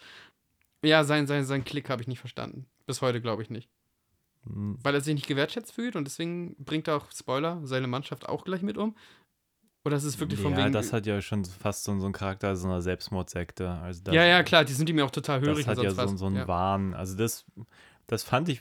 Ja, 0.83 1.05
sein, 1.05 1.27
sein, 1.27 1.45
sein 1.45 1.65
Klick 1.65 1.91
habe 1.91 2.03
ich 2.03 2.09
nicht 2.09 2.21
verstanden. 2.21 2.67
Bis 2.87 3.03
heute 3.03 3.21
glaube 3.21 3.43
ich 3.43 3.51
nicht. 3.51 3.69
Mhm. 4.45 4.79
Weil 4.83 4.95
er 4.95 5.01
sich 5.01 5.15
nicht 5.15 5.27
gewertschätzt 5.27 5.73
fühlt 5.73 5.97
und 5.97 6.05
deswegen 6.05 6.57
bringt 6.57 6.89
er 6.89 6.97
auch, 6.97 7.11
Spoiler, 7.13 7.61
seine 7.65 7.87
Mannschaft 7.87 8.29
auch 8.29 8.45
gleich 8.45 8.63
mit 8.63 8.79
um. 8.79 8.95
Oder 9.85 9.97
ist 9.97 10.05
es 10.05 10.21
wirklich 10.21 10.39
von 10.41 10.53
ja, 10.53 10.59
wegen. 10.59 10.73
das 10.73 10.93
hat 10.93 11.07
ja 11.07 11.23
schon 11.23 11.45
fast 11.45 11.85
so, 11.85 11.99
so 11.99 12.05
einen 12.05 12.13
Charakter 12.13 12.55
so 12.55 12.69
einer 12.69 12.83
Selbstmordsekte. 12.83 13.71
Also 13.71 14.03
das, 14.05 14.15
ja, 14.15 14.25
ja, 14.27 14.43
klar, 14.43 14.65
die 14.65 14.75
sind 14.75 14.91
ihm 14.91 14.99
ja 14.99 15.05
auch 15.05 15.11
total 15.11 15.41
hörig 15.41 15.65
Das 15.65 15.79
hat 15.79 15.83
ja 15.83 15.91
so, 15.91 16.17
so 16.17 16.27
einen 16.27 16.37
ja. 16.37 16.49
Wahn. 16.49 16.93
Also 16.93 17.17
das, 17.17 17.47
das 18.07 18.23
fand 18.23 18.51
ich, 18.51 18.61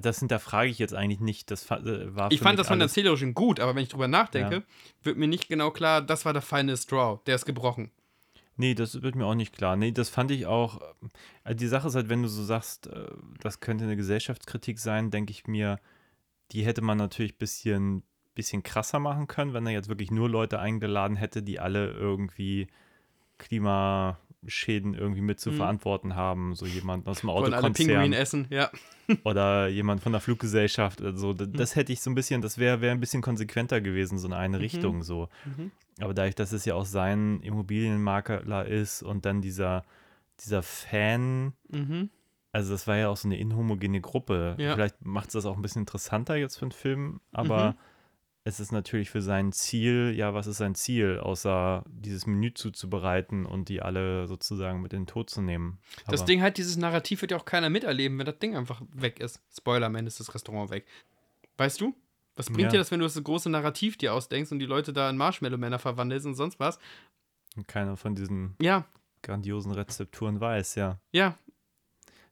das 0.00 0.18
hinterfrage 0.18 0.68
ich 0.68 0.78
jetzt 0.80 0.94
eigentlich 0.94 1.20
nicht. 1.20 1.50
Das 1.52 1.70
äh, 1.70 2.14
war 2.16 2.32
Ich 2.32 2.40
fand 2.40 2.58
das 2.58 2.66
von 2.66 2.80
der 2.80 2.86
Erzählerischen 2.86 3.34
gut, 3.34 3.60
aber 3.60 3.76
wenn 3.76 3.84
ich 3.84 3.88
drüber 3.88 4.08
nachdenke, 4.08 4.56
Ja. 4.56 4.62
wird 5.04 5.16
mir 5.16 5.28
nicht 5.28 5.48
genau 5.48 5.70
klar, 5.70 6.02
das 6.02 6.24
war 6.24 6.32
der 6.32 6.42
feine 6.42 6.76
Straw, 6.76 7.20
der 7.26 7.36
ist 7.36 7.44
gebrochen. 7.44 7.92
Nee, 8.58 8.74
das 8.74 9.02
wird 9.02 9.14
mir 9.14 9.24
auch 9.24 9.36
nicht 9.36 9.54
klar. 9.54 9.76
Nee, 9.76 9.92
das 9.92 10.08
fand 10.08 10.32
ich 10.32 10.46
auch. 10.46 10.80
Also 11.44 11.56
die 11.56 11.68
Sache 11.68 11.88
ist 11.88 11.94
halt, 11.94 12.08
wenn 12.08 12.22
du 12.22 12.28
so 12.28 12.42
sagst, 12.42 12.88
äh, 12.88 13.06
das 13.40 13.60
könnte 13.60 13.84
eine 13.84 13.96
Gesellschaftskritik 13.96 14.80
sein, 14.80 15.10
denke 15.12 15.30
ich 15.30 15.46
mir, 15.46 15.78
die 16.50 16.66
hätte 16.66 16.82
man 16.82 16.98
natürlich 16.98 17.34
ein 17.34 17.38
bisschen, 17.38 18.02
bisschen 18.34 18.64
krasser 18.64 18.98
machen 18.98 19.28
können, 19.28 19.54
wenn 19.54 19.66
er 19.66 19.72
jetzt 19.72 19.88
wirklich 19.88 20.10
nur 20.10 20.28
Leute 20.28 20.58
eingeladen 20.58 21.16
hätte, 21.16 21.42
die 21.42 21.60
alle 21.60 21.92
irgendwie 21.92 22.66
Klimaschäden 24.40 24.94
irgendwie 24.94 25.20
mit 25.20 25.40
zu 25.40 25.50
Mhm. 25.50 25.56
verantworten 25.56 26.14
haben. 26.14 26.54
So 26.54 26.66
jemand 26.66 27.06
aus 27.08 27.20
dem 27.20 27.28
Wollen 27.28 27.54
alle 27.54 27.70
Pinguin 27.70 28.12
essen, 28.12 28.46
ja. 28.50 28.70
oder 29.24 29.68
jemand 29.68 30.02
von 30.02 30.12
der 30.12 30.20
Fluggesellschaft. 30.20 31.02
Also 31.02 31.32
d- 31.32 31.46
das 31.50 31.76
hätte 31.76 31.92
ich 31.92 32.00
so 32.00 32.10
ein 32.10 32.14
bisschen, 32.14 32.40
das 32.42 32.58
wäre 32.58 32.80
wär 32.80 32.92
ein 32.92 33.00
bisschen 33.00 33.22
konsequenter 33.22 33.80
gewesen, 33.80 34.18
so 34.18 34.28
in 34.28 34.34
eine 34.34 34.60
Richtung 34.60 35.02
so. 35.02 35.28
Mhm. 35.44 35.70
Aber 36.00 36.14
dadurch, 36.14 36.34
dass 36.34 36.52
es 36.52 36.64
ja 36.64 36.74
auch 36.74 36.84
sein 36.86 37.40
Immobilienmakler 37.42 38.66
ist 38.66 39.02
und 39.02 39.24
dann 39.24 39.40
dieser, 39.40 39.84
dieser 40.40 40.62
Fan, 40.62 41.52
Mhm. 41.70 42.10
also 42.52 42.72
das 42.72 42.86
war 42.86 42.96
ja 42.96 43.08
auch 43.08 43.16
so 43.16 43.26
eine 43.28 43.38
inhomogene 43.38 44.00
Gruppe. 44.00 44.54
Ja. 44.58 44.74
Vielleicht 44.74 45.04
macht 45.04 45.28
es 45.28 45.32
das 45.32 45.46
auch 45.46 45.56
ein 45.56 45.62
bisschen 45.62 45.82
interessanter 45.82 46.36
jetzt 46.36 46.56
für 46.56 46.62
einen 46.66 46.72
Film, 46.72 47.20
aber 47.32 47.70
Mhm. 47.72 47.74
Es 48.48 48.60
ist 48.60 48.72
natürlich 48.72 49.10
für 49.10 49.20
sein 49.22 49.52
Ziel, 49.52 50.12
ja, 50.16 50.32
was 50.34 50.46
ist 50.46 50.56
sein 50.56 50.74
Ziel, 50.74 51.18
außer 51.18 51.84
dieses 51.86 52.26
Menü 52.26 52.54
zuzubereiten 52.54 53.44
und 53.46 53.68
die 53.68 53.82
alle 53.82 54.26
sozusagen 54.26 54.80
mit 54.80 54.92
in 54.94 55.02
den 55.02 55.06
Tod 55.06 55.28
zu 55.30 55.42
nehmen. 55.42 55.78
Das 56.08 56.20
Aber- 56.22 56.26
Ding 56.26 56.40
halt, 56.42 56.56
dieses 56.56 56.76
Narrativ 56.76 57.20
wird 57.20 57.30
ja 57.30 57.36
auch 57.36 57.44
keiner 57.44 57.68
miterleben, 57.70 58.18
wenn 58.18 58.26
das 58.26 58.38
Ding 58.38 58.56
einfach 58.56 58.80
weg 58.92 59.20
ist. 59.20 59.40
Spoiler, 59.56 59.86
am 59.86 59.94
Ende 59.94 60.08
ist 60.08 60.18
das 60.18 60.34
Restaurant 60.34 60.70
weg. 60.70 60.86
Weißt 61.58 61.80
du? 61.80 61.94
Was 62.36 62.46
bringt 62.46 62.60
Ja. 62.62 62.68
dir 62.70 62.78
das, 62.78 62.90
wenn 62.90 63.00
du 63.00 63.04
das 63.06 63.22
große 63.22 63.50
Narrativ 63.50 63.98
dir 63.98 64.14
ausdenkst 64.14 64.52
und 64.52 64.60
die 64.60 64.66
Leute 64.66 64.92
da 64.92 65.10
in 65.10 65.16
Marshmallow-Männer 65.16 65.78
verwandelst 65.78 66.26
und 66.26 66.34
sonst 66.34 66.58
was? 66.58 66.78
keiner 67.66 67.96
von 67.96 68.14
diesen 68.14 68.54
Ja, 68.62 68.86
grandiosen 69.22 69.72
Rezepturen 69.72 70.40
weiß, 70.40 70.76
ja. 70.76 71.00
ja, 71.10 71.36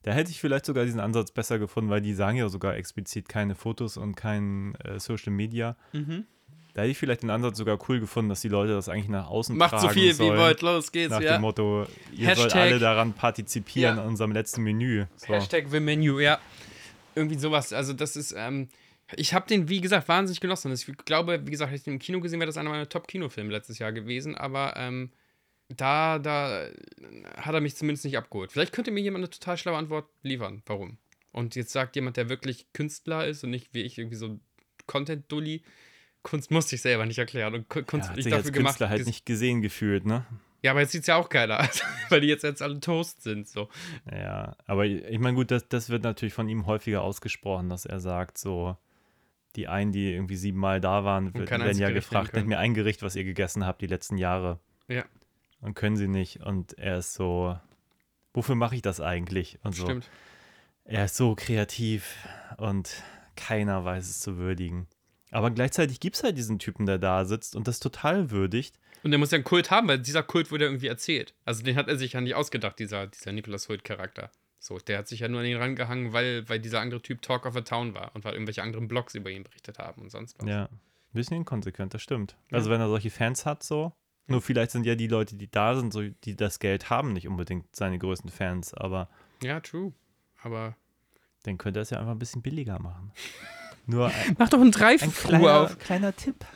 Da 0.03 0.11
hätte 0.11 0.31
ich 0.31 0.39
vielleicht 0.39 0.65
sogar 0.65 0.85
diesen 0.85 0.99
Ansatz 0.99 1.31
besser 1.31 1.59
gefunden, 1.59 1.89
weil 1.89 2.01
die 2.01 2.13
sagen 2.13 2.37
ja 2.37 2.47
sogar 2.49 2.75
explizit 2.75 3.27
keine 3.27 3.55
Fotos 3.55 3.97
und 3.97 4.15
kein 4.15 4.75
äh, 4.75 4.99
Social 4.99 5.31
Media. 5.33 5.75
mhm. 5.93 6.25
Da 6.73 6.83
hätte 6.83 6.91
ich 6.91 6.97
vielleicht 6.99 7.23
den 7.23 7.31
Ansatz 7.31 7.57
sogar 7.57 7.79
cool 7.89 7.99
gefunden, 7.99 8.29
dass 8.29 8.41
die 8.41 8.49
Leute 8.49 8.73
das 8.73 8.87
eigentlich 8.87 9.09
nach 9.09 9.27
außen 9.27 9.57
Macht 9.57 9.71
tragen 9.71 9.81
so 9.87 9.89
viel, 9.89 10.09
wie 10.09 10.13
sollen. 10.13 10.33
ihr 10.33 10.37
wollt, 10.37 10.61
los 10.61 10.91
geht's, 10.91 11.09
Nach 11.09 11.19
ja. 11.21 11.33
dem 11.37 11.41
Motto, 11.41 11.87
ihr 12.11 12.35
sollt 12.35 12.53
Hashtag- 12.53 12.61
alle 12.61 12.77
daran 12.77 13.13
partizipieren 13.13 13.95
Ja. 13.97 14.03
an 14.03 14.07
unserem 14.09 14.31
letzten 14.31 14.61
Menü. 14.61 15.05
So. 15.15 15.33
Hashtag 15.33 15.65
The 15.71 15.79
Menu, 15.79 16.19
ja. 16.19 16.37
Irgendwie 17.15 17.39
sowas. 17.39 17.73
Also, 17.73 17.93
das 17.93 18.15
ist, 18.15 18.35
ähm, 18.37 18.67
ich 19.15 19.33
habe 19.33 19.47
den, 19.47 19.69
wie 19.69 19.81
gesagt, 19.81 20.07
wahnsinnig 20.07 20.39
genossen. 20.39 20.71
Ich 20.71 20.85
glaube, 21.05 21.41
wie 21.47 21.49
gesagt, 21.49 21.71
hätte 21.71 21.77
ich 21.79 21.83
den 21.83 21.93
im 21.93 21.99
Kino 21.99 22.19
gesehen, 22.21 22.39
wäre 22.39 22.45
das 22.47 22.57
einer 22.57 22.69
meiner 22.69 22.87
Top-Kinofilme 22.87 23.51
letztes 23.51 23.79
Jahr 23.79 23.91
gewesen. 23.91 24.35
Aber 24.35 24.75
ähm, 24.77 25.09
da, 25.69 26.19
da 26.19 26.67
hat 27.37 27.53
er 27.53 27.61
mich 27.61 27.75
zumindest 27.75 28.05
nicht 28.05 28.17
abgeholt. 28.17 28.51
Vielleicht 28.51 28.73
könnte 28.73 28.91
mir 28.91 29.01
jemand 29.01 29.23
eine 29.23 29.29
total 29.29 29.57
schlaue 29.57 29.77
Antwort 29.77 30.09
liefern. 30.23 30.61
Warum? 30.65 30.97
Und 31.31 31.55
jetzt 31.55 31.71
sagt 31.71 31.95
jemand, 31.95 32.17
der 32.17 32.29
wirklich 32.29 32.71
Künstler 32.73 33.27
ist 33.27 33.43
und 33.43 33.49
nicht 33.51 33.73
wie 33.73 33.81
ich 33.81 33.97
irgendwie 33.97 34.15
so 34.15 34.39
Content-Dulli. 34.87 35.63
Kunst 36.23 36.51
musste 36.51 36.75
ich 36.75 36.81
selber 36.81 37.05
nicht 37.05 37.19
erklären. 37.19 37.53
Und 37.53 37.69
Ku- 37.69 37.79
Ja, 37.79 37.85
Kunst 37.85 38.09
hat 38.09 38.17
ich 38.17 38.23
sich 38.25 38.33
als 38.33 38.43
dafür 38.43 38.53
gemacht. 38.53 38.71
Künstler 38.73 38.89
halt 38.89 39.05
nicht 39.05 39.25
gesehen 39.25 39.61
gefühlt, 39.61 40.05
ne? 40.05 40.25
Ja, 40.63 40.71
aber 40.71 40.81
jetzt 40.81 40.91
sieht 40.91 41.01
es 41.01 41.07
ja 41.07 41.15
auch 41.15 41.29
geiler 41.29 41.59
aus, 41.63 41.83
weil 42.09 42.21
die 42.21 42.27
jetzt, 42.27 42.43
jetzt 42.43 42.61
alle 42.61 42.79
Toast 42.79 43.21
sind. 43.21 43.47
So. 43.47 43.69
Ja, 44.11 44.55
aber 44.65 44.85
ich 44.85 45.19
meine, 45.19 45.35
gut, 45.35 45.51
das, 45.51 45.67
das 45.69 45.89
wird 45.89 46.03
natürlich 46.03 46.33
von 46.33 46.49
ihm 46.49 46.65
häufiger 46.65 47.01
ausgesprochen, 47.01 47.69
dass 47.69 47.85
er 47.85 47.99
sagt, 47.99 48.37
so, 48.37 48.75
die 49.55 49.67
einen, 49.67 49.91
die 49.91 50.11
irgendwie 50.13 50.35
siebenmal 50.35 50.81
da 50.81 51.03
waren, 51.03 51.33
werden 51.33 51.77
ja 51.77 51.91
gefragt, 51.91 52.33
nennt 52.33 52.47
mir 52.47 52.57
ein 52.59 52.73
Gericht, 52.73 53.03
was 53.03 53.15
ihr 53.15 53.23
gegessen 53.23 53.65
habt 53.65 53.81
die 53.81 53.87
letzten 53.87 54.17
Jahre. 54.17 54.59
Ja, 54.87 55.05
Und 55.61 55.73
können 55.73 55.97
sie 55.97 56.07
nicht. 56.07 56.41
Und 56.41 56.77
er 56.77 56.99
ist 56.99 57.13
so, 57.13 57.57
wofür 58.33 58.55
mache 58.55 58.75
ich 58.75 58.81
das 58.81 59.01
eigentlich? 59.01 59.59
Und 59.63 59.75
so. 59.75 59.83
stimmt. 59.83 60.09
Er 60.85 61.05
ist 61.05 61.17
so 61.17 61.35
kreativ 61.35 62.15
und 62.57 63.03
keiner 63.35 63.83
weiß 63.83 64.09
es 64.09 64.19
zu 64.19 64.37
würdigen. 64.37 64.87
Aber 65.31 65.51
gleichzeitig 65.51 65.99
gibt 65.99 66.15
es 66.15 66.23
halt 66.23 66.37
diesen 66.37 66.59
Typen, 66.59 66.85
der 66.85 66.97
da 66.97 67.25
sitzt 67.25 67.55
und 67.55 67.67
das 67.67 67.79
total 67.79 68.31
würdigt. 68.31 68.79
Und 69.03 69.11
der 69.11 69.19
muss 69.19 69.31
ja 69.31 69.35
einen 69.35 69.43
Kult 69.43 69.69
haben, 69.71 69.87
weil 69.87 69.99
dieser 69.99 70.23
Kult 70.23 70.51
wurde 70.51 70.65
ja 70.65 70.69
irgendwie 70.69 70.87
erzählt. 70.87 71.33
Also 71.45 71.63
den 71.63 71.75
hat 71.75 71.87
er 71.87 71.97
sich 71.97 72.13
ja 72.13 72.21
nicht 72.21 72.35
ausgedacht, 72.35 72.79
dieser, 72.79 73.07
dieser 73.07 73.31
Nicholas 73.31 73.67
Holt-Charakter. 73.69 74.31
So, 74.59 74.79
der 74.79 74.99
hat 74.99 75.07
sich 75.07 75.19
ja 75.19 75.27
nur 75.27 75.41
an 75.41 75.45
ihn 75.45 75.57
rangehangen, 75.57 76.13
weil, 76.13 76.47
weil 76.49 76.59
dieser 76.59 76.81
andere 76.81 77.01
Typ 77.01 77.21
Talk 77.21 77.45
of 77.45 77.55
a 77.55 77.61
Town 77.61 77.93
war 77.93 78.15
und 78.15 78.25
weil 78.25 78.33
irgendwelche 78.33 78.63
anderen 78.63 78.87
Blogs 78.87 79.13
über 79.15 79.29
ihn 79.29 79.43
berichtet 79.43 79.77
haben 79.77 80.01
und 80.01 80.09
sonst 80.09 80.39
was. 80.39 80.47
Ja, 80.47 80.63
ein 80.65 80.79
bisschen 81.13 81.37
inkonsequent, 81.37 81.93
das 81.93 82.01
stimmt. 82.01 82.35
Also 82.51 82.69
wenn 82.69 82.81
er 82.81 82.87
solche 82.87 83.09
Fans 83.09 83.45
hat, 83.45 83.63
so. 83.63 83.93
Nur 84.27 84.41
vielleicht 84.41 84.71
sind 84.71 84.85
ja 84.85 84.95
die 84.95 85.07
Leute, 85.07 85.35
die 85.35 85.49
da 85.49 85.75
sind, 85.75 85.93
so, 85.93 86.01
die 86.01 86.35
das 86.35 86.59
Geld 86.59 86.89
haben, 86.89 87.13
nicht 87.13 87.27
unbedingt 87.27 87.75
seine 87.75 87.97
größten 87.97 88.29
Fans, 88.29 88.73
aber 88.73 89.09
Ja, 89.41 89.59
true. 89.61 89.93
Aber. 90.43 90.75
dann 91.43 91.57
könnte 91.57 91.79
er 91.79 91.83
es 91.83 91.89
ja 91.91 91.99
einfach 91.99 92.11
ein 92.11 92.19
bisschen 92.19 92.41
billiger 92.41 92.79
machen. 92.79 93.11
Nur 93.85 94.07
ein, 94.07 94.35
Mach 94.37 94.49
doch 94.49 94.57
einen 94.59 94.67
ein 94.67 94.71
Drive-Thru 94.71 95.29
kleiner, 95.29 95.61
auf. 95.61 95.79
kleiner 95.79 96.15
Tipp. 96.15 96.35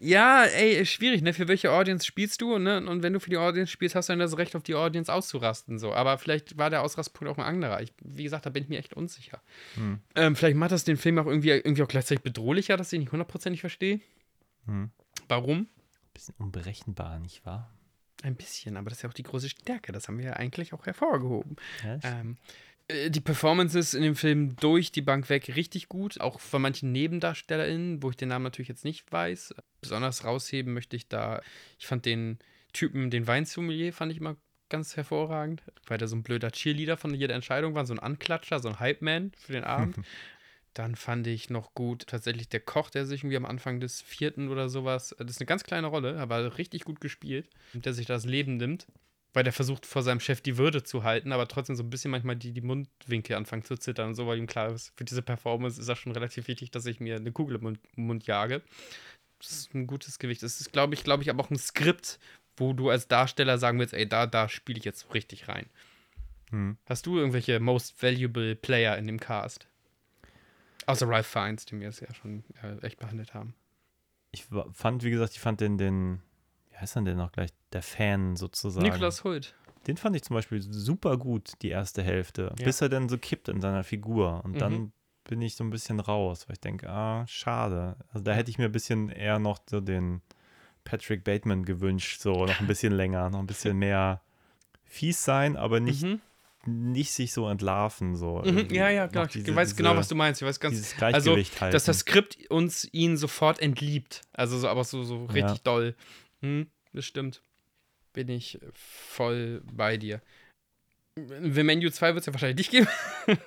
Ja, 0.00 0.42
ey, 0.44 0.72
ist 0.72 0.90
schwierig, 0.90 1.22
ne? 1.22 1.32
Für 1.32 1.46
welche 1.46 1.70
Audience 1.70 2.04
spielst 2.04 2.40
du, 2.42 2.58
ne? 2.58 2.84
Und 2.84 3.02
wenn 3.04 3.12
du 3.12 3.20
für 3.20 3.30
die 3.30 3.36
Audience 3.38 3.70
spielst, 3.70 3.94
hast 3.94 4.08
du 4.08 4.12
dann 4.12 4.18
das 4.18 4.36
Recht, 4.36 4.56
auf 4.56 4.64
die 4.64 4.74
Audience 4.74 5.10
auszurasten, 5.10 5.78
so. 5.78 5.94
Aber 5.94 6.18
vielleicht 6.18 6.58
war 6.58 6.68
der 6.68 6.82
Ausrastpunkt 6.82 7.32
auch 7.32 7.38
ein 7.38 7.44
anderer. 7.44 7.80
Ich, 7.80 7.92
wie 8.02 8.24
gesagt, 8.24 8.44
da 8.44 8.50
bin 8.50 8.64
ich 8.64 8.68
mir 8.68 8.80
echt 8.80 8.92
unsicher. 8.94 9.40
Hm. 9.76 10.00
Ähm, 10.16 10.34
vielleicht 10.36 10.56
macht 10.56 10.72
das 10.72 10.82
den 10.82 10.96
Film 10.96 11.16
auch 11.18 11.26
irgendwie, 11.26 11.50
irgendwie 11.50 11.82
auch 11.84 11.88
gleichzeitig 11.88 12.22
bedrohlicher, 12.24 12.76
dass 12.76 12.92
ich 12.92 12.98
nicht 12.98 13.12
hundertprozentig 13.12 13.60
verstehe. 13.60 14.00
Hm. 14.66 14.90
Warum? 15.28 15.68
Bisschen 16.14 16.34
unberechenbar, 16.38 17.18
nicht 17.18 17.44
wahr? 17.46 17.70
Ein 18.22 18.36
bisschen, 18.36 18.76
aber 18.76 18.90
das 18.90 18.98
ist 18.98 19.02
ja 19.02 19.08
auch 19.08 19.14
die 19.14 19.24
große 19.24 19.48
Stärke. 19.48 19.92
Das 19.92 20.06
haben 20.08 20.18
wir 20.18 20.26
ja 20.26 20.32
eigentlich 20.34 20.72
auch 20.72 20.86
hervorgehoben. 20.86 21.56
Ja, 21.82 21.98
Ähm, 22.02 22.36
äh, 22.88 23.10
die 23.10 23.20
Performances 23.20 23.94
in 23.94 24.02
dem 24.02 24.14
Film 24.16 24.56
durch 24.56 24.92
die 24.92 25.02
Bank 25.02 25.28
weg 25.28 25.54
richtig 25.56 25.88
gut, 25.88 26.20
auch 26.20 26.38
von 26.40 26.62
manchen 26.62 26.92
NebendarstellerInnen, 26.92 28.02
wo 28.02 28.10
ich 28.10 28.16
den 28.16 28.28
Namen 28.28 28.44
natürlich 28.44 28.68
jetzt 28.68 28.84
nicht 28.84 29.10
weiß. 29.10 29.54
Besonders 29.80 30.24
rausheben 30.24 30.72
möchte 30.72 30.96
ich 30.96 31.08
da, 31.08 31.42
ich 31.78 31.86
fand 31.86 32.06
den 32.06 32.38
Typen, 32.72 33.10
den 33.10 33.26
Weinsommelier, 33.26 33.92
fand 33.92 34.12
ich 34.12 34.18
immer 34.18 34.36
ganz 34.68 34.96
hervorragend, 34.96 35.62
weil 35.86 35.98
der 35.98 36.08
so 36.08 36.16
ein 36.16 36.22
blöder 36.22 36.50
Cheerleader 36.50 36.96
von 36.96 37.12
jeder 37.14 37.34
Entscheidung 37.34 37.74
war, 37.74 37.84
so 37.84 37.92
ein 37.92 37.98
Anklatscher, 37.98 38.58
so 38.60 38.68
ein 38.68 38.80
Hype-Man 38.80 39.32
für 39.36 39.52
den 39.52 39.64
Abend. 39.64 39.96
Dann 40.74 40.96
fand 40.96 41.26
ich 41.26 41.50
noch 41.50 41.74
gut 41.74 42.06
tatsächlich 42.06 42.48
der 42.48 42.60
Koch, 42.60 42.88
der 42.88 43.04
sich 43.04 43.20
irgendwie 43.20 43.36
am 43.36 43.44
Anfang 43.44 43.80
des 43.80 44.00
vierten 44.00 44.48
oder 44.48 44.68
sowas, 44.68 45.14
das 45.18 45.32
ist 45.32 45.40
eine 45.40 45.46
ganz 45.46 45.64
kleine 45.64 45.88
Rolle, 45.88 46.18
aber 46.18 46.56
richtig 46.56 46.84
gut 46.84 47.00
gespielt, 47.00 47.50
der 47.74 47.92
sich 47.92 48.06
das 48.06 48.24
Leben 48.24 48.56
nimmt, 48.56 48.86
weil 49.34 49.44
der 49.44 49.52
versucht 49.52 49.84
vor 49.84 50.02
seinem 50.02 50.20
Chef 50.20 50.40
die 50.40 50.56
Würde 50.56 50.82
zu 50.82 51.04
halten, 51.04 51.32
aber 51.32 51.46
trotzdem 51.46 51.76
so 51.76 51.82
ein 51.82 51.90
bisschen 51.90 52.10
manchmal 52.10 52.36
die, 52.36 52.52
die 52.52 52.62
Mundwinkel 52.62 53.36
anfangen 53.36 53.64
zu 53.64 53.76
zittern 53.76 54.08
und 54.08 54.14
so, 54.14 54.26
weil 54.26 54.38
ihm 54.38 54.46
klar 54.46 54.72
ist, 54.72 54.92
für 54.96 55.04
diese 55.04 55.22
Performance 55.22 55.80
ist 55.80 55.88
das 55.88 55.98
schon 55.98 56.12
relativ 56.12 56.48
wichtig, 56.48 56.70
dass 56.70 56.86
ich 56.86 57.00
mir 57.00 57.16
eine 57.16 57.32
Kugel 57.32 57.56
im 57.56 57.62
Mund, 57.62 57.80
Mund 57.96 58.26
jage. 58.26 58.62
Das 59.38 59.52
ist 59.52 59.74
ein 59.74 59.86
gutes 59.86 60.18
Gewicht. 60.18 60.42
Das 60.42 60.60
ist, 60.60 60.72
glaube 60.72 60.94
ich, 60.94 61.04
glaube 61.04 61.22
ich, 61.22 61.30
aber 61.30 61.42
auch 61.42 61.50
ein 61.50 61.58
Skript, 61.58 62.18
wo 62.56 62.72
du 62.72 62.90
als 62.90 63.08
Darsteller 63.08 63.58
sagen 63.58 63.78
willst, 63.78 63.94
ey, 63.94 64.08
da, 64.08 64.26
da 64.26 64.48
spiele 64.48 64.78
ich 64.78 64.84
jetzt 64.84 65.12
richtig 65.14 65.48
rein. 65.48 65.66
Hm. 66.50 66.76
Hast 66.86 67.06
du 67.06 67.18
irgendwelche 67.18 67.58
most 67.58 68.00
valuable 68.02 68.54
Player 68.54 68.96
in 68.98 69.06
dem 69.06 69.18
Cast? 69.18 69.66
Außer 70.86 71.08
Ralph 71.08 71.26
Fiennes, 71.26 71.64
den 71.66 71.80
wir 71.80 71.86
jetzt 71.86 72.00
ja 72.00 72.12
schon 72.14 72.44
äh, 72.62 72.76
echt 72.84 72.98
behandelt 72.98 73.34
haben. 73.34 73.54
Ich 74.30 74.46
fand, 74.72 75.02
wie 75.04 75.10
gesagt, 75.10 75.32
ich 75.32 75.40
fand 75.40 75.60
den, 75.60 75.76
den, 75.78 76.20
wie 76.70 76.76
heißt 76.76 76.96
er 76.96 77.02
denn 77.02 77.18
noch 77.18 77.32
gleich, 77.32 77.50
der 77.72 77.82
Fan 77.82 78.36
sozusagen. 78.36 78.86
Nicholas 78.88 79.24
Hult. 79.24 79.54
Den 79.86 79.96
fand 79.96 80.14
ich 80.16 80.22
zum 80.22 80.34
Beispiel 80.34 80.62
super 80.62 81.16
gut, 81.18 81.52
die 81.62 81.68
erste 81.68 82.02
Hälfte, 82.02 82.54
Ja. 82.58 82.64
bis 82.64 82.80
er 82.80 82.88
dann 82.88 83.08
so 83.08 83.18
kippt 83.18 83.48
in 83.48 83.60
seiner 83.60 83.84
Figur. 83.84 84.42
Und 84.44 84.52
Mhm. 84.54 84.58
dann 84.58 84.92
bin 85.24 85.42
ich 85.42 85.54
so 85.56 85.64
ein 85.64 85.70
bisschen 85.70 86.00
raus, 86.00 86.48
weil 86.48 86.54
ich 86.54 86.60
denke, 86.60 86.88
ah, 86.88 87.26
schade. 87.26 87.96
Also 88.10 88.24
da 88.24 88.32
hätte 88.32 88.50
ich 88.50 88.58
mir 88.58 88.66
ein 88.66 88.72
bisschen 88.72 89.08
eher 89.08 89.38
noch 89.38 89.58
so 89.68 89.80
den 89.80 90.22
Patrick 90.84 91.24
Bateman 91.24 91.64
gewünscht, 91.64 92.20
so 92.20 92.46
noch 92.46 92.58
ein 92.60 92.66
bisschen 92.68 92.92
länger, 92.92 93.28
noch 93.30 93.38
ein 93.40 93.46
bisschen 93.46 93.76
mehr 93.76 94.22
fies 94.84 95.24
sein, 95.24 95.56
aber 95.56 95.80
nicht, 95.80 96.02
Mhm. 96.04 96.20
Nicht 96.66 97.12
sich 97.12 97.32
so 97.32 97.48
entlarven. 97.48 98.14
So 98.16 98.42
Mhm. 98.44 98.68
Ja, 98.70 98.88
ja, 98.90 99.08
klar. 99.08 99.26
diese- 99.26 99.50
ich 99.50 99.56
weiß 99.56 99.74
genau, 99.76 99.90
diese- 99.90 99.98
was 100.00 100.08
du 100.08 100.14
meinst. 100.14 100.40
Ich 100.42 100.46
weiß 100.48 100.60
ganz, 100.60 100.74
Dieses 100.76 101.00
also, 101.02 101.36
halten. 101.36 101.72
dass 101.72 101.84
das 101.84 102.00
Skript 102.00 102.38
uns 102.50 102.88
ihn 102.92 103.16
sofort 103.16 103.60
entliebt. 103.60 104.22
Also 104.32 104.58
so, 104.58 104.68
aber 104.68 104.84
so, 104.84 105.02
so 105.04 105.24
richtig 105.26 105.42
Ja. 105.42 105.58
doll. 105.64 105.94
Hm, 106.40 106.66
das 106.92 107.04
stimmt. 107.04 107.42
Bin 108.12 108.28
ich 108.28 108.58
voll 108.74 109.62
bei 109.72 109.96
dir. 109.96 110.20
The 111.16 111.62
Menu 111.62 111.90
2 111.90 112.14
wird 112.14 112.20
es 112.20 112.26
ja 112.26 112.32
wahrscheinlich 112.34 112.56
nicht 112.58 112.70
geben. 112.70 112.88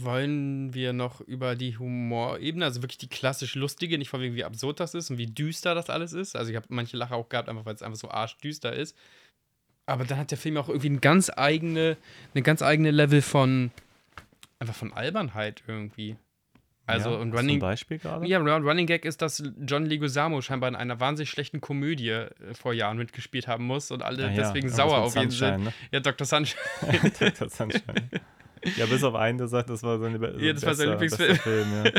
Wollen 0.00 0.74
wir 0.74 0.92
noch 0.92 1.20
über 1.22 1.56
die 1.56 1.76
Humorebene, 1.76 2.64
also 2.64 2.82
wirklich 2.82 2.98
die 2.98 3.08
klassisch 3.08 3.54
lustige, 3.56 3.98
nicht 3.98 4.10
von 4.10 4.20
wegen 4.20 4.36
wie 4.36 4.44
absurd 4.44 4.78
das 4.80 4.94
ist 4.94 5.10
und 5.10 5.18
wie 5.18 5.26
düster 5.26 5.74
das 5.74 5.90
alles 5.90 6.12
ist. 6.12 6.36
Also 6.36 6.50
ich 6.50 6.56
habe 6.56 6.66
manche 6.68 6.96
Lacher 6.96 7.16
auch 7.16 7.28
gehabt, 7.28 7.48
einfach 7.48 7.64
weil 7.64 7.74
es 7.74 7.82
einfach 7.82 7.98
so 7.98 8.08
arschdüster 8.10 8.72
ist. 8.72 8.96
Aber 9.88 10.04
dann 10.04 10.18
hat 10.18 10.30
der 10.30 10.38
Film 10.38 10.58
auch 10.58 10.68
irgendwie 10.68 10.90
ein 10.90 11.00
ganz 11.00 11.30
eigene, 11.34 11.96
eine 12.34 12.42
ganz 12.42 12.60
eigene 12.60 12.90
Level 12.90 13.22
von 13.22 13.70
einfach 14.58 14.74
von 14.74 14.92
Albernheit 14.92 15.62
irgendwie. 15.66 16.16
Also 16.84 17.10
ja, 17.10 17.24
du 17.24 17.36
Running, 17.36 17.56
ein 17.56 17.60
Beispiel 17.60 17.98
gerade? 17.98 18.26
ja, 18.26 18.38
Running 18.38 18.86
Gag 18.86 19.04
ist, 19.04 19.22
dass 19.22 19.42
John 19.60 19.86
Leguizamo 19.86 20.40
scheinbar 20.42 20.68
in 20.68 20.76
einer 20.76 21.00
wahnsinnig 21.00 21.30
schlechten 21.30 21.60
Komödie 21.60 22.10
äh, 22.10 22.30
vor 22.52 22.74
Jahren 22.74 22.98
mitgespielt 22.98 23.46
haben 23.46 23.64
muss 23.64 23.90
und 23.90 24.02
alle 24.02 24.24
Ah 24.24 24.30
ja, 24.30 24.36
deswegen 24.36 24.68
irgendwas 24.68 24.76
sauer 24.76 24.98
auf 24.98 25.16
ihn 25.16 25.30
sind. 25.30 25.64
Ne? 25.64 25.72
Ja, 25.90 26.00
Dr. 26.00 26.26
Sunshine. 26.26 26.60
Dr. 27.18 27.48
Sunshine. 27.48 27.82
Ja, 28.76 28.86
bis 28.86 29.02
auf 29.04 29.14
einen, 29.14 29.38
der 29.38 29.48
sagt, 29.48 29.70
das 29.70 29.82
war 29.82 29.98
seine 29.98 30.18
be 30.18 30.36
Ja, 30.38 30.52
das 30.52 30.64
war 30.64 30.74
sein 30.74 30.90
Lieblingsfilm. 30.90 31.36
Film. 31.36 31.84
Ja. 31.84 31.92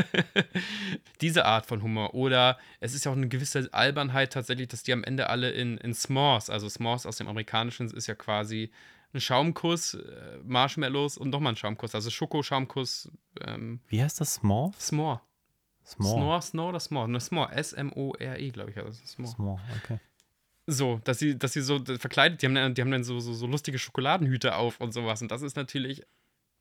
Diese 1.20 1.44
Art 1.44 1.66
von 1.66 1.82
Humor. 1.82 2.14
Oder 2.14 2.58
es 2.80 2.94
ist 2.94 3.04
ja 3.04 3.12
auch 3.12 3.16
eine 3.16 3.28
gewisse 3.28 3.68
Albernheit 3.72 4.32
tatsächlich, 4.32 4.68
dass 4.68 4.82
die 4.82 4.92
am 4.92 5.04
Ende 5.04 5.28
alle 5.28 5.50
in, 5.50 5.78
in 5.78 5.92
S'mores, 5.92 6.50
also 6.50 6.66
S'mores 6.66 7.06
aus 7.06 7.16
dem 7.16 7.28
Amerikanischen 7.28 7.90
ist 7.90 8.06
ja 8.06 8.14
quasi 8.14 8.70
ein 9.12 9.20
Schaumkuss, 9.20 9.94
äh, 9.94 10.38
Marshmallows 10.44 11.18
und 11.18 11.30
nochmal 11.30 11.52
ein 11.52 11.56
Schaumkuss. 11.56 11.94
Also 11.94 12.10
Schoko-Schaumkuss, 12.10 13.10
ähm, 13.40 13.80
Wie 13.88 14.02
heißt 14.02 14.20
das? 14.20 14.40
S'more? 14.40 14.72
S'more. 14.78 15.20
S'more. 15.84 16.18
Snore, 16.18 16.42
Snore 16.42 16.68
oder 16.68 16.78
S'more? 16.78 17.08
Ne, 17.08 17.18
S'more. 17.18 17.52
S-M-O-R-E, 17.52 18.50
glaube 18.50 18.70
ich. 18.70 18.76
Also 18.78 19.02
S'more. 19.04 19.34
S'more, 19.34 19.60
okay. 19.82 19.98
So, 20.66 21.00
dass 21.02 21.18
sie, 21.18 21.36
dass 21.36 21.52
sie 21.52 21.62
so 21.62 21.80
verkleidet, 21.84 22.42
die 22.42 22.46
haben 22.46 22.54
dann, 22.54 22.74
die 22.74 22.82
haben 22.82 22.92
dann 22.92 23.02
so, 23.02 23.18
so, 23.18 23.32
so 23.32 23.46
lustige 23.46 23.78
Schokoladenhüte 23.78 24.54
auf 24.54 24.80
und 24.80 24.92
sowas. 24.92 25.20
Und 25.20 25.30
das 25.32 25.42
ist 25.42 25.56
natürlich 25.56 26.02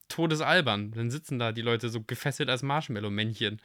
todesalbern. 0.10 0.92
Dann 0.92 1.10
sitzen 1.10 1.40
da 1.40 1.52
die 1.52 1.62
Leute 1.62 1.90
so 1.90 2.02
gefesselt 2.02 2.50
als 2.50 2.64
Marshmallow-Männchen. 2.64 3.62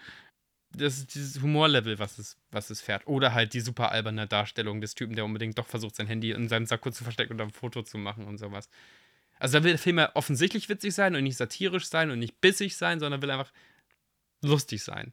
Das 0.76 0.98
ist 0.98 1.14
dieses 1.14 1.42
Humorlevel, 1.42 1.98
was 1.98 2.18
es, 2.18 2.36
was 2.50 2.70
es 2.70 2.80
fährt. 2.80 3.06
Oder 3.06 3.32
halt 3.34 3.54
die 3.54 3.60
super 3.60 3.92
alberne 3.92 4.26
Darstellung 4.26 4.80
des 4.80 4.94
Typen, 4.94 5.14
der 5.14 5.24
unbedingt 5.24 5.58
doch 5.58 5.66
versucht, 5.66 5.96
sein 5.96 6.06
Handy 6.06 6.32
in 6.32 6.48
seinem 6.48 6.66
Sakko 6.66 6.90
zu 6.90 7.04
verstecken 7.04 7.34
und 7.34 7.40
ein 7.40 7.50
Foto 7.50 7.82
zu 7.82 7.98
machen 7.98 8.26
und 8.26 8.38
sowas. 8.38 8.68
Also 9.38 9.58
da 9.58 9.64
will 9.64 9.72
der 9.72 9.78
Film 9.78 9.98
ja 9.98 10.10
offensichtlich 10.14 10.68
witzig 10.68 10.94
sein 10.94 11.14
und 11.14 11.24
nicht 11.24 11.36
satirisch 11.36 11.86
sein 11.86 12.10
und 12.10 12.18
nicht 12.18 12.40
bissig 12.40 12.76
sein, 12.76 13.00
sondern 13.00 13.22
will 13.22 13.30
einfach 13.30 13.52
lustig 14.42 14.82
sein. 14.82 15.12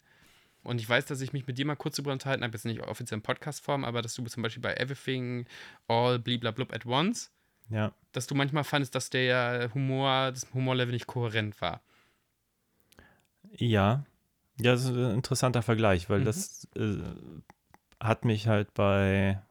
Und 0.64 0.80
ich 0.80 0.88
weiß, 0.88 1.06
dass 1.06 1.22
ich 1.22 1.34
mich 1.34 1.48
mit 1.48 1.58
dir 1.58 1.66
mal 1.66 1.76
kurz 1.76 1.96
darüber 1.96 2.12
unterhalten 2.12 2.44
habe, 2.44 2.54
jetzt 2.54 2.66
nicht 2.66 2.82
offiziell 2.82 3.18
in 3.18 3.24
Podcast-Form, 3.24 3.84
aber 3.84 4.02
dass 4.02 4.14
du 4.14 4.24
zum 4.26 4.44
Beispiel 4.44 4.62
bei 4.62 4.76
Everything 4.76 5.48
All 5.88 6.20
Bliblablub 6.20 6.72
at 6.74 6.86
Once, 6.86 7.32
Ja. 7.72 7.92
dass 8.12 8.28
du 8.28 8.36
manchmal 8.36 8.64
fandest, 8.66 8.94
dass 8.96 9.10
der 9.10 9.72
Humor, 9.74 10.32
das 10.32 10.46
Humorlevel 10.54 10.94
nicht 10.94 11.08
kohärent 11.08 11.60
war. 11.62 11.82
Ja. 13.58 14.04
Ja, 14.60 14.74
das 14.74 14.84
ist 14.84 14.90
ein 14.90 15.16
interessanter 15.16 15.62
Vergleich, 15.62 16.10
weil 16.10 16.20
Mhm. 16.20 16.26
das 16.26 16.68
äh, 16.76 16.98
hat 18.00 18.26
mich 18.26 18.48
halt 18.48 18.74
bei 18.74 19.42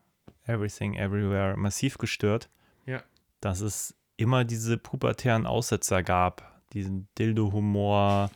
Everything 0.47 0.95
Everywhere 0.95 1.57
massiv 1.57 1.99
gestört. 1.99 2.49
Ja. 2.87 3.03
Dass 3.41 3.61
es 3.61 3.95
immer 4.17 4.45
diese 4.45 4.77
pubertären 4.77 5.47
Aussetzer 5.47 6.03
gab. 6.03 6.63
Diesen 6.73 7.09
Dildo-Humor, 7.19 8.31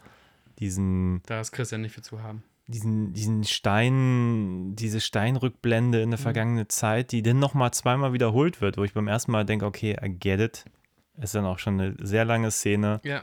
diesen, 0.59 1.23
Da 1.27 1.41
ist 1.41 1.53
Christian 1.53 1.83
nicht 1.83 1.93
für 1.93 2.03
zu 2.03 2.23
haben. 2.23 2.43
Diesen, 2.67 3.13
diesen 3.13 3.45
Stein, 3.45 4.75
diese 4.77 5.01
Steinrückblende 5.01 6.01
in 6.03 6.11
der 6.11 6.19
Mhm. 6.19 6.23
vergangenen 6.23 6.69
Zeit, 6.69 7.13
die 7.13 7.23
dann 7.23 7.39
nochmal 7.39 7.73
zweimal 7.73 8.13
wiederholt 8.13 8.61
wird, 8.61 8.77
wo 8.79 8.85
ich 8.85 8.95
beim 8.95 9.09
ersten 9.09 9.33
Mal 9.33 9.45
denke, 9.45 9.67
okay, 9.67 9.97
I 10.03 10.09
get 10.09 10.41
it. 10.41 10.65
Ist 11.21 11.35
dann 11.35 11.45
auch 11.45 11.59
schon 11.59 11.81
eine 11.81 11.95
sehr 12.01 12.25
lange 12.25 12.51
Szene. 12.51 13.01
Ja. 13.05 13.23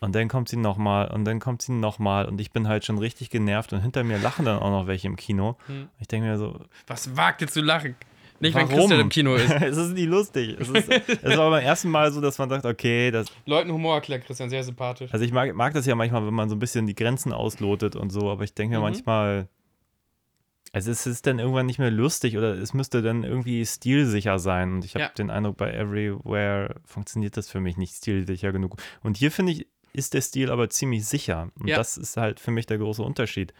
Und 0.00 0.14
dann 0.14 0.28
kommt 0.28 0.48
sie 0.48 0.56
nochmal 0.56 1.08
und 1.08 1.24
dann 1.24 1.38
kommt 1.40 1.62
sie 1.62 1.72
nochmal 1.72 2.26
und 2.26 2.40
ich 2.40 2.50
bin 2.50 2.68
halt 2.68 2.84
schon 2.84 2.98
richtig 2.98 3.30
genervt 3.30 3.72
und 3.72 3.80
hinter 3.80 4.04
mir 4.04 4.18
lachen 4.18 4.44
dann 4.44 4.58
auch 4.58 4.70
noch 4.70 4.86
welche 4.86 5.06
im 5.06 5.16
Kino. 5.16 5.56
Hm. 5.66 5.88
Ich 6.00 6.08
denke 6.08 6.28
mir 6.28 6.38
so, 6.38 6.58
Was 6.86 7.16
wagt 7.16 7.40
ihr 7.42 7.48
zu 7.48 7.60
lachen? 7.60 7.94
Nicht, 8.40 8.54
wenn 8.54 8.68
Warum? 8.68 8.78
Christian 8.80 9.00
im 9.00 9.08
Kino 9.08 9.34
ist. 9.34 9.50
es 9.62 9.76
ist 9.76 9.92
nicht 9.94 10.06
lustig. 10.08 10.56
Es, 10.60 10.68
ist, 10.68 10.88
es 10.90 11.36
war 11.38 11.50
beim 11.50 11.64
ersten 11.64 11.88
Mal 11.90 12.12
so, 12.12 12.20
dass 12.20 12.38
man 12.38 12.48
sagt, 12.50 12.66
okay, 12.66 13.10
das, 13.10 13.26
Leuten 13.46 13.70
Humor 13.72 13.94
erklären, 13.96 14.22
Christian, 14.22 14.50
sehr 14.50 14.62
sympathisch. 14.62 15.12
also 15.12 15.24
ich 15.24 15.32
mag, 15.32 15.54
mag 15.54 15.72
das 15.74 15.86
ja 15.86 15.94
manchmal, 15.94 16.26
wenn 16.26 16.34
man 16.34 16.48
so 16.48 16.54
ein 16.56 16.58
bisschen 16.58 16.86
die 16.86 16.94
Grenzen 16.94 17.32
auslotet 17.32 17.96
und 17.96 18.10
so, 18.10 18.30
aber 18.30 18.44
ich 18.44 18.52
denke 18.54 18.74
mir 18.74 18.78
Mhm. 18.78 18.84
manchmal, 18.84 19.48
also 20.72 20.90
es 20.90 21.06
ist 21.06 21.26
dann 21.26 21.38
irgendwann 21.38 21.66
nicht 21.66 21.78
mehr 21.78 21.90
lustig 21.90 22.36
oder 22.36 22.52
es 22.54 22.74
müsste 22.74 23.00
dann 23.00 23.24
irgendwie 23.24 23.64
stilsicher 23.64 24.38
sein 24.38 24.74
und 24.74 24.84
ich 24.84 24.94
habe 24.94 25.04
Ja. 25.04 25.10
den 25.10 25.30
Eindruck, 25.30 25.56
bei 25.56 25.72
Everywhere 25.72 26.74
funktioniert 26.84 27.36
das 27.36 27.48
für 27.48 27.60
mich 27.60 27.76
nicht 27.78 27.94
stilsicher 27.94 28.52
genug. 28.52 28.76
Und 29.02 29.16
hier 29.16 29.30
finde 29.30 29.52
ich, 29.52 29.66
ist 29.94 30.12
der 30.12 30.20
Stil 30.20 30.50
aber 30.50 30.68
ziemlich 30.68 31.06
sicher 31.06 31.48
und 31.58 31.68
Ja. 31.68 31.76
das 31.76 31.96
ist 31.96 32.18
halt 32.18 32.38
für 32.40 32.50
mich 32.50 32.66
der 32.66 32.76
große 32.76 33.02
Unterschied. 33.02 33.54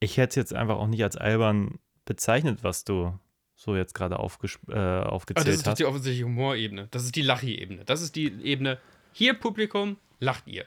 Ich 0.00 0.16
hätte 0.16 0.30
es 0.30 0.34
jetzt 0.36 0.54
einfach 0.54 0.76
auch 0.78 0.88
nicht 0.88 1.04
als 1.04 1.16
albern 1.16 1.78
bezeichnet, 2.04 2.64
was 2.64 2.84
du 2.84 3.12
so 3.56 3.74
jetzt 3.74 3.94
gerade 3.94 4.18
aufges 4.18 4.58
äh, 4.68 4.74
Aber 4.74 5.12
aufgezählt 5.12 5.48
das 5.48 5.54
ist 5.56 5.66
doch 5.66 5.74
die 5.74 5.86
offensichtliche 5.86 6.24
Humorebene. 6.24 6.88
Das 6.90 7.04
ist 7.04 7.16
die 7.16 7.22
Lachi-Ebene. 7.22 7.84
Das 7.84 8.02
ist 8.02 8.14
die 8.14 8.26
Ebene, 8.44 8.78
hier 9.12 9.34
Publikum, 9.34 9.96
lacht 10.20 10.46
ihr. 10.46 10.66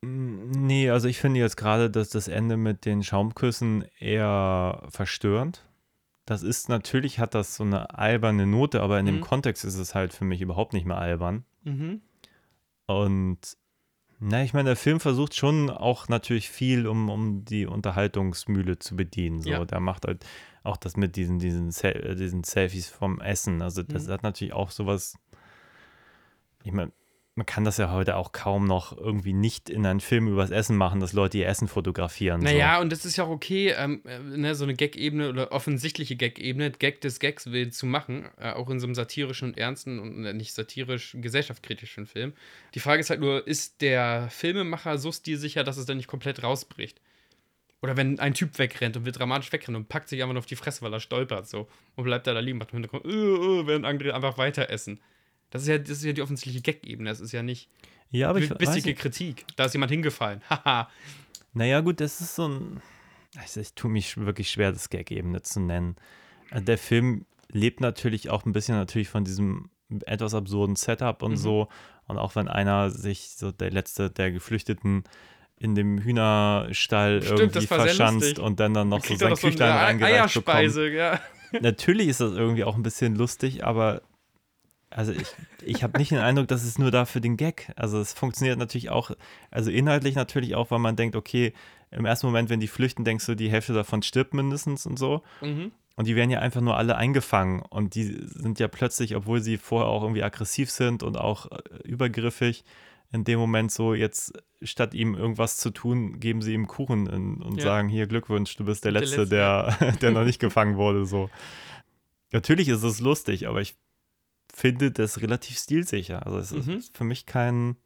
Nee, 0.00 0.90
also 0.90 1.08
ich 1.08 1.18
finde 1.18 1.40
jetzt 1.40 1.56
gerade, 1.56 1.90
dass 1.90 2.08
das 2.10 2.28
Ende 2.28 2.56
mit 2.56 2.84
den 2.84 3.02
Schaumküssen 3.02 3.84
eher 3.98 4.86
verstörend. 4.90 5.64
Das 6.24 6.42
ist 6.42 6.68
natürlich, 6.68 7.18
hat 7.18 7.34
das 7.34 7.56
so 7.56 7.64
eine 7.64 7.94
alberne 7.98 8.46
Note, 8.46 8.80
aber 8.80 8.98
in 9.00 9.06
dem 9.06 9.16
Mhm. 9.16 9.20
Kontext 9.22 9.64
ist 9.64 9.76
es 9.76 9.94
halt 9.94 10.12
für 10.12 10.24
mich 10.24 10.40
überhaupt 10.40 10.72
nicht 10.72 10.86
mehr 10.86 10.98
albern. 10.98 11.44
Mhm. 11.64 12.00
Und 12.86 13.38
na, 14.20 14.42
ich 14.42 14.52
meine, 14.52 14.70
der 14.70 14.76
Film 14.76 15.00
versucht 15.00 15.34
schon 15.34 15.70
auch 15.70 16.08
natürlich 16.08 16.48
viel, 16.48 16.86
um, 16.86 17.08
um 17.10 17.44
die 17.44 17.66
Unterhaltungsmühle 17.66 18.78
zu 18.78 18.96
bedienen. 18.96 19.40
So, 19.42 19.50
Ja. 19.50 19.64
der 19.64 19.80
macht 19.80 20.06
halt 20.06 20.24
auch 20.62 20.76
das 20.76 20.96
mit 20.96 21.16
diesen, 21.16 21.38
diesen, 21.38 21.70
Sel 21.70 21.96
äh, 21.96 22.14
diesen 22.14 22.44
Selfies 22.44 22.88
vom 22.88 23.20
Essen. 23.20 23.62
Also 23.62 23.82
das 23.82 24.06
Mhm. 24.06 24.12
hat 24.12 24.22
natürlich 24.22 24.52
auch 24.52 24.70
sowas. 24.70 25.16
Ich 26.64 26.72
meine, 26.72 26.92
man 27.38 27.46
kann 27.46 27.64
das 27.64 27.76
ja 27.76 27.92
heute 27.92 28.16
auch 28.16 28.32
kaum 28.32 28.66
noch 28.66 28.98
irgendwie 28.98 29.32
nicht 29.32 29.70
in 29.70 29.86
einen 29.86 30.00
Film 30.00 30.26
übers 30.26 30.50
Essen 30.50 30.76
machen, 30.76 30.98
dass 30.98 31.12
Leute 31.12 31.38
ihr 31.38 31.46
Essen 31.46 31.68
fotografieren. 31.68 32.40
Naja, 32.40 32.80
und 32.80 32.90
das 32.90 33.04
ist 33.04 33.16
ja 33.16 33.24
auch 33.24 33.30
okay, 33.30 33.72
ähm, 33.78 34.02
äh, 34.04 34.18
ne, 34.18 34.56
so 34.56 34.64
eine 34.64 34.74
Gag-Ebene 34.74 35.28
oder 35.28 35.52
offensichtliche 35.52 36.16
Gag-Ebene, 36.16 36.72
Gag 36.72 37.00
des 37.00 37.20
Gags 37.20 37.52
will 37.52 37.70
zu 37.70 37.86
machen, 37.86 38.28
äh, 38.38 38.50
auch 38.50 38.68
in 38.70 38.80
so 38.80 38.86
einem 38.86 38.96
satirischen 38.96 39.50
und 39.50 39.56
ernsten 39.56 40.00
und 40.00 40.24
äh, 40.24 40.32
nicht 40.32 40.52
satirisch, 40.52 41.16
gesellschaftskritischen 41.20 42.06
Film. 42.06 42.32
Die 42.74 42.80
Frage 42.80 43.00
ist 43.00 43.08
halt 43.08 43.20
nur, 43.20 43.46
ist 43.46 43.82
der 43.82 44.28
Filmemacher 44.30 44.98
so 44.98 45.12
stilsicher, 45.12 45.62
dass 45.62 45.76
es 45.76 45.86
dann 45.86 45.96
nicht 45.96 46.08
komplett 46.08 46.42
rausbricht? 46.42 47.00
Oder 47.80 47.96
wenn 47.96 48.18
ein 48.18 48.34
Typ 48.34 48.58
wegrennt 48.58 48.96
und 48.96 49.04
will 49.04 49.12
dramatisch 49.12 49.52
wegrennen 49.52 49.80
und 49.82 49.88
packt 49.88 50.08
sich 50.08 50.20
einfach 50.20 50.32
nur 50.32 50.40
auf 50.40 50.46
die 50.46 50.56
Fresse, 50.56 50.82
weil 50.82 50.92
er 50.92 51.00
stolpert 51.00 51.48
so 51.48 51.68
und 51.94 52.04
bleibt 52.04 52.26
da, 52.26 52.34
da 52.34 52.40
liegen, 52.40 52.58
macht 52.58 52.72
im 52.72 52.78
Hintergrund, 52.82 53.04
äh, 53.04 53.08
äh, 53.10 53.66
während 53.66 53.84
andere 53.86 54.14
einfach 54.14 54.36
weiter 54.36 54.68
essen. 54.70 55.00
Das 55.50 55.62
ist 55.62 55.68
ja, 55.68 55.78
das 55.78 55.90
ist 55.90 56.04
ja 56.04 56.12
die 56.12 56.22
offensichtliche 56.22 56.60
Gag-Ebene, 56.60 57.08
das 57.08 57.20
ist 57.20 57.32
ja 57.32 57.42
nicht 57.42 57.68
ja 58.10 58.30
aber 58.30 58.40
ich 58.40 58.48
bissige. 58.52 58.94
Kritik. 58.94 59.44
Da 59.56 59.66
ist 59.66 59.74
jemand 59.74 59.92
hingefallen. 59.92 60.42
Haha. 60.50 60.88
Naja, 61.52 61.80
gut, 61.80 62.00
das 62.00 62.20
ist 62.20 62.34
so 62.34 62.48
ein. 62.48 62.82
Also 63.36 63.60
ich 63.60 63.74
tue 63.74 63.90
mich 63.90 64.16
wirklich 64.16 64.50
schwer, 64.50 64.72
das 64.72 64.90
Gag-Ebene 64.90 65.42
zu 65.42 65.60
nennen. 65.60 65.96
Äh, 66.50 66.62
Der 66.62 66.78
Film 66.78 67.26
lebt 67.50 67.80
natürlich 67.80 68.28
auch 68.30 68.44
ein 68.44 68.52
bisschen 68.52 68.76
natürlich 68.76 69.08
von 69.08 69.24
diesem 69.24 69.70
etwas 70.04 70.34
absurden 70.34 70.76
Setup 70.76 71.22
und 71.22 71.32
Mhm. 71.32 71.36
so. 71.36 71.68
Und 72.06 72.18
auch 72.18 72.34
wenn 72.36 72.48
einer 72.48 72.90
sich, 72.90 73.30
so 73.36 73.52
der 73.52 73.70
letzte 73.70 74.10
der 74.10 74.32
Geflüchteten, 74.32 75.04
in 75.60 75.74
dem 75.74 75.98
Hühnerstall 75.98 77.22
Stimmt, 77.22 77.40
irgendwie 77.40 77.66
verschanzt 77.66 78.38
und 78.38 78.60
dann 78.60 78.74
dann 78.74 78.88
noch 78.88 79.04
so 79.04 79.16
sein 79.16 79.30
doch 79.30 79.36
so 79.36 79.48
Küchlein 79.48 79.70
reingereicht. 79.72 80.14
Eierspeise, 80.14 80.88
ja. 80.88 81.20
Natürlich 81.60 82.08
ist 82.08 82.20
das 82.20 82.32
irgendwie 82.32 82.64
auch 82.64 82.76
ein 82.76 82.82
bisschen 82.82 83.16
lustig, 83.16 83.64
aber 83.64 84.02
also 84.90 85.12
ich, 85.12 85.26
ich 85.62 85.82
habe 85.82 85.98
nicht 85.98 86.10
den 86.10 86.18
Eindruck, 86.18 86.48
dass 86.48 86.64
es 86.64 86.78
nur 86.78 86.90
da 86.90 87.04
für 87.04 87.20
den 87.20 87.36
Gag. 87.36 87.72
Also 87.76 88.00
es 88.00 88.12
funktioniert 88.12 88.58
natürlich 88.58 88.90
auch, 88.90 89.10
also 89.50 89.70
inhaltlich 89.70 90.14
natürlich 90.14 90.54
auch, 90.54 90.70
weil 90.70 90.78
man 90.78 90.96
denkt, 90.96 91.16
okay, 91.16 91.52
im 91.90 92.04
ersten 92.04 92.26
Moment, 92.26 92.50
wenn 92.50 92.60
die 92.60 92.68
flüchten, 92.68 93.04
denkst 93.04 93.26
du, 93.26 93.34
die 93.34 93.50
Hälfte 93.50 93.72
davon 93.72 94.02
stirbt 94.02 94.34
mindestens 94.34 94.86
und 94.86 94.98
so. 94.98 95.22
Mhm. 95.40 95.72
Und 95.96 96.06
die 96.06 96.16
werden 96.16 96.30
ja 96.30 96.38
einfach 96.38 96.60
nur 96.60 96.76
alle 96.76 96.96
eingefangen. 96.96 97.60
Und 97.60 97.94
die 97.94 98.04
sind 98.04 98.60
ja 98.60 98.68
plötzlich, 98.68 99.16
obwohl 99.16 99.40
sie 99.40 99.56
vorher 99.56 99.88
auch 99.88 100.02
irgendwie 100.02 100.22
aggressiv 100.22 100.70
sind 100.70 101.02
und 101.02 101.16
auch 101.16 101.50
äh, 101.50 101.58
übergriffig, 101.84 102.64
in 103.10 103.24
dem 103.24 103.38
Moment 103.38 103.72
so, 103.72 103.94
jetzt 103.94 104.32
statt 104.62 104.92
ihm 104.94 105.14
irgendwas 105.14 105.56
zu 105.56 105.70
tun, 105.70 106.20
geben 106.20 106.42
sie 106.42 106.52
ihm 106.52 106.66
Kuchen 106.66 107.08
und, 107.08 107.42
und 107.42 107.56
Ja. 107.56 107.64
sagen, 107.64 107.88
hier 107.88 108.06
Glückwunsch, 108.06 108.56
du 108.56 108.64
bist 108.64 108.84
der 108.84 108.92
Der 108.92 109.00
Letzte, 109.00 109.20
Letzte, 109.22 109.34
der, 109.34 109.96
der 110.02 110.10
noch 110.10 110.24
nicht 110.24 110.38
gefangen 110.40 110.76
wurde. 110.76 111.06
So. 111.06 111.30
Natürlich 112.32 112.68
ist 112.68 112.82
es 112.82 113.00
lustig, 113.00 113.48
aber 113.48 113.60
ich 113.60 113.76
finde 114.54 114.90
das 114.90 115.20
relativ 115.22 115.58
stilsicher. 115.58 116.26
Also 116.26 116.38
es 116.38 116.50
Mhm. 116.50 116.76
ist 116.76 116.96
für 116.96 117.04
mich 117.04 117.24
kein, 117.26 117.76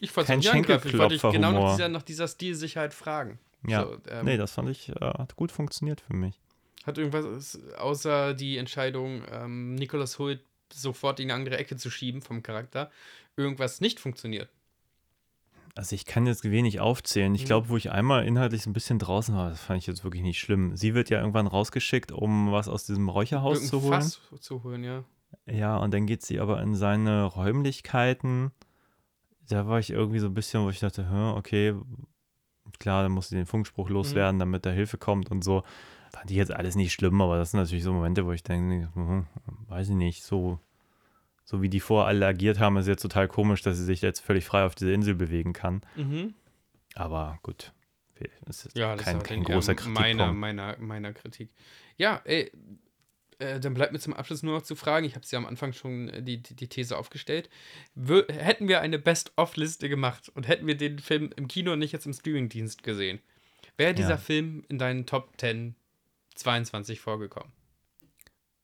Ich 0.00 0.14
wollte 0.16 0.28
Kein 0.28 0.46
angreifen. 0.46 0.88
Ich 0.88 0.98
wollte 0.98 1.14
dich 1.14 1.22
genau 1.22 1.52
nach 1.52 1.72
dieser, 1.72 1.88
nach 1.88 2.02
dieser 2.02 2.28
Stilsicherheit 2.28 2.92
fragen. 2.94 3.38
ja, 3.66 3.84
So, 3.84 3.96
ähm, 4.08 4.24
nee, 4.26 4.36
das 4.36 4.52
fand 4.52 4.68
ich, 4.70 4.90
äh, 4.90 4.94
hat 5.00 5.36
gut 5.36 5.52
funktioniert 5.52 6.00
für 6.00 6.14
mich. 6.14 6.40
Hat 6.84 6.96
irgendwas 6.98 7.58
außer 7.76 8.32
die 8.34 8.56
Entscheidung, 8.56 9.22
ähm, 9.30 9.74
Nicholas 9.74 10.18
Holt 10.18 10.42
sofort 10.72 11.20
in 11.20 11.26
eine 11.30 11.34
andere 11.34 11.58
Ecke 11.58 11.76
zu 11.76 11.90
schieben 11.90 12.22
vom 12.22 12.42
Charakter, 12.42 12.90
irgendwas 13.36 13.80
nicht 13.80 14.00
funktioniert? 14.00 14.50
Also 15.76 15.94
ich 15.94 16.04
kann 16.04 16.26
jetzt 16.26 16.44
wenig 16.50 16.80
aufzählen. 16.80 17.34
Ich 17.34 17.42
Mhm. 17.42 17.46
glaube, 17.46 17.68
wo 17.68 17.76
ich 17.76 17.90
einmal 17.90 18.26
inhaltlich 18.26 18.62
so 18.62 18.70
ein 18.70 18.72
bisschen 18.74 18.98
draußen 18.98 19.34
war, 19.34 19.50
das 19.50 19.60
fand 19.62 19.78
ich 19.80 19.86
jetzt 19.86 20.04
wirklich 20.04 20.22
nicht 20.22 20.40
schlimm. 20.40 20.76
Sie 20.76 20.94
wird 20.94 21.10
ja 21.10 21.20
irgendwann 21.20 21.46
rausgeschickt, 21.46 22.12
um 22.12 22.50
was 22.52 22.68
aus 22.68 22.84
diesem 22.84 23.08
Räucherhaus 23.08 23.66
zu 23.68 23.80
holen. 23.82 24.00
Fass 24.00 24.20
zu 24.40 24.62
holen, 24.64 24.84
ja. 24.84 25.04
Ja, 25.46 25.76
und 25.78 25.94
dann 25.94 26.06
geht 26.06 26.22
sie 26.22 26.40
aber 26.40 26.60
in 26.60 26.74
seine 26.74 27.24
Räumlichkeiten. 27.24 28.50
Da 29.48 29.66
war 29.66 29.78
ich 29.78 29.90
irgendwie 29.90 30.18
so 30.18 30.26
ein 30.26 30.34
bisschen, 30.34 30.64
wo 30.64 30.70
ich 30.70 30.80
dachte, 30.80 31.06
okay, 31.36 31.74
klar, 32.78 33.02
dann 33.04 33.12
muss 33.12 33.28
sie 33.28 33.36
den 33.36 33.46
Funkspruch 33.46 33.88
Mhm. 33.88 33.94
loswerden, 33.94 34.38
damit 34.40 34.66
da 34.66 34.70
Hilfe 34.70 34.98
kommt 34.98 35.30
und 35.30 35.42
so. 35.42 35.62
Fand 36.12 36.30
ich 36.30 36.36
jetzt 36.36 36.52
alles 36.52 36.74
nicht 36.74 36.92
schlimm, 36.92 37.20
aber 37.20 37.36
das 37.36 37.52
sind 37.52 37.60
natürlich 37.60 37.84
so 37.84 37.92
Momente, 37.92 38.26
wo 38.26 38.32
ich 38.32 38.42
denke, 38.42 38.90
hm, 38.94 39.26
weiß 39.68 39.88
ich 39.90 39.94
nicht, 39.94 40.24
so, 40.24 40.58
so 41.50 41.62
wie 41.62 41.68
die 41.68 41.80
vorher 41.80 42.06
alle 42.06 42.24
agiert 42.26 42.60
haben, 42.60 42.76
ist 42.76 42.86
jetzt 42.86 43.02
total 43.02 43.26
komisch, 43.26 43.60
dass 43.62 43.76
sie 43.76 43.84
sich 43.84 44.02
jetzt 44.02 44.20
völlig 44.20 44.44
frei 44.44 44.64
auf 44.64 44.76
dieser 44.76 44.92
Insel 44.92 45.16
bewegen 45.16 45.52
kann. 45.52 45.80
Mhm. 45.96 46.34
Aber 46.94 47.40
gut, 47.42 47.72
es 48.46 48.66
ist 48.66 48.78
Ja, 48.78 48.94
das 48.94 49.04
kein, 49.04 49.16
ist 49.16 49.24
kein 49.24 49.42
großer 49.42 49.76
eher 49.76 49.88
meiner, 49.88 50.32
meiner, 50.32 50.78
meiner 50.78 51.12
Kritik. 51.12 51.50
Ja, 51.96 52.20
ey, 52.24 52.52
äh, 53.40 53.58
dann 53.58 53.74
bleibt 53.74 53.92
mir 53.92 53.98
zum 53.98 54.14
Abschluss 54.14 54.44
nur 54.44 54.54
noch 54.54 54.62
zu 54.62 54.76
fragen, 54.76 55.04
ich 55.04 55.16
habe 55.16 55.24
es 55.24 55.32
ja 55.32 55.40
am 55.40 55.46
Anfang 55.46 55.72
schon 55.72 56.08
äh, 56.10 56.22
die, 56.22 56.40
die, 56.40 56.54
die 56.54 56.68
These 56.68 56.96
aufgestellt, 56.96 57.50
Wür 57.96 58.26
hätten 58.28 58.68
wir 58.68 58.80
eine 58.80 59.00
Best-of-Liste 59.00 59.88
gemacht 59.88 60.28
und 60.32 60.46
hätten 60.46 60.68
wir 60.68 60.76
den 60.76 61.00
Film 61.00 61.30
im 61.34 61.48
Kino 61.48 61.72
und 61.72 61.80
nicht 61.80 61.90
jetzt 61.92 62.06
im 62.06 62.12
Streamingdienst 62.12 62.84
gesehen, 62.84 63.18
wäre 63.76 63.92
dieser 63.92 64.10
Ja. 64.10 64.16
Film 64.18 64.62
in 64.68 64.78
deinen 64.78 65.04
Top 65.04 65.32
10 65.36 65.74
22 66.36 67.00
vorgekommen? 67.00 67.50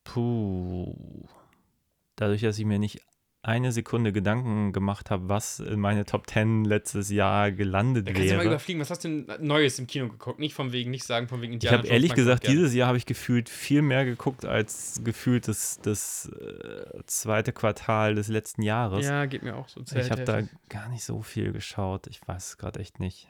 Puh. 0.04 1.26
Dadurch, 2.16 2.42
dass 2.42 2.58
ich 2.58 2.64
mir 2.64 2.78
nicht 2.78 3.00
eine 3.42 3.70
Sekunde 3.70 4.12
Gedanken 4.12 4.72
gemacht 4.72 5.08
habe, 5.08 5.28
was 5.28 5.60
in 5.60 5.78
meine 5.78 6.04
Top 6.04 6.28
10 6.28 6.64
letztes 6.64 7.10
Jahr 7.10 7.52
gelandet 7.52 8.08
Da 8.08 8.12
kannst 8.12 8.28
du 8.28 8.34
mal 8.34 8.40
wäre. 8.40 8.48
überfliegen, 8.54 8.80
was 8.80 8.90
hast 8.90 9.04
du 9.04 9.08
denn 9.08 9.46
Neues 9.46 9.78
im 9.78 9.86
Kino 9.86 10.08
geguckt? 10.08 10.40
Nicht 10.40 10.52
von 10.54 10.72
wegen, 10.72 10.90
nicht 10.90 11.04
sagen 11.04 11.28
von 11.28 11.40
wegen 11.42 11.52
Ich 11.52 11.56
Indiana 11.58 11.78
habe 11.78 11.86
Jones 11.86 11.92
ehrlich 11.92 12.10
ich 12.10 12.16
gesagt, 12.16 12.42
gerne. 12.42 12.56
dieses 12.56 12.74
Jahr 12.74 12.88
habe 12.88 12.98
ich 12.98 13.06
gefühlt 13.06 13.48
viel 13.48 13.82
mehr 13.82 14.04
geguckt 14.04 14.44
als 14.44 15.00
gefühlt 15.04 15.46
das, 15.46 15.78
das 15.80 16.28
äh, 16.40 17.02
zweite 17.06 17.52
Quartal 17.52 18.16
des 18.16 18.26
letzten 18.26 18.62
Jahres. 18.62 19.06
Ja, 19.06 19.26
geht 19.26 19.44
mir 19.44 19.54
auch 19.54 19.68
so. 19.68 19.80
ich 19.80 20.10
habe 20.10 20.24
da 20.24 20.38
Zählt 20.38 20.50
gar 20.68 20.88
nicht 20.88 21.04
so 21.04 21.22
viel 21.22 21.52
geschaut. 21.52 22.08
Ich 22.08 22.26
weiß 22.26 22.48
es 22.48 22.58
gerade 22.58 22.80
echt 22.80 22.98
nicht. 22.98 23.28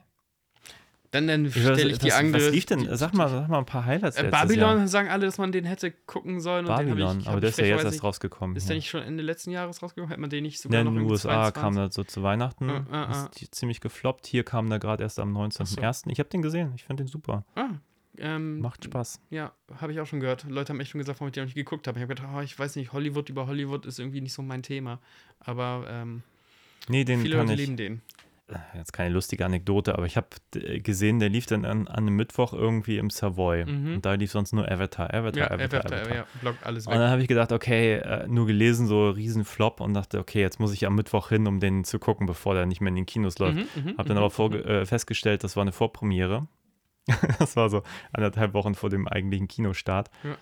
Dann, 1.17 1.27
dann 1.45 1.51
stelle 1.51 1.91
ich 1.91 1.99
die 1.99 2.09
was, 2.09 2.15
andere. 2.15 2.47
was 2.47 2.53
lief 2.53 2.67
denn? 2.67 2.89
Sag 2.97 3.15
mal, 3.15 3.29
sag 3.29 3.49
mal 3.49 3.59
ein 3.59 3.65
paar 3.67 3.85
Highlights 3.87 4.17
Äh, 4.19 4.29
Babylon 4.31 4.79
Jahr. 4.79 4.89
sagen 4.89 5.09
alle, 5.09 5.25
dass 5.27 5.39
man 5.39 5.51
den 5.53 5.65
hätte 5.65 5.91
gucken 6.07 6.41
sollen. 6.41 6.67
Und 6.67 6.79
den 6.79 6.89
Babylon, 6.89 7.21
ich, 7.21 7.29
aber 7.29 7.41
der 7.41 7.51
ist 7.51 7.59
ja 7.59 7.65
jetzt 7.67 7.85
erst 7.85 8.03
rausgekommen. 8.05 8.55
Ist 8.57 8.65
ja. 8.65 8.69
der 8.69 8.77
nicht 8.77 8.89
schon 8.91 9.03
Ende 9.03 9.23
letzten 9.23 9.51
Jahres 9.51 9.83
rausgekommen? 9.83 10.09
Hätte 10.11 10.21
man 10.21 10.31
den 10.31 10.43
nicht 10.43 10.57
Ja, 10.59 10.63
sogar 10.63 10.81
in 10.81 10.85
noch 10.87 10.93
den 10.93 10.97
irgendwie 10.99 11.13
USA 11.13 11.29
22? 11.53 11.63
kam 11.63 11.75
das 11.77 11.95
so 11.95 12.05
zu 12.05 12.23
Weihnachten. 12.23 12.69
Ah, 12.71 12.87
ah, 12.91 13.05
ah. 13.05 13.11
Ist 13.31 13.41
die 13.41 13.51
ziemlich 13.51 13.81
gefloppt. 13.81 14.27
Hier 14.27 14.45
kam 14.45 14.69
der 14.69 14.79
gerade 14.79 15.03
erst 15.03 15.19
am 15.19 15.35
19.01. 15.37 16.11
Ich 16.11 16.19
habe 16.19 16.29
den 16.29 16.43
gesehen. 16.43 16.73
Ich 16.77 16.85
fand 16.85 17.01
den 17.01 17.07
super. 17.07 17.45
Ah, 17.55 17.71
ähm, 18.19 18.61
Macht 18.61 18.85
Spaß. 18.85 19.21
Ja, 19.31 19.53
habe 19.81 19.93
ich 19.93 20.01
auch 20.01 20.07
schon 20.07 20.21
gehört. 20.21 20.45
Leute 20.49 20.73
haben 20.73 20.81
echt 20.81 20.91
schon 20.91 20.99
gesagt, 21.01 21.21
warum 21.21 21.29
ich 21.29 21.35
den 21.35 21.43
noch 21.43 21.49
nicht 21.49 21.55
geguckt 21.55 21.87
habe. 21.87 21.99
Ich 21.99 22.03
habe 22.03 22.15
gedacht, 22.15 22.29
oh, 22.35 22.41
ich 22.41 22.59
weiß 22.59 22.77
nicht, 22.77 22.93
Hollywood 22.93 23.29
über 23.29 23.47
Hollywood 23.47 23.85
ist 23.87 23.99
irgendwie 23.99 24.21
nicht 24.21 24.33
so 24.33 24.43
mein 24.43 24.63
Thema. 24.63 25.01
Aber 25.41 25.85
ähm, 25.89 26.23
Nee, 26.89 27.05
den 27.05 27.21
viele 27.23 27.37
kann 27.37 27.47
Leute 27.49 27.61
ich. 27.61 27.67
lieben 27.67 27.77
den. 27.77 28.01
Jetzt 28.75 28.93
keine 28.93 29.11
lustige 29.13 29.45
Anekdote, 29.45 29.95
aber 29.97 30.07
ich 30.07 30.17
habe 30.17 30.29
gesehen, 30.81 31.19
der 31.19 31.29
lief 31.29 31.47
dann 31.47 31.65
an, 31.65 31.89
an 31.89 31.97
einem 32.05 32.15
Mittwoch 32.15 32.53
irgendwie 32.53 32.97
im 32.99 33.11
Savoy. 33.11 33.65
Mhm. 33.65 33.95
Und 33.97 34.07
da 34.07 34.15
lief 34.15 34.31
sonst 34.31 34.53
nur 34.53 34.71
Avatar, 34.71 35.13
Avatar, 35.13 35.37
Ja, 35.43 35.51
Avatar, 35.51 35.81
Avatar, 35.81 35.99
Avatar. 36.01 36.17
ja, 36.17 36.27
blockt 36.41 36.65
alles 36.65 36.87
Und 36.87 36.93
weg. 36.93 37.01
dann 37.01 37.11
habe 37.11 37.23
ich 37.23 37.29
gedacht, 37.29 37.51
okay, 37.51 37.95
äh, 37.95 38.29
nur 38.29 38.47
gelesen, 38.47 38.87
so 38.87 39.11
riesen 39.11 39.45
Flop 39.45 39.81
und 39.81 39.95
dachte, 39.95 40.21
okay, 40.21 40.41
jetzt 40.41 40.61
muss 40.61 40.73
ich 40.73 40.87
am 40.87 40.95
Mittwoch 40.95 41.29
hin, 41.31 41.49
um 41.49 41.59
den 41.59 41.83
zu 41.83 41.99
gucken, 41.99 42.27
bevor 42.27 42.55
der 42.55 42.67
nicht 42.67 42.81
mehr 42.81 42.91
in 42.91 42.95
den 42.95 43.07
Kinos 43.07 43.41
läuft. 43.41 43.57
Mhm, 43.57 43.83
mhm, 43.83 43.99
Habe 43.99 44.09
dann 44.09 44.17
mhm, 44.17 44.23
aber 44.23 44.31
vorge- 44.31 44.63
äh, 44.65 44.87
festgestellt, 44.87 45.43
das 45.43 45.57
war 45.57 45.63
eine 45.63 45.73
Vorpremiere. 45.73 46.47
das 47.41 47.57
war 47.57 47.69
so 47.69 47.83
anderthalb 48.13 48.55
Wochen 48.55 48.77
vor 48.77 48.91
dem 48.91 49.09
eigentlichen 49.09 49.49
Kinostart. 49.49 50.09
Ja. 50.23 50.37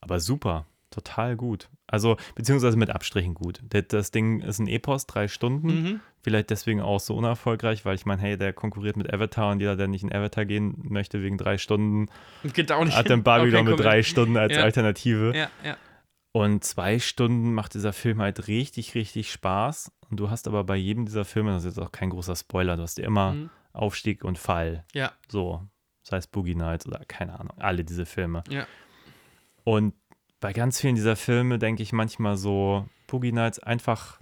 Aber 0.00 0.20
super, 0.20 0.66
total 0.90 1.36
gut. 1.36 1.68
Also, 1.86 2.16
beziehungsweise 2.34 2.76
mit 2.76 2.90
Abstrichen 2.90 3.34
gut. 3.34 3.60
Das, 3.68 4.10
Ding 4.10 4.40
ist 4.40 4.58
ein 4.58 4.66
Epos, 4.68 5.06
drei 5.06 5.28
Stunden. 5.28 5.66
Mhm. 5.66 6.00
Vielleicht 6.22 6.50
deswegen 6.50 6.80
auch 6.80 7.00
so 7.00 7.16
unerfolgreich, 7.16 7.84
weil 7.84 7.94
ich 7.94 8.04
meine, 8.06 8.20
hey, 8.20 8.36
der 8.36 8.52
konkurriert 8.52 8.96
mit 8.96 9.12
Avatar 9.12 9.50
und 9.52 9.60
jeder, 9.60 9.76
der 9.76 9.88
nicht 9.88 10.02
in 10.02 10.12
Avatar 10.12 10.44
gehen 10.44 10.74
möchte 10.82 11.22
wegen 11.22 11.38
drei 11.38 11.56
Stunden, 11.58 12.08
Und 12.42 12.52
geht 12.54 12.70
auch 12.72 12.84
nicht 12.84 12.96
hat 12.96 13.08
dann 13.08 13.22
Babylon 13.22 13.64
kein 13.66 13.74
mit 13.76 13.80
drei 13.84 14.02
Stunden 14.02 14.36
als 14.36 14.54
Ja. 14.56 14.62
Alternative. 14.62 15.32
Ja, 15.34 15.48
ja. 15.64 15.76
Und 16.32 16.62
zwei 16.62 16.98
Stunden 17.00 17.54
macht 17.54 17.74
dieser 17.74 17.92
Film 17.92 18.20
halt 18.20 18.46
richtig, 18.46 18.94
richtig 18.94 19.32
Spaß. 19.32 19.90
Und 20.10 20.20
du 20.20 20.30
hast 20.30 20.46
aber 20.46 20.62
bei 20.64 20.76
jedem 20.76 21.06
dieser 21.06 21.24
Filme, 21.24 21.50
das 21.52 21.64
ist 21.64 21.76
jetzt 21.76 21.84
auch 21.84 21.90
kein 21.92 22.10
großer 22.10 22.36
Spoiler, 22.36 22.76
du 22.76 22.82
hast 22.82 22.98
ja 22.98 23.04
immer 23.06 23.32
Mhm. 23.32 23.50
Aufstieg 23.72 24.24
und 24.24 24.36
Fall. 24.38 24.84
Ja, 24.94 25.12
So, 25.28 25.66
sei 26.02 26.18
es 26.18 26.26
Boogie 26.26 26.54
Nights 26.54 26.86
oder 26.86 27.00
keine 27.06 27.38
Ahnung, 27.38 27.56
alle 27.58 27.84
diese 27.84 28.04
Filme. 28.06 28.42
ja. 28.50 28.66
Und 29.64 29.94
bei 30.40 30.52
ganz 30.52 30.80
vielen 30.80 30.94
dieser 30.94 31.16
Filme 31.16 31.58
denke 31.58 31.82
ich 31.82 31.92
manchmal 31.92 32.36
so, 32.36 32.88
Boogie 33.06 33.32
Nights 33.32 33.58
einfach 33.58 34.20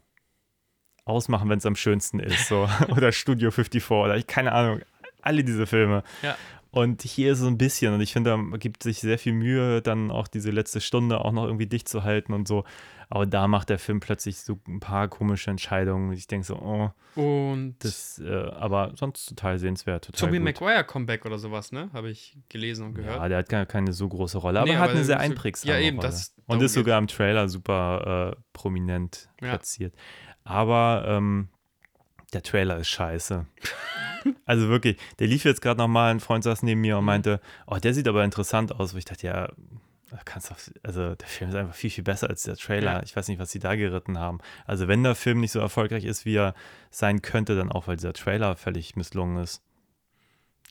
ausmachen, 1.05 1.49
wenn 1.49 1.59
es 1.59 1.67
am 1.67 1.77
schönsten 1.77 2.21
ist. 2.21 2.49
So. 2.49 2.69
oder 2.89 3.13
Studio 3.13 3.51
54 3.51 3.91
oder 3.91 4.17
ich, 4.17 4.27
keine 4.27 4.53
Ahnung. 4.53 4.81
Alle 5.23 5.43
diese 5.45 5.67
Filme. 5.67 6.03
Ja. 6.23 6.37
Und 6.71 7.03
hier 7.03 7.33
ist 7.33 7.41
es 7.41 7.47
ein 7.47 7.57
bisschen, 7.59 7.95
und 7.95 8.01
ich 8.03 8.13
finde, 8.13 8.31
da 8.51 8.57
gibt 8.59 8.83
sich 8.83 9.01
sehr 9.01 9.19
viel 9.19 9.33
Mühe, 9.33 9.81
dann 9.81 10.11
auch 10.11 10.29
diese 10.29 10.51
letzte 10.51 10.81
Stunde 10.83 11.25
auch 11.25 11.33
noch 11.33 11.45
irgendwie 11.45 11.67
dicht 11.67 11.89
zu 11.89 12.05
halten 12.05 12.33
und 12.35 12.47
so. 12.47 12.65
Aber 13.11 13.25
da 13.25 13.49
macht 13.49 13.71
der 13.71 13.79
Film 13.79 14.01
plötzlich 14.01 14.41
so 14.41 14.59
ein 14.69 14.81
paar 14.81 15.09
komische 15.09 15.51
Entscheidungen. 15.51 16.13
Ich 16.13 16.27
denke 16.27 16.47
so, 16.47 16.57
oh, 16.57 16.91
Und 17.19 17.77
das, 17.79 18.19
äh, 18.23 18.29
aber 18.51 18.93
sonst 18.97 19.25
total 19.25 19.59
sehenswert. 19.59 20.05
Total 20.05 20.29
Tobey. 20.29 20.41
Maguire 20.41 20.85
Comeback 20.85 21.25
oder 21.25 21.39
sowas, 21.39 21.73
ne? 21.73 21.89
Habe 21.95 22.11
ich 22.11 22.37
gelesen 22.51 22.85
und 22.89 22.95
gehört. 22.95 23.17
Ja, 23.17 23.29
der 23.29 23.39
hat 23.39 23.49
gar 23.49 23.65
keine 23.65 23.95
so 23.95 24.07
große 24.07 24.37
Rolle, 24.37 24.61
aber 24.61 24.69
Nee, 24.69 24.75
er 24.75 24.81
hat 24.81 24.91
aber 24.91 24.97
eine 24.99 25.05
sehr 25.07 25.17
so- 25.17 25.23
einprägsame 25.23 25.73
ja, 25.73 25.81
eben, 25.81 25.97
Rolle. 25.97 26.09
das- 26.11 26.35
und 26.47 26.61
ist 26.63 26.75
sogar 26.75 26.99
im 26.99 27.07
Trailer 27.07 27.49
super 27.49 28.35
äh, 28.37 28.41
prominent 28.53 29.31
Ja. 29.41 29.49
platziert. 29.49 29.95
Aber 30.45 31.05
ähm, 31.09 31.49
der 32.33 32.43
Trailer 32.43 32.77
ist 32.79 32.89
scheiße. 32.89 33.47
also 34.45 34.69
wirklich, 34.69 34.99
der 35.19 35.27
lief 35.29 35.45
jetzt 35.45 35.63
gerade 35.63 35.79
nochmal, 35.79 36.11
ein 36.11 36.21
Freund 36.21 36.45
saß 36.45 36.63
neben 36.63 36.81
mir 36.81 36.95
Mhm. 36.95 36.99
und 36.99 37.05
meinte, 37.05 37.41
oh, 37.67 37.77
der 37.77 37.95
sieht 37.95 38.09
aber 38.09 38.25
interessant 38.25 38.73
aus. 38.79 38.95
Wo 38.95 38.99
ich 38.99 39.05
dachte, 39.05 39.27
ja, 39.27 39.49
kannst 40.25 40.51
auf- 40.51 40.71
also 40.83 41.15
der 41.15 41.27
Film 41.29 41.51
ist 41.51 41.57
einfach 41.57 41.75
viel, 41.75 41.91
viel 41.91 42.05
besser 42.05 42.29
als 42.31 42.43
der 42.43 42.57
Trailer. 42.57 42.93
Ja. 42.95 43.03
Ich 43.03 43.15
weiß 43.15 43.29
nicht, 43.29 43.39
was 43.39 43.51
sie 43.51 43.59
da 43.59 43.75
geritten 43.75 44.19
haben. 44.19 44.39
Also 44.67 44.89
wenn 44.89 45.03
der 45.03 45.15
Film 45.15 45.41
nicht 45.41 45.53
so 45.53 45.59
erfolgreich 45.61 46.05
ist, 46.05 46.25
wie 46.25 46.37
er 46.37 46.55
sein 46.91 47.21
könnte, 47.23 47.57
dann 47.57 47.71
auch, 47.73 47.87
weil 47.89 47.97
dieser 47.97 48.13
Trailer 48.15 48.57
völlig 48.57 48.97
misslungen 48.97 49.43
ist. 49.43 49.63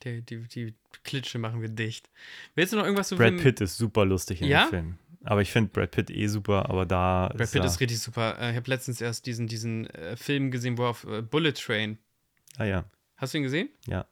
Die, 0.03 0.21
die, 0.21 0.39
die 0.47 0.75
Klitsche 1.03 1.39
machen 1.39 1.61
wir 1.61 1.69
dicht. 1.69 2.09
Willst 2.53 2.73
du 2.73 2.77
noch 2.77 2.83
irgendwas 2.83 3.07
zu 3.07 3.15
Brad 3.17 3.37
Pitt 3.37 3.61
ist 3.61 3.77
super 3.77 4.05
lustig 4.05 4.41
in 4.41 4.47
Ja? 4.47 4.65
dem 4.65 4.69
Film. 4.69 4.97
Aber 5.29 5.41
ich 5.41 5.51
finde 5.51 5.69
Brad 5.71 5.91
Pitt 5.91 6.09
eh 6.09 6.27
super, 6.27 6.69
aber 6.69 6.85
da 6.85 7.27
Brad 7.33 7.41
ist 7.41 7.51
Pitt 7.51 7.65
ist 7.65 7.79
richtig 7.81 7.99
super. 7.99 8.39
Äh, 8.39 8.51
Ich 8.51 8.55
habe 8.55 8.69
letztens 8.69 9.01
erst 9.01 9.25
diesen, 9.25 9.47
diesen 9.47 9.87
äh, 9.87 10.15
Film 10.15 10.51
gesehen, 10.51 10.77
wo 10.77 10.83
er 10.83 10.89
auf 10.89 11.03
äh, 11.05 11.21
Bullet 11.21 11.51
Train. 11.51 11.97
Ah 12.57 12.63
ja, 12.63 12.85
Hast 13.17 13.33
du 13.33 13.39
ihn 13.39 13.43
gesehen? 13.43 13.69
ja. 13.87 14.05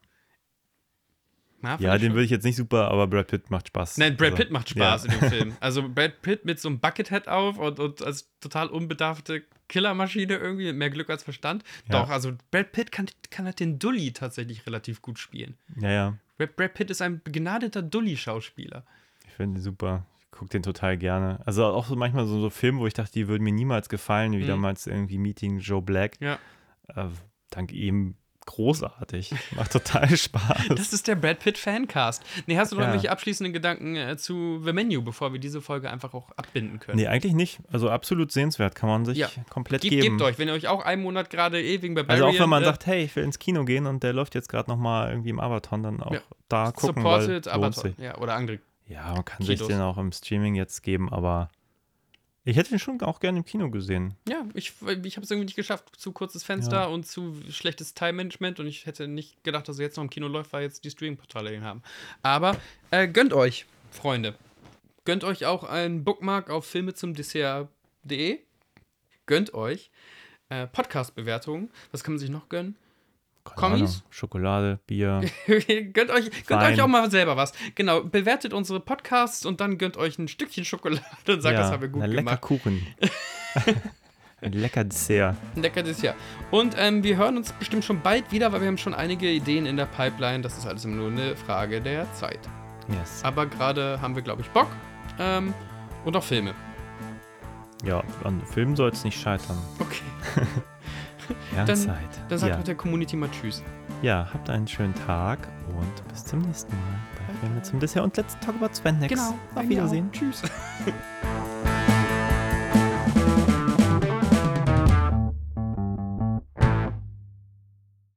Na, 1.61 1.77
Ja, 1.79 1.97
den 1.97 2.11
würde 2.13 2.25
ich 2.25 2.31
jetzt 2.31 2.43
nicht 2.43 2.57
super, 2.57 2.89
aber 2.91 3.07
Brad 3.07 3.27
Pitt 3.27 3.49
macht 3.49 3.69
Spaß. 3.69 3.97
Nein, 3.97 4.17
Brad 4.17 4.31
Also, 4.31 4.43
Pitt 4.43 4.51
macht 4.51 4.69
Spaß 4.69 5.05
Ja. 5.05 5.13
in 5.13 5.19
dem 5.19 5.29
Film. 5.31 5.57
Also 5.61 5.87
Brad 5.89 6.21
Pitt 6.21 6.43
mit 6.45 6.59
so 6.59 6.67
einem 6.67 6.79
Buckethead 6.79 7.27
auf 7.29 7.57
und, 7.57 7.79
und 7.79 8.03
als 8.03 8.29
total 8.41 8.67
unbedarfte 8.67 9.43
Killermaschine 9.69 10.35
irgendwie, 10.35 10.65
mit 10.67 10.75
mehr 10.75 10.89
Glück 10.89 11.09
als 11.09 11.23
Verstand. 11.23 11.63
Ja. 11.89 12.01
Doch, 12.01 12.09
also 12.09 12.33
Brad 12.51 12.71
Pitt 12.73 12.91
kann, 12.91 13.07
kann 13.31 13.45
halt 13.45 13.59
den 13.61 13.79
Dully 13.79 14.11
tatsächlich 14.11 14.65
relativ 14.67 15.01
gut 15.01 15.17
spielen. 15.17 15.57
Ja, 15.79 15.89
ja. 15.91 16.17
Brad, 16.37 16.55
Brad 16.57 16.73
Pitt 16.73 16.89
ist 16.91 17.01
ein 17.01 17.21
begnadeter 17.23 17.81
Dully-Schauspieler. 17.81 18.85
Ich 19.25 19.33
finde 19.33 19.57
den 19.59 19.63
super. 19.63 20.05
Gucke 20.37 20.49
den 20.49 20.63
total 20.63 20.97
gerne. 20.97 21.39
Also 21.45 21.65
auch 21.65 21.85
so 21.85 21.95
manchmal 21.95 22.25
so, 22.27 22.39
so 22.41 22.49
Filme, 22.49 22.79
wo 22.79 22.87
ich 22.87 22.93
dachte, 22.93 23.13
die 23.13 23.27
würden 23.27 23.43
mir 23.43 23.53
niemals 23.53 23.87
gefallen, 23.89 24.33
wie 24.33 24.43
Mhm. 24.43 24.47
damals 24.47 24.85
irgendwie 24.85 25.17
Meeting 25.17 25.59
Joe 25.59 25.81
Black. 25.81 26.17
Ja. 26.19 26.37
Äh, 26.93 27.05
dank 27.51 27.71
ihm 27.71 28.15
großartig. 28.45 29.33
Macht 29.55 29.71
total 29.71 30.07
Spaß. 30.17 30.67
Das 30.69 30.93
ist 30.93 31.07
der 31.07 31.15
Brad 31.15 31.39
Pitt 31.39 31.57
Fancast. 31.57 32.23
Nee, 32.45 32.57
hast 32.57 32.71
du 32.71 32.75
noch 32.75 32.81
Ja. 32.83 32.89
irgendwelche 32.89 33.11
abschließenden 33.11 33.53
Gedanken 33.53 33.95
äh, 33.95 34.17
zu 34.17 34.61
The 34.63 34.71
Menu, 34.71 35.01
bevor 35.01 35.33
wir 35.33 35.39
diese 35.39 35.61
Folge 35.61 35.89
einfach 35.89 36.13
auch 36.13 36.29
abbinden 36.37 36.79
können? 36.79 36.97
nee, 36.97 37.07
eigentlich 37.07 37.33
nicht. 37.33 37.59
Also 37.71 37.89
absolut 37.89 38.31
sehenswert. 38.31 38.75
Kann 38.75 38.89
man 38.89 39.03
sich 39.05 39.17
Ja. 39.17 39.29
komplett 39.49 39.81
Ge 39.81 39.89
geben. 39.89 40.17
gebt 40.17 40.21
euch, 40.21 40.37
wenn 40.37 40.47
ihr 40.47 40.53
euch 40.53 40.67
auch 40.67 40.83
einen 40.85 41.01
Monat 41.01 41.29
gerade 41.29 41.57
wegen 41.63 41.97
Also 41.97 42.07
Barbarian 42.07 42.35
auch 42.35 42.39
wenn 42.39 42.49
man 42.49 42.61
äh, 42.63 42.65
sagt, 42.65 42.85
hey, 42.85 43.03
ich 43.03 43.15
will 43.15 43.23
ins 43.23 43.39
Kino 43.39 43.65
gehen 43.65 43.87
und 43.87 44.03
der 44.03 44.13
läuft 44.13 44.35
jetzt 44.35 44.49
gerade 44.49 44.69
nochmal 44.69 45.09
irgendwie 45.09 45.29
im 45.29 45.39
Avaton, 45.39 45.81
dann 45.83 46.03
auch 46.03 46.13
Ja. 46.13 46.19
da 46.49 46.71
gucken, 46.71 47.03
weil 47.03 47.21
supported, 47.21 47.45
toll. 47.45 47.73
sich. 47.73 47.97
Ja, 47.97 48.17
oder 48.19 48.35
andere. 48.35 48.59
Ja, 48.87 49.13
man 49.13 49.25
kann 49.25 49.45
sich 49.45 49.55
Kinos. 49.55 49.67
den 49.67 49.81
auch 49.81 49.97
im 49.97 50.11
Streaming 50.11 50.55
jetzt 50.55 50.83
geben, 50.83 51.11
aber 51.11 51.49
ich 52.43 52.55
hätte 52.57 52.71
ihn 52.75 52.79
schon 52.79 53.01
auch 53.01 53.19
gerne 53.19 53.39
im 53.39 53.45
Kino 53.45 53.71
gesehen. 53.71 54.13
Ja, 54.29 54.45
ich, 54.53 54.73
ich 55.03 55.15
habe 55.17 55.23
es 55.23 55.31
irgendwie 55.31 55.45
nicht 55.45 55.55
geschafft. 55.55 55.89
Zu 55.97 56.11
kurzes 56.11 56.43
Fenster 56.43 56.81
Ja. 56.81 56.85
und 56.85 57.07
zu 57.07 57.35
schlechtes 57.49 57.95
Time-Management 57.95 58.59
und 58.59 58.67
ich 58.67 58.85
hätte 58.85 59.07
nicht 59.07 59.43
gedacht, 59.43 59.67
dass 59.67 59.79
er 59.79 59.85
jetzt 59.85 59.97
noch 59.97 60.03
im 60.03 60.09
Kino 60.11 60.27
läuft, 60.27 60.53
weil 60.53 60.61
jetzt 60.63 60.83
die 60.85 60.91
Streaming-Portale 60.91 61.55
ihn 61.55 61.63
haben. 61.63 61.81
Aber 62.21 62.55
äh, 62.91 63.07
gönnt 63.07 63.33
euch, 63.33 63.65
Freunde. 63.89 64.35
Gönnt 65.05 65.23
euch 65.23 65.45
auch 65.47 65.63
einen 65.63 66.03
Bookmark 66.03 66.49
auf 66.51 66.65
filme 66.65 66.93
zum 66.93 67.15
Dessert.de. 67.15 68.39
Gönnt 69.25 69.53
euch 69.55 69.89
äh, 70.49 70.67
Podcast-Bewertungen. 70.67 71.71
Was 71.91 72.03
kann 72.03 72.13
man 72.13 72.19
sich 72.19 72.29
noch 72.29 72.49
gönnen? 72.49 72.75
Kommis? 73.53 74.03
Schokolade, 74.09 74.79
Bier. 74.87 75.21
gönnt 75.93 76.09
euch, 76.09 76.29
gönnt 76.47 76.63
euch 76.63 76.81
auch 76.81 76.87
mal 76.87 77.09
selber 77.11 77.37
was. 77.37 77.53
Genau, 77.75 78.01
bewertet 78.01 78.53
unsere 78.53 78.79
Podcasts 78.79 79.45
und 79.45 79.61
dann 79.61 79.77
gönnt 79.77 79.97
euch 79.97 80.17
ein 80.17 80.27
Stückchen 80.27 80.65
Schokolade 80.65 81.01
und 81.27 81.41
sagt, 81.41 81.57
das 81.57 81.71
haben 81.71 81.81
wir 81.81 81.89
gut 81.89 82.01
lecker 82.01 82.15
gemacht. 82.15 82.41
Kuchen. 82.41 82.85
ein 84.41 84.51
lecker 84.51 84.83
Dessert. 84.83 85.35
Ein 85.55 85.61
lecker 85.61 85.83
Dessert. 85.83 86.15
Und 86.51 86.75
ähm, 86.77 87.03
wir 87.03 87.17
hören 87.17 87.37
uns 87.37 87.53
bestimmt 87.53 87.85
schon 87.85 88.01
bald 88.01 88.31
wieder, 88.31 88.51
weil 88.51 88.61
wir 88.61 88.67
haben 88.67 88.77
schon 88.77 88.93
einige 88.93 89.29
Ideen 89.29 89.65
in 89.65 89.77
der 89.77 89.85
Pipeline. 89.85 90.41
Das 90.41 90.57
ist 90.57 90.65
alles 90.65 90.83
immer 90.85 90.95
nur 90.95 91.11
eine 91.11 91.35
Frage 91.35 91.81
der 91.81 92.11
Zeit. 92.13 92.39
Yes. 92.89 93.21
Aber 93.23 93.45
gerade 93.45 94.01
haben 94.01 94.15
wir, 94.15 94.21
glaube 94.21 94.41
ich, 94.41 94.49
Bock. 94.49 94.67
Ähm, 95.19 95.53
und 96.03 96.15
auch 96.15 96.23
Filme. 96.23 96.53
Ja, 97.83 98.03
an 98.23 98.41
Filmen 98.45 98.75
soll 98.75 98.89
es 98.89 99.03
nicht 99.03 99.19
scheitern. 99.19 99.57
Okay. 99.79 100.01
Ja, 101.55 101.65
Dann- 101.65 101.75
Zeit. 101.75 101.97
Dann 102.29 102.37
sagt 102.37 102.55
ja. 102.55 102.61
der 102.63 102.75
Community 102.75 103.15
mal 103.15 103.29
Tschüss. 103.29 103.63
ja, 104.01 104.27
habt 104.33 104.49
einen 104.49 104.67
schönen 104.67 104.93
Tag 105.07 105.39
und 105.69 106.07
bis 106.09 106.25
zum 106.25 106.39
nächsten 106.39 106.71
Mal 106.73 106.99
bei 107.27 107.33
Filme 107.47 107.61
zum 107.61 107.79
Dessert 107.79 108.03
und 108.03 108.15
Let's 108.17 108.37
Talk 108.39 108.55
About 108.55 108.73
Sven 108.73 108.99
Next. 108.99 109.17
Auf 109.19 109.33
Bei 109.53 109.63
mir 109.63 109.69
Wiedersehen. 109.71 110.11
Tschüss. 110.11 110.41